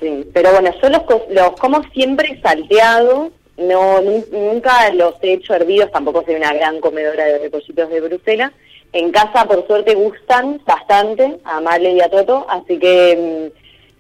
Sí, 0.01 0.25
pero 0.33 0.51
bueno, 0.53 0.71
yo 0.83 0.89
los, 0.89 1.03
los 1.31 1.51
como 1.61 1.83
siempre 1.93 2.41
salteados, 2.43 3.29
no 3.59 4.01
nu- 4.01 4.25
nunca 4.33 4.91
los 4.95 5.14
he 5.23 5.35
hecho 5.35 5.55
hervidos, 5.55 5.91
tampoco 5.91 6.23
soy 6.25 6.37
una 6.37 6.53
gran 6.55 6.81
comedora 6.81 7.25
de 7.27 7.39
repollitos 7.39 7.91
de 7.91 8.01
Bruselas. 8.01 8.53
En 8.93 9.12
casa, 9.12 9.45
por 9.47 9.66
suerte, 9.66 9.95
gustan 9.95 10.61
bastante 10.64 11.37
a 11.45 11.61
Marle 11.61 11.93
y 11.93 12.01
a 12.01 12.09
Toto, 12.11 12.47
así 12.49 12.79
que 12.79 13.51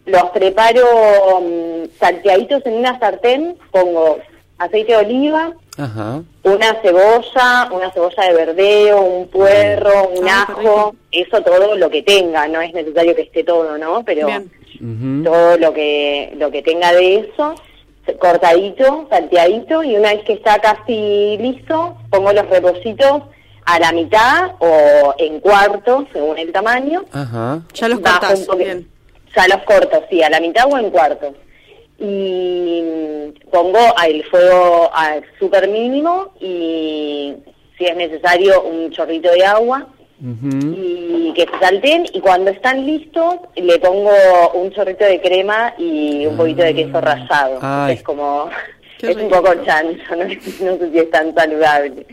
mm, 0.06 0.10
los 0.10 0.24
preparo 0.30 1.40
mm, 1.42 1.84
salteaditos 2.00 2.64
en 2.66 2.72
una 2.74 2.98
sartén, 2.98 3.56
pongo 3.70 4.18
aceite 4.60 4.92
de 4.92 4.98
oliva, 4.98 5.52
Ajá. 5.76 6.22
una 6.44 6.74
cebolla, 6.82 7.68
una 7.72 7.90
cebolla 7.92 8.22
de 8.24 8.32
verdeo, 8.34 9.00
un 9.02 9.26
puerro, 9.28 10.08
un 10.16 10.28
Ah, 10.28 10.46
ajo, 10.48 10.94
eso 11.10 11.40
todo 11.42 11.74
lo 11.76 11.90
que 11.90 12.02
tenga, 12.02 12.46
no 12.46 12.60
es 12.60 12.72
necesario 12.72 13.16
que 13.16 13.22
esté 13.22 13.42
todo, 13.42 13.76
¿no? 13.78 14.04
Pero 14.04 14.26
Bien. 14.26 14.50
Todo 15.24 15.58
lo 15.58 15.74
que 15.74 16.32
lo 16.38 16.50
que 16.50 16.62
tenga 16.62 16.92
de 16.92 17.16
eso 17.16 17.54
cortadito, 18.18 19.06
salteadito 19.10 19.82
y 19.84 19.94
una 19.96 20.12
vez 20.14 20.24
que 20.24 20.32
está 20.34 20.58
casi 20.58 21.36
listo 21.38 21.96
pongo 22.10 22.32
los 22.32 22.48
repollitos 22.48 23.22
a 23.66 23.78
la 23.78 23.92
mitad 23.92 24.52
o 24.58 25.14
en 25.18 25.38
cuartos 25.40 26.04
según 26.12 26.38
el 26.38 26.50
tamaño 26.50 27.04
Ajá. 27.12 27.60
Ya 27.74 27.88
los 27.88 28.00
poquito. 28.00 28.56
Bien. 28.56 28.88
ya 29.36 29.46
los 29.48 29.62
corto 29.64 30.02
sí 30.10 30.22
a 30.22 30.30
la 30.30 30.40
mitad 30.40 30.64
o 30.70 30.78
en 30.78 30.90
cuartos 30.90 31.34
y 32.00 32.82
mm, 32.82 33.50
pongo 33.50 33.78
el 34.06 34.24
fuego 34.24 34.90
a 34.92 35.20
súper 35.38 35.68
mínimo 35.68 36.32
y 36.40 37.34
si 37.78 37.84
es 37.84 37.96
necesario 37.96 38.62
un 38.62 38.90
chorrito 38.90 39.30
de 39.30 39.44
agua 39.44 39.86
y 40.22 41.32
que 41.34 41.46
se 41.50 41.58
salten 41.64 42.04
y 42.12 42.20
cuando 42.20 42.50
están 42.50 42.84
listos 42.84 43.36
le 43.56 43.78
pongo 43.78 44.10
un 44.54 44.70
chorrito 44.70 45.04
de 45.04 45.20
crema 45.20 45.72
y 45.78 46.26
un 46.26 46.36
poquito 46.36 46.62
de 46.62 46.74
queso 46.74 47.00
rallado. 47.00 47.58
Ay. 47.62 47.94
Es 47.94 48.02
como 48.02 48.50
Qué 48.98 49.12
es 49.12 49.16
un 49.16 49.30
poco 49.30 49.54
chancho, 49.64 50.02
no, 50.10 50.24
no 50.24 50.78
sé 50.78 50.90
si 50.92 50.98
es 50.98 51.10
tan 51.10 51.34
saludable. 51.34 52.06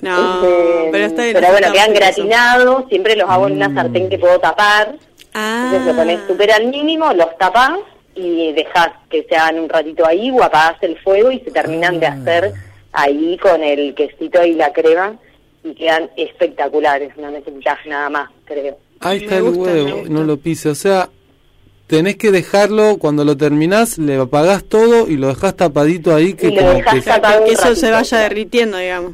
No, 0.00 0.42
Este, 0.42 0.88
pero 0.90 1.04
está 1.04 1.22
bien. 1.22 1.34
Pero 1.34 1.48
bueno, 1.50 1.72
quedan 1.72 1.92
gratinados, 1.92 2.84
siempre 2.88 3.14
los 3.16 3.28
hago 3.28 3.46
en 3.48 3.52
una 3.54 3.74
sartén 3.74 4.08
que 4.08 4.18
puedo 4.18 4.38
tapar. 4.38 4.94
Entonces 5.34 5.86
lo 5.86 5.94
pones 5.94 6.18
Ah, 6.18 6.24
súper 6.28 6.52
al 6.52 6.66
mínimo, 6.68 7.12
los 7.12 7.36
tapás 7.36 7.72
y 8.14 8.52
dejas 8.52 8.90
que 9.08 9.24
se 9.28 9.36
hagan 9.36 9.60
un 9.60 9.68
ratito 9.68 10.06
ahí 10.06 10.30
o 10.30 10.42
apagás 10.42 10.82
el 10.82 10.98
fuego 10.98 11.30
y 11.30 11.40
se 11.40 11.50
terminan 11.50 12.00
de 12.00 12.06
Ah. 12.06 12.12
hacer 12.20 12.52
ahí 12.92 13.38
con 13.38 13.62
el 13.62 13.94
quesito 13.94 14.44
y 14.44 14.54
la 14.54 14.72
crema 14.72 15.14
y 15.62 15.74
quedan 15.74 16.10
espectaculares, 16.16 17.16
no 17.16 17.30
necesitas 17.30 17.78
nada 17.86 18.08
más, 18.10 18.30
creo. 18.44 18.78
Ahí 19.00 19.18
Me 19.20 19.24
está 19.24 19.36
el 19.36 19.42
gusta, 19.44 19.62
huevo, 19.72 20.02
no 20.08 20.24
lo 20.24 20.36
pise. 20.38 20.68
O 20.70 20.74
sea, 20.74 21.08
tenés 21.86 22.16
que 22.16 22.30
dejarlo, 22.30 22.98
cuando 22.98 23.24
lo 23.24 23.36
terminás, 23.36 23.96
le 23.98 24.16
apagás 24.16 24.64
todo 24.64 25.08
y 25.08 25.16
lo 25.16 25.28
dejás 25.28 25.56
tapadito 25.56 26.14
ahí 26.14 26.34
que 26.34 26.48
Y 26.48 26.54
lo 26.54 26.62
como 26.62 26.72
dejás 26.74 26.94
que... 26.94 27.00
tapado. 27.02 27.44
que 27.44 27.50
un 27.50 27.56
eso 27.56 27.74
se 27.76 27.90
vaya 27.90 28.18
derritiendo, 28.18 28.76
digamos. 28.78 29.12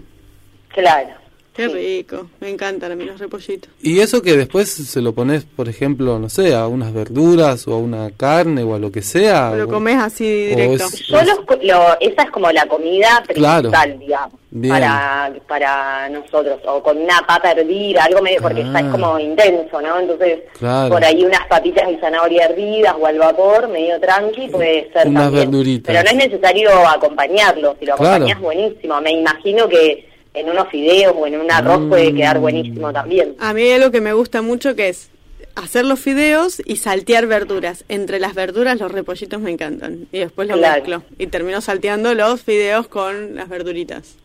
Claro. 0.69 1.09
Qué 1.57 1.69
Sí. 1.69 1.75
rico. 1.75 2.27
Me 2.41 2.51
encantan 2.51 2.93
a 2.93 2.97
mí 2.97 3.05
los 3.05 3.19
repollitos. 3.19 3.71
Y 3.83 4.01
eso 4.01 4.21
que 4.21 4.37
después 4.37 4.69
se 4.69 5.01
lo 5.01 5.13
pones, 5.15 5.45
por 5.45 5.69
ejemplo, 5.69 6.19
no 6.19 6.29
sé, 6.29 6.55
a 6.55 6.67
unas 6.67 6.93
verduras 6.93 7.67
o 7.67 7.73
a 7.75 7.79
una 7.79 8.11
carne 8.11 8.63
o 8.63 8.75
a 8.75 8.79
lo 8.79 8.93
que 8.93 9.01
sea. 9.03 9.51
O 9.53 9.57
lo 9.57 9.65
o- 9.65 9.69
comes 9.69 9.97
así 9.97 10.25
directo. 10.49 10.85
es- 10.85 11.07
Yo 11.07 11.23
los 11.23 11.41
co- 11.47 11.59
lo- 11.63 11.99
esa 12.01 12.23
es 12.25 12.31
como 12.31 12.51
la 12.53 12.67
comida 12.67 13.23
Claro. 13.29 13.71
principal, 13.71 13.99
digamos, 13.99 14.41
Bien. 14.51 14.75
para 14.75 15.33
para 15.49 16.09
nosotros, 16.11 16.61
o 16.67 16.83
con 16.83 16.99
una 16.99 17.21
papa 17.27 17.53
hervida, 17.53 18.05
algo 18.05 18.21
medio, 18.21 18.41
porque 18.43 18.63
Ah. 18.63 18.71
ya 18.75 18.81
es 18.81 18.87
como 18.89 19.19
intenso, 19.19 19.81
¿no? 19.81 19.99
Entonces, 19.99 20.41
Claro. 20.59 20.91
por 20.91 21.05
ahí 21.05 21.25
unas 21.25 21.47
papitas 21.49 21.89
de 21.89 21.99
zanahoria 21.99 22.45
hervidas 22.47 22.95
o 23.01 23.07
al 23.07 23.19
vapor, 23.19 23.69
medio 23.69 23.99
tranqui, 24.01 24.49
puede 24.49 24.91
ser 24.93 25.09
Unas 25.09 25.25
también. 25.25 25.51
verduritas. 25.51 25.87
Pero 25.95 26.03
no 26.05 26.11
es 26.21 26.29
necesario 26.29 26.71
acompañarlo, 26.89 27.77
si 27.81 27.87
lo 27.87 27.97
Claro. 27.97 28.15
acompañas 28.17 28.41
buenísimo. 28.41 29.01
Me 29.01 29.13
imagino 29.13 29.69
que 29.69 30.06
en 30.37 30.49
unos 30.51 30.69
fideos 30.69 31.15
o 31.17 31.27
en 31.27 31.41
un 31.41 31.51
arroz 31.51 31.89
puede 31.89 32.15
quedar 32.15 32.39
Mm. 32.39 32.41
buenísimo 32.43 32.93
también. 32.93 33.35
A 33.41 33.53
mí 33.55 33.63
hay 33.63 33.73
algo 33.73 33.91
que 33.91 34.01
me 34.01 34.13
gusta 34.13 34.43
mucho 34.43 34.77
que 34.77 34.89
es 34.91 35.09
hacer 35.55 35.85
los 35.87 35.99
fideos 35.99 36.61
y 36.65 36.77
saltear 36.77 37.27
verduras. 37.27 37.85
Entre 37.89 38.21
las 38.21 38.35
verduras 38.35 38.79
los 38.79 38.93
repollitos 38.93 39.41
me 39.41 39.51
encantan. 39.51 40.07
Y 40.13 40.19
después 40.19 40.47
lo 40.49 40.55
Claro. 40.55 40.77
mezclo. 40.77 41.03
Y 41.19 41.29
termino 41.29 41.61
salteando 41.61 42.15
los 42.15 42.43
fideos 42.43 42.87
con 42.89 43.35
las 43.35 43.49
verduritas. 43.49 44.17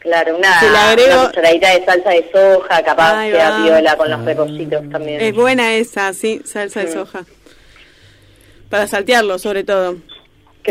Claro, 0.00 0.36
una, 0.36 0.58
Si 0.60 0.66
le 0.66 0.76
agrego- 0.78 1.20
una 1.20 1.28
cucharadita 1.28 1.74
de 1.78 1.84
salsa 1.84 2.10
de 2.10 2.30
soja, 2.32 2.82
capaz 2.82 3.18
Ahí 3.18 3.30
queda 3.32 3.50
va. 3.50 3.64
piola 3.64 3.96
con 3.96 4.10
los 4.10 4.24
repollitos 4.24 4.90
también. 4.90 5.20
Es 5.20 5.34
buena 5.34 5.74
esa, 5.74 6.12
sí, 6.14 6.40
salsa 6.44 6.80
de 6.80 6.86
Sí. 6.88 6.92
soja. 6.94 7.24
Para 8.70 8.86
saltearlo 8.86 9.38
sobre 9.38 9.62
todo. 9.62 9.96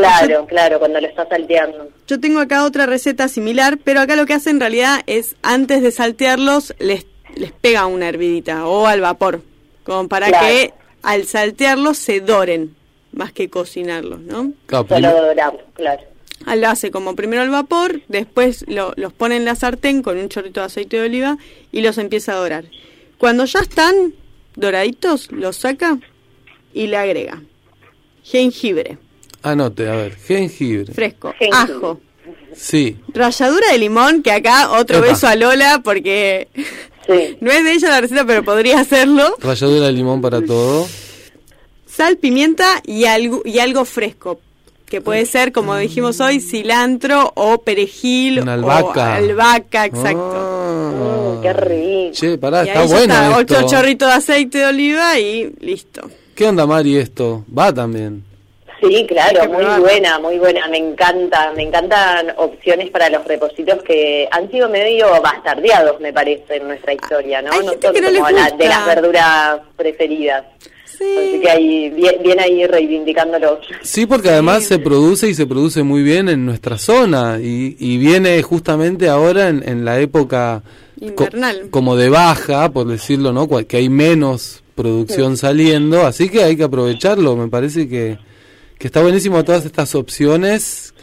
Claro, 0.01 0.45
claro, 0.47 0.79
cuando 0.79 0.99
lo 1.01 1.07
estás 1.07 1.27
salteando. 1.29 1.89
Yo 2.07 2.19
tengo 2.19 2.39
acá 2.39 2.63
otra 2.65 2.85
receta 2.85 3.27
similar, 3.27 3.77
pero 3.83 3.99
acá 4.01 4.15
lo 4.15 4.25
que 4.25 4.33
hacen 4.33 4.55
en 4.55 4.59
realidad 4.61 5.01
es 5.05 5.35
antes 5.41 5.81
de 5.81 5.91
saltearlos 5.91 6.73
les, 6.79 7.05
les 7.35 7.51
pega 7.51 7.85
una 7.85 8.07
hervidita 8.09 8.65
o 8.67 8.87
al 8.87 9.01
vapor, 9.01 9.41
como 9.83 10.07
para 10.07 10.27
Claro. 10.27 10.45
que 10.47 10.73
al 11.03 11.25
saltearlos 11.25 11.97
se 11.97 12.19
doren 12.21 12.75
más 13.11 13.31
que 13.31 13.49
cocinarlos, 13.49 14.19
¿no? 14.21 14.53
Claro, 14.65 14.87
Solo 14.87 15.11
doramos, 15.11 15.61
claro. 15.73 16.01
Ah, 16.45 16.55
Lo 16.55 16.69
hace 16.69 16.89
como 16.91 17.15
primero 17.15 17.41
al 17.41 17.49
vapor, 17.49 18.01
después 18.07 18.63
lo- 18.67 18.93
los 18.95 19.11
pone 19.13 19.35
en 19.35 19.45
la 19.45 19.55
sartén 19.55 20.01
con 20.01 20.17
un 20.17 20.29
chorrito 20.29 20.61
de 20.61 20.67
aceite 20.67 20.97
de 20.97 21.05
oliva 21.07 21.37
y 21.71 21.81
los 21.81 21.97
empieza 21.97 22.31
a 22.33 22.35
dorar. 22.37 22.65
Cuando 23.17 23.43
ya 23.45 23.59
están 23.59 24.13
doraditos, 24.55 25.31
los 25.31 25.57
saca 25.57 25.97
y 26.73 26.87
le 26.87 26.97
agrega 26.97 27.41
jengibre 28.23 28.97
Anote, 29.43 29.87
a 29.89 29.95
ver, 29.95 30.15
jengibre. 30.17 30.93
fresco, 30.93 31.33
Jengibre. 31.39 31.73
ajo, 31.75 31.99
Sí. 32.55 32.97
ralladura 33.13 33.71
de 33.71 33.77
limón, 33.77 34.21
que 34.23 34.31
acá 34.31 34.71
otro 34.71 34.97
Epa. 34.99 35.07
beso 35.07 35.27
a 35.27 35.35
Lola 35.35 35.81
porque 35.83 36.47
Sí. 37.07 37.37
no 37.41 37.51
es 37.51 37.63
de 37.63 37.73
ella 37.73 37.89
la 37.89 38.01
receta, 38.01 38.25
pero 38.25 38.43
podría 38.43 38.79
hacerlo. 38.79 39.35
Ralladura 39.39 39.87
de 39.87 39.93
limón 39.93 40.21
para 40.21 40.41
todo. 40.41 40.87
Sal, 41.87 42.17
pimienta 42.17 42.81
y 42.85 43.05
algo, 43.05 43.41
y 43.45 43.59
algo 43.59 43.85
fresco. 43.85 44.39
Que 44.85 45.01
puede 45.01 45.25
ser, 45.27 45.51
como 45.51 45.75
dijimos 45.75 46.19
hoy, 46.19 46.39
cilantro 46.39 47.31
o 47.35 47.59
perejil 47.61 48.39
Una 48.41 48.53
o 48.53 48.55
albahaca. 48.55 49.15
albahaca, 49.15 49.85
exacto. 49.85 50.33
Ah. 50.35 51.35
Mm, 51.37 51.41
qué 51.43 51.53
rico. 51.53 52.11
Che, 52.13 52.37
pará, 52.39 52.65
y 52.65 52.69
está 52.69 52.81
bueno 52.85 53.13
está, 53.13 53.39
esto. 53.39 53.55
ocho 53.57 53.67
chorritos 53.69 54.07
de 54.09 54.13
aceite 54.15 54.57
de 54.57 54.65
oliva 54.65 55.19
y 55.19 55.53
listo. 55.59 56.09
¿Qué 56.33 56.47
onda, 56.47 56.65
Mari, 56.65 56.97
esto? 56.97 57.45
Va 57.55 57.71
también. 57.71 58.23
Sí, 58.81 59.05
claro, 59.07 59.49
muy 59.51 59.65
buena, 59.81 60.19
muy 60.19 60.37
buena. 60.39 60.67
Me 60.69 60.77
encanta, 60.77 61.51
me 61.55 61.63
encantan 61.63 62.27
opciones 62.37 62.89
para 62.89 63.09
los 63.09 63.25
repollitos 63.25 63.81
que 63.83 64.27
han 64.31 64.49
sido 64.49 64.69
medio 64.69 65.07
bastardeados, 65.21 65.99
me 65.99 66.13
parece, 66.13 66.55
en 66.57 66.67
nuestra 66.67 66.93
historia, 66.93 67.41
¿no? 67.41 67.51
Hay 67.51 67.65
no 67.65 67.71
gente 67.71 67.87
son 67.87 67.95
que 67.95 68.01
no 68.01 68.09
les 68.09 68.19
como 68.21 68.31
la- 68.31 68.51
de 68.51 68.67
las 68.67 68.85
verduras 68.85 69.59
preferidas. 69.75 70.45
Así 70.85 71.31
Sí. 71.33 71.39
que 71.41 71.49
ahí, 71.49 71.89
bien, 71.91 72.15
bien 72.21 72.39
ahí 72.41 72.67
reivindicándolos. 72.67 73.59
Sí, 73.83 74.05
porque 74.05 74.29
además 74.29 74.65
se 74.65 74.79
produce 74.79 75.29
y 75.29 75.33
se 75.33 75.45
produce 75.45 75.81
muy 75.83 76.01
bien 76.03 76.27
en 76.27 76.45
nuestra 76.45 76.77
zona 76.77 77.37
y, 77.41 77.77
y 77.79 77.97
viene 77.97 78.41
justamente 78.43 79.07
ahora 79.07 79.47
en, 79.47 79.67
en 79.67 79.85
la 79.85 79.99
época 80.01 80.61
co- 81.15 81.23
Invernal. 81.25 81.69
como 81.69 81.95
de 81.95 82.09
baja, 82.09 82.69
por 82.71 82.87
decirlo, 82.87 83.31
¿no? 83.31 83.47
Que 83.65 83.77
hay 83.77 83.87
menos 83.87 84.61
producción 84.75 85.37
saliendo, 85.37 86.05
así 86.05 86.27
que 86.29 86.43
hay 86.43 86.57
que 86.57 86.63
aprovecharlo. 86.63 87.35
Me 87.37 87.47
parece 87.47 87.87
que, 87.87 88.17
que 88.79 88.87
está 88.87 89.01
buenísimo 89.01 89.43
todas 89.43 89.65
estas 89.65 89.93
opciones 89.93 90.93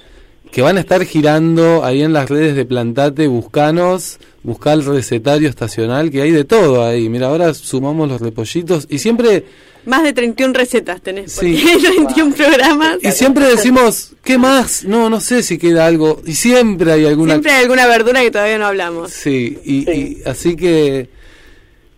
que 0.51 0.63
van 0.63 0.77
a 0.79 0.81
estar 0.81 1.05
girando 1.05 1.85
ahí 1.85 2.03
en 2.03 2.13
las 2.13 2.29
redes 2.31 2.57
de 2.57 2.65
Plantate, 2.65 3.27
buscanos, 3.27 4.19
buscar 4.43 4.75
el 4.79 4.85
recetario 4.85 5.49
estacional, 5.49 6.11
que 6.11 6.23
hay 6.23 6.31
de 6.31 6.45
todo 6.45 6.85
ahí. 6.85 7.09
Mira, 7.09 7.27
ahora 7.29 7.53
sumamos 7.53 8.09
los 8.09 8.21
repollitos 8.21 8.87
y 8.89 8.99
siempre... 8.99 9.45
Más 9.85 10.03
de 10.03 10.13
31 10.13 10.53
recetas 10.55 11.01
tenés, 11.03 11.33
Sí. 11.33 11.59
porque 11.63 11.71
hay 11.71 11.97
31 11.97 12.35
programas. 12.35 12.97
Y 13.03 13.13
siempre 13.13 13.47
decimos, 13.47 14.13
¿qué 14.25 14.39
más? 14.39 14.85
No, 14.85 15.11
no 15.11 15.21
sé 15.21 15.43
si 15.43 15.59
queda 15.59 15.87
algo. 15.87 16.23
Y 16.25 16.35
siempre 16.35 16.91
hay 16.93 17.05
alguna... 17.05 17.35
Siempre 17.35 17.53
hay 17.53 17.63
alguna 17.63 17.87
verdura 17.87 18.23
que 18.23 18.31
todavía 18.31 18.59
no 18.59 18.67
hablamos. 18.67 19.13
Sí, 19.13 19.59
y, 19.65 19.85
Sí. 19.85 19.91
y 20.25 20.29
así 20.29 20.57
que... 20.57 21.09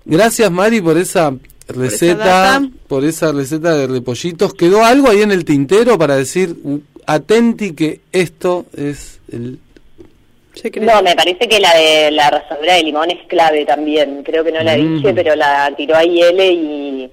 Gracias, 0.04 0.50
Mari, 0.50 0.80
por 0.80 0.98
esa 0.98 1.34
receta, 1.68 2.62
por 2.86 3.04
esa 3.04 3.32
receta 3.32 3.74
de 3.74 3.86
repollitos. 3.86 4.54
¿Quedó 4.54 4.84
algo 4.84 5.08
ahí 5.10 5.22
en 5.22 5.30
el 5.32 5.44
tintero 5.44 5.96
para 5.98 6.16
decir, 6.16 6.56
uh, 6.64 6.78
atenti 7.06 7.72
que 7.74 8.00
esto 8.12 8.66
es 8.76 9.20
el... 9.32 9.58
No, 10.80 11.02
me 11.02 11.14
parece 11.14 11.48
que 11.48 11.60
la 11.60 11.72
de 11.76 12.10
la 12.10 12.30
rasadura 12.30 12.74
de 12.74 12.82
limón 12.82 13.08
es 13.12 13.24
clave 13.28 13.64
también. 13.64 14.24
Creo 14.24 14.42
que 14.42 14.50
no 14.50 14.60
la 14.62 14.76
Mm. 14.76 14.96
dije, 14.96 15.14
pero 15.14 15.36
la 15.36 15.72
tiró 15.76 15.94
ahí 15.96 16.20
L 16.20 16.52
y 16.52 17.10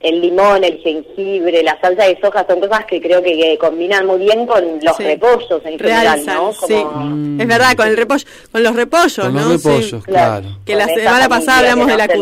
el 0.00 0.20
limón, 0.20 0.62
el 0.62 0.76
jengibre, 0.78 1.62
la 1.62 1.80
salsa 1.80 2.04
de 2.04 2.18
soja 2.20 2.44
son 2.46 2.60
cosas 2.60 2.84
que 2.84 3.00
creo 3.00 3.22
que, 3.22 3.34
que 3.38 3.56
combinan 3.56 4.04
muy 4.04 4.18
bien 4.18 4.44
con 4.46 4.62
los 4.82 4.96
Sí. 4.96 5.04
repollos 5.04 5.62
en 5.64 5.78
general, 5.78 6.26
¿no? 6.26 6.52
sí. 6.52 6.74
Como- 6.74 7.40
Es 7.40 7.48
verdad, 7.48 7.76
con 7.76 7.88
el 7.88 7.96
repollo, 7.96 8.24
con 8.50 8.62
los 8.62 8.76
repollos, 8.76 9.14
Con 9.26 9.34
¿no? 9.36 9.48
los 9.48 9.62
Sí. 9.62 9.68
repollos, 9.68 10.04
claro. 10.04 10.58
Que 10.66 10.74
la 10.74 10.86
semana 10.86 11.28
pasada 11.30 11.58
hablamos 11.60 11.86
de 11.86 11.96
la 11.96 12.06
no 12.08 12.12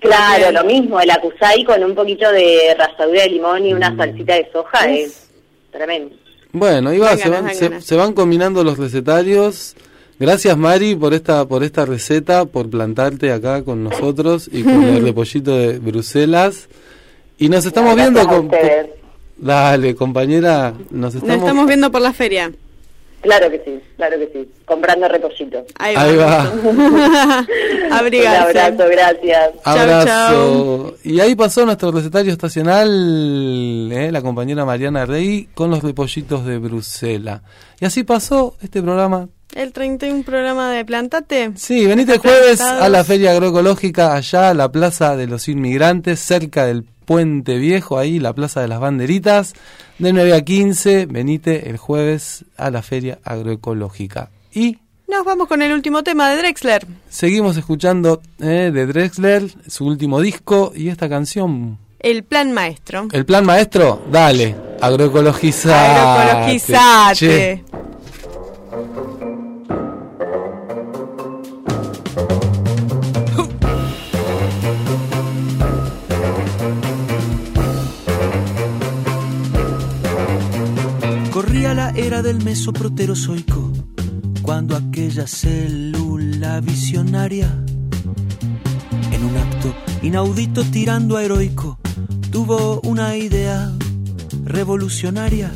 Claro, 0.00 0.52
lo 0.52 0.64
mismo, 0.64 1.00
el 1.00 1.10
acusai 1.10 1.64
con 1.64 1.82
un 1.82 1.94
poquito 1.94 2.30
de 2.30 2.74
rasadura 2.78 3.22
de 3.22 3.30
limón 3.30 3.66
y 3.66 3.72
Mm. 3.72 3.76
una 3.76 3.96
salsita 3.96 4.34
de 4.34 4.48
soja 4.52 4.88
es 4.90 5.28
tremendo. 5.72 6.14
Bueno, 6.52 6.90
ahí 6.90 6.98
va, 6.98 7.16
se 7.16 7.28
van, 7.28 7.54
se, 7.54 7.80
se 7.80 7.96
van 7.96 8.12
combinando 8.12 8.62
los 8.64 8.78
recetarios. 8.78 9.74
Gracias 10.20 10.56
Mari 10.56 10.96
por 10.96 11.14
esta 11.14 11.46
por 11.46 11.62
esta 11.62 11.84
receta, 11.84 12.44
por 12.44 12.68
plantarte 12.70 13.30
acá 13.32 13.62
con 13.64 13.84
nosotros 13.84 14.48
y 14.52 14.62
con 14.62 14.82
el 14.84 15.02
repollito 15.04 15.56
de 15.56 15.78
Bruselas. 15.78 16.68
Y 17.38 17.48
nos 17.48 17.64
estamos 17.66 17.94
Gracias 17.94 18.14
viendo 18.26 18.48
con. 18.48 18.50
Dale, 19.36 19.94
compañera, 19.94 20.72
nos 20.90 21.14
Nos 21.14 21.22
estamos 21.22 21.66
viendo 21.66 21.92
por 21.92 22.00
la 22.00 22.12
feria. 22.12 22.50
Claro 23.20 23.50
que 23.50 23.60
sí, 23.64 23.80
claro 23.96 24.16
que 24.18 24.30
sí. 24.32 24.50
Comprando 24.64 25.08
repollito. 25.08 25.64
Ahí 25.78 25.94
Ahí 25.96 26.16
va. 26.16 26.52
Abrigarse. 27.98 28.50
Un 28.50 28.58
abrazo, 28.58 28.90
gracias. 28.90 29.50
Abrazo. 29.64 30.94
Y 31.02 31.18
ahí 31.20 31.34
pasó 31.34 31.66
nuestro 31.66 31.90
recetario 31.90 32.32
estacional, 32.32 33.90
eh, 33.92 34.12
la 34.12 34.22
compañera 34.22 34.64
Mariana 34.64 35.04
Rey, 35.04 35.48
con 35.54 35.70
los 35.70 35.82
repollitos 35.82 36.44
de 36.44 36.58
Bruselas. 36.58 37.42
Y 37.80 37.86
así 37.86 38.04
pasó 38.04 38.56
este 38.62 38.82
programa. 38.82 39.28
El 39.54 39.72
31 39.72 40.22
programa 40.22 40.70
de 40.70 40.84
Plantate. 40.84 41.52
Sí, 41.56 41.86
venite 41.86 42.12
el 42.12 42.18
jueves 42.18 42.60
a 42.60 42.88
la 42.88 43.02
Feria 43.02 43.32
Agroecológica, 43.32 44.14
allá 44.14 44.50
a 44.50 44.54
la 44.54 44.70
Plaza 44.70 45.16
de 45.16 45.26
los 45.26 45.48
Inmigrantes, 45.48 46.20
cerca 46.20 46.66
del 46.66 46.84
Puente 47.08 47.56
Viejo, 47.56 47.96
ahí 47.98 48.18
la 48.18 48.34
Plaza 48.34 48.60
de 48.60 48.68
las 48.68 48.80
Banderitas, 48.80 49.54
de 49.98 50.12
9 50.12 50.34
a 50.34 50.44
15. 50.44 51.06
Venite 51.06 51.70
el 51.70 51.78
jueves 51.78 52.44
a 52.58 52.70
la 52.70 52.82
Feria 52.82 53.18
Agroecológica. 53.24 54.28
Y 54.52 54.76
Nos 55.08 55.24
vamos 55.24 55.48
con 55.48 55.62
el 55.62 55.72
último 55.72 56.02
tema 56.02 56.28
de 56.28 56.36
Drexler. 56.36 56.86
seguimos 57.08 57.56
escuchando 57.56 58.20
eh, 58.40 58.70
de 58.74 58.86
Drexler, 58.86 59.50
su 59.66 59.86
último 59.86 60.20
disco, 60.20 60.70
y 60.76 60.90
esta 60.90 61.08
canción. 61.08 61.78
El 61.98 62.24
plan 62.24 62.52
maestro. 62.52 63.08
El 63.10 63.24
plan 63.24 63.46
maestro, 63.46 64.02
dale, 64.12 64.54
agroecologizate. 64.78 65.74
Agroecologizate. 65.74 67.14
Che. 67.16 67.64
Era 82.18 82.22
del 82.22 82.42
mesoproterozoico, 82.42 83.72
cuando 84.42 84.76
aquella 84.76 85.26
célula 85.26 86.60
visionaria, 86.60 87.48
en 89.12 89.24
un 89.24 89.36
acto 89.36 89.72
inaudito 90.02 90.64
tirando 90.64 91.16
a 91.16 91.22
heroico, 91.22 91.78
tuvo 92.32 92.80
una 92.80 93.16
idea 93.16 93.70
revolucionaria. 94.44 95.52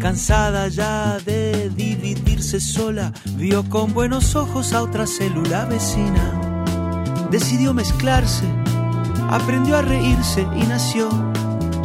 Cansada 0.00 0.66
ya 0.68 1.18
de 1.24 1.70
dividirse 1.70 2.58
sola, 2.58 3.12
vio 3.36 3.62
con 3.68 3.92
buenos 3.92 4.34
ojos 4.34 4.72
a 4.72 4.82
otra 4.82 5.06
célula 5.06 5.66
vecina. 5.66 6.66
Decidió 7.30 7.74
mezclarse, 7.74 8.46
aprendió 9.30 9.76
a 9.76 9.82
reírse 9.82 10.46
y 10.56 10.64
nació 10.66 11.10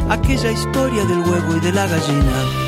aquella 0.08 0.50
historia 0.50 1.04
del 1.04 1.20
huevo 1.20 1.56
y 1.56 1.60
de 1.60 1.72
la 1.72 1.86
gallina. 1.86 2.67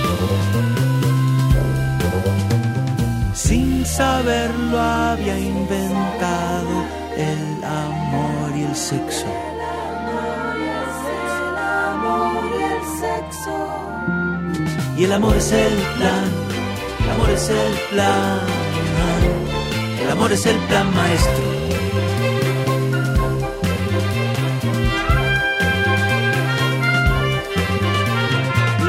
Sin 3.34 3.84
saberlo 3.86 4.80
había 4.80 5.38
inventado 5.38 6.84
el 7.16 7.64
amor 7.64 8.56
y 8.56 8.62
el 8.62 8.74
sexo. 8.74 9.26
Y 14.96 15.04
el 15.04 15.12
amor 15.12 15.34
es 15.36 15.50
el 15.52 15.72
plan, 15.96 16.24
el 17.02 17.10
amor 17.10 17.30
es 17.30 17.48
el 17.48 17.72
plan, 17.90 18.40
el 20.02 20.10
amor 20.10 20.32
es 20.32 20.44
el 20.44 20.56
plan 20.68 20.94
maestro. 20.94 21.44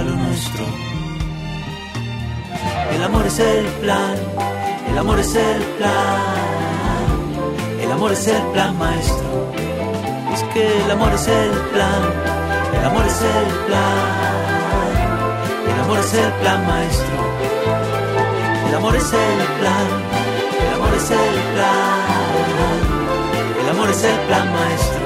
Lo 0.00 0.14
nuestro. 0.14 0.64
El 2.94 3.02
amor 3.02 3.26
es 3.26 3.38
el 3.38 3.66
plan, 3.82 4.16
el 4.90 4.98
amor 4.98 5.18
es 5.20 5.34
el 5.34 5.62
plan, 5.78 6.20
el 7.80 7.92
amor 7.92 8.12
es 8.12 8.26
el 8.26 8.42
plan 8.52 8.78
maestro. 8.78 9.52
Es 10.32 10.42
que 10.54 10.82
el 10.82 10.90
amor 10.90 11.12
es 11.12 11.28
el 11.28 11.50
plan, 11.72 12.02
el 12.78 12.84
amor 12.86 13.06
es 13.06 13.20
el 13.20 13.48
plan, 13.66 13.98
el 15.68 15.80
amor 15.80 15.98
es 15.98 16.14
el 16.14 16.32
plan 16.40 16.66
maestro. 16.66 17.22
El 18.68 18.74
amor 18.74 18.96
es 18.96 19.12
el 19.12 19.46
plan, 19.60 19.86
el 20.60 20.74
amor 20.74 20.94
es 20.96 21.10
el 21.10 21.34
plan. 21.52 22.12
El 23.60 23.68
amor 23.68 23.90
es 23.90 24.04
el 24.04 24.18
plan 24.26 24.52
maestro. 24.52 25.00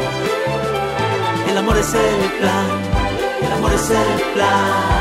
El 1.49 1.59
amor 1.59 1.76
es 1.76 1.95
el 1.95 2.32
plan, 2.41 2.95
el 3.43 3.53
amor 3.53 3.72
es 3.72 3.91
el 3.91 4.22
plan. 4.34 4.97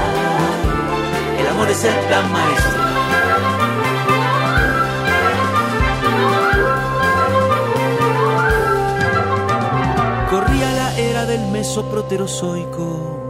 El 1.40 1.48
amor 1.48 1.70
es 1.70 1.84
el 1.84 1.96
plan 2.08 2.32
maestro. 2.32 2.82
Corría 10.30 10.72
la 10.74 11.00
era 11.00 11.26
del 11.26 11.48
mesoproterozoico 11.52 13.25